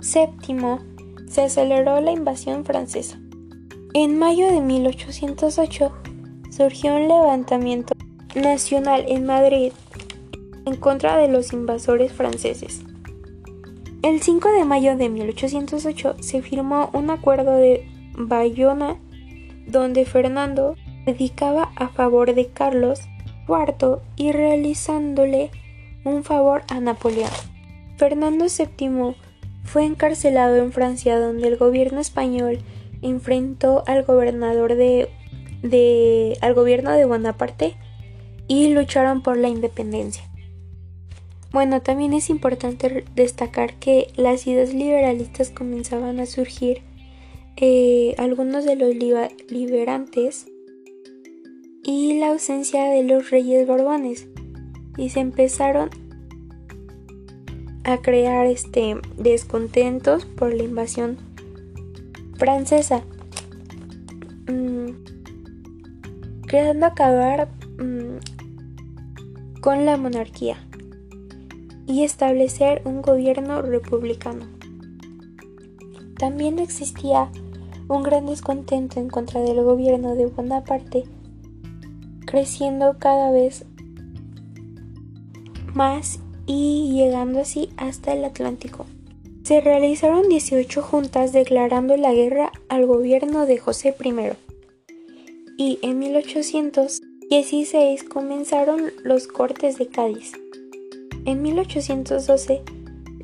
VII 0.00 1.28
se 1.28 1.42
aceleró 1.42 2.00
la 2.00 2.12
invasión 2.12 2.64
francesa. 2.64 3.18
En 3.92 4.18
mayo 4.18 4.46
de 4.50 4.60
1808 4.60 5.92
surgió 6.50 6.94
un 6.94 7.08
levantamiento 7.08 7.94
nacional 8.34 9.04
en 9.08 9.26
Madrid 9.26 9.72
en 10.66 10.76
contra 10.76 11.16
de 11.16 11.28
los 11.28 11.52
invasores 11.52 12.12
franceses. 12.12 12.82
El 14.02 14.22
5 14.22 14.48
de 14.52 14.64
mayo 14.64 14.96
de 14.96 15.08
1808 15.08 16.16
se 16.20 16.40
firmó 16.40 16.88
un 16.94 17.10
acuerdo 17.10 17.52
de 17.56 17.86
Bayona 18.16 18.96
donde 19.66 20.04
Fernando 20.06 20.76
dedicaba 21.04 21.70
a 21.76 21.88
favor 21.88 22.34
de 22.34 22.46
Carlos 22.48 23.00
IV 23.46 23.98
y 24.16 24.32
realizándole 24.32 25.50
un 26.04 26.24
favor 26.24 26.62
a 26.68 26.80
Napoleón. 26.80 27.30
Fernando 27.96 28.46
VII 28.46 29.14
fue 29.64 29.84
encarcelado 29.84 30.56
en 30.56 30.72
Francia 30.72 31.18
donde 31.18 31.48
el 31.48 31.56
gobierno 31.56 32.00
español 32.00 32.60
enfrentó 33.02 33.84
al 33.86 34.04
gobernador 34.04 34.76
de, 34.76 35.10
de 35.62 36.38
al 36.40 36.54
gobierno 36.54 36.92
de 36.92 37.04
Bonaparte 37.04 37.76
y 38.48 38.72
lucharon 38.72 39.22
por 39.22 39.36
la 39.36 39.48
independencia. 39.48 40.29
Bueno, 41.52 41.82
también 41.82 42.12
es 42.12 42.30
importante 42.30 43.04
destacar 43.16 43.74
que 43.80 44.06
las 44.16 44.46
ideas 44.46 44.72
liberalistas 44.72 45.50
comenzaban 45.50 46.20
a 46.20 46.26
surgir, 46.26 46.82
eh, 47.56 48.14
algunos 48.18 48.64
de 48.64 48.76
los 48.76 48.94
liberantes 49.50 50.46
y 51.82 52.20
la 52.20 52.28
ausencia 52.28 52.84
de 52.84 53.02
los 53.02 53.30
reyes 53.30 53.66
borbones 53.66 54.28
y 54.96 55.08
se 55.08 55.18
empezaron 55.18 55.90
a 57.82 57.98
crear 57.98 58.46
este 58.46 58.96
descontentos 59.16 60.26
por 60.26 60.54
la 60.54 60.62
invasión 60.62 61.18
francesa. 62.36 63.02
Mm, 64.46 64.90
creando 66.46 66.86
acabar 66.86 67.48
mm, 67.78 68.18
con 69.60 69.84
la 69.84 69.96
monarquía 69.96 70.69
y 71.90 72.04
establecer 72.04 72.82
un 72.84 73.02
gobierno 73.02 73.62
republicano. 73.62 74.46
También 76.16 76.60
existía 76.60 77.32
un 77.88 78.04
gran 78.04 78.26
descontento 78.26 79.00
en 79.00 79.08
contra 79.08 79.40
del 79.40 79.60
gobierno 79.64 80.14
de 80.14 80.26
Bonaparte, 80.26 81.02
creciendo 82.26 82.96
cada 83.00 83.32
vez 83.32 83.64
más 85.74 86.20
y 86.46 86.92
llegando 86.92 87.40
así 87.40 87.70
hasta 87.76 88.12
el 88.12 88.24
Atlántico. 88.24 88.86
Se 89.42 89.60
realizaron 89.60 90.28
18 90.28 90.82
juntas 90.82 91.32
declarando 91.32 91.96
la 91.96 92.12
guerra 92.12 92.52
al 92.68 92.86
gobierno 92.86 93.46
de 93.46 93.58
José 93.58 93.96
I 94.00 94.14
y 95.58 95.80
en 95.82 95.98
1816 95.98 98.04
comenzaron 98.04 98.92
los 99.02 99.26
cortes 99.26 99.76
de 99.76 99.88
Cádiz. 99.88 100.34
En 101.26 101.42
1812, 101.42 102.62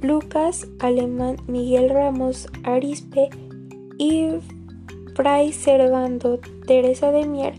Lucas 0.02 0.66
Alemán, 0.78 1.36
Miguel 1.46 1.88
Ramos 1.88 2.48
Arispe 2.62 3.30
y 3.98 4.28
Fray 5.14 5.52
Servando 5.52 6.38
Teresa 6.66 7.10
de 7.10 7.26
Mier 7.26 7.54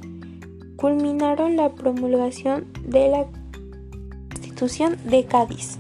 culminaron 0.76 1.57
la 1.57 1.73
promulgación 1.73 2.68
de 2.85 3.09
la 3.09 3.26
Constitución 4.30 4.97
de 5.05 5.26
Cádiz. 5.26 5.80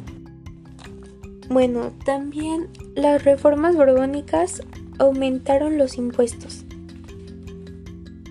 Bueno, 1.49 1.91
también 2.03 2.67
las 2.95 3.23
reformas 3.23 3.75
borbónicas 3.75 4.63
aumentaron 4.97 5.77
los 5.77 5.97
impuestos. 5.97 6.65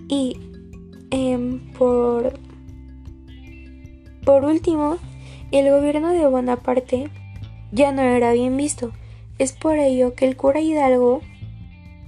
Y 0.09 0.37
em, 1.09 1.71
por, 1.73 2.33
por 4.23 4.43
último, 4.43 4.97
el 5.51 5.69
gobierno 5.71 6.11
de 6.11 6.27
Bonaparte 6.27 7.09
ya 7.71 7.91
no 7.91 8.01
era 8.01 8.33
bien 8.33 8.57
visto. 8.57 8.91
Es 9.37 9.53
por 9.53 9.77
ello 9.77 10.15
que 10.15 10.27
el 10.27 10.35
cura 10.35 10.59
Hidalgo 10.59 11.21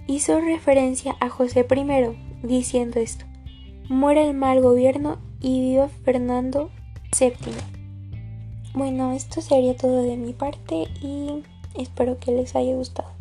hizo 0.07 0.39
referencia 0.39 1.15
a 1.19 1.29
José 1.29 1.65
I 1.69 2.47
diciendo 2.47 2.99
esto. 2.99 3.25
Muere 3.87 4.27
el 4.27 4.35
mal 4.35 4.61
gobierno 4.61 5.19
y 5.39 5.61
viva 5.61 5.87
Fernando 6.03 6.69
VII. 7.17 7.53
Bueno, 8.73 9.13
esto 9.13 9.41
sería 9.41 9.75
todo 9.75 10.03
de 10.03 10.17
mi 10.17 10.33
parte 10.33 10.87
y 11.01 11.43
espero 11.75 12.17
que 12.19 12.31
les 12.31 12.55
haya 12.55 12.75
gustado. 12.75 13.18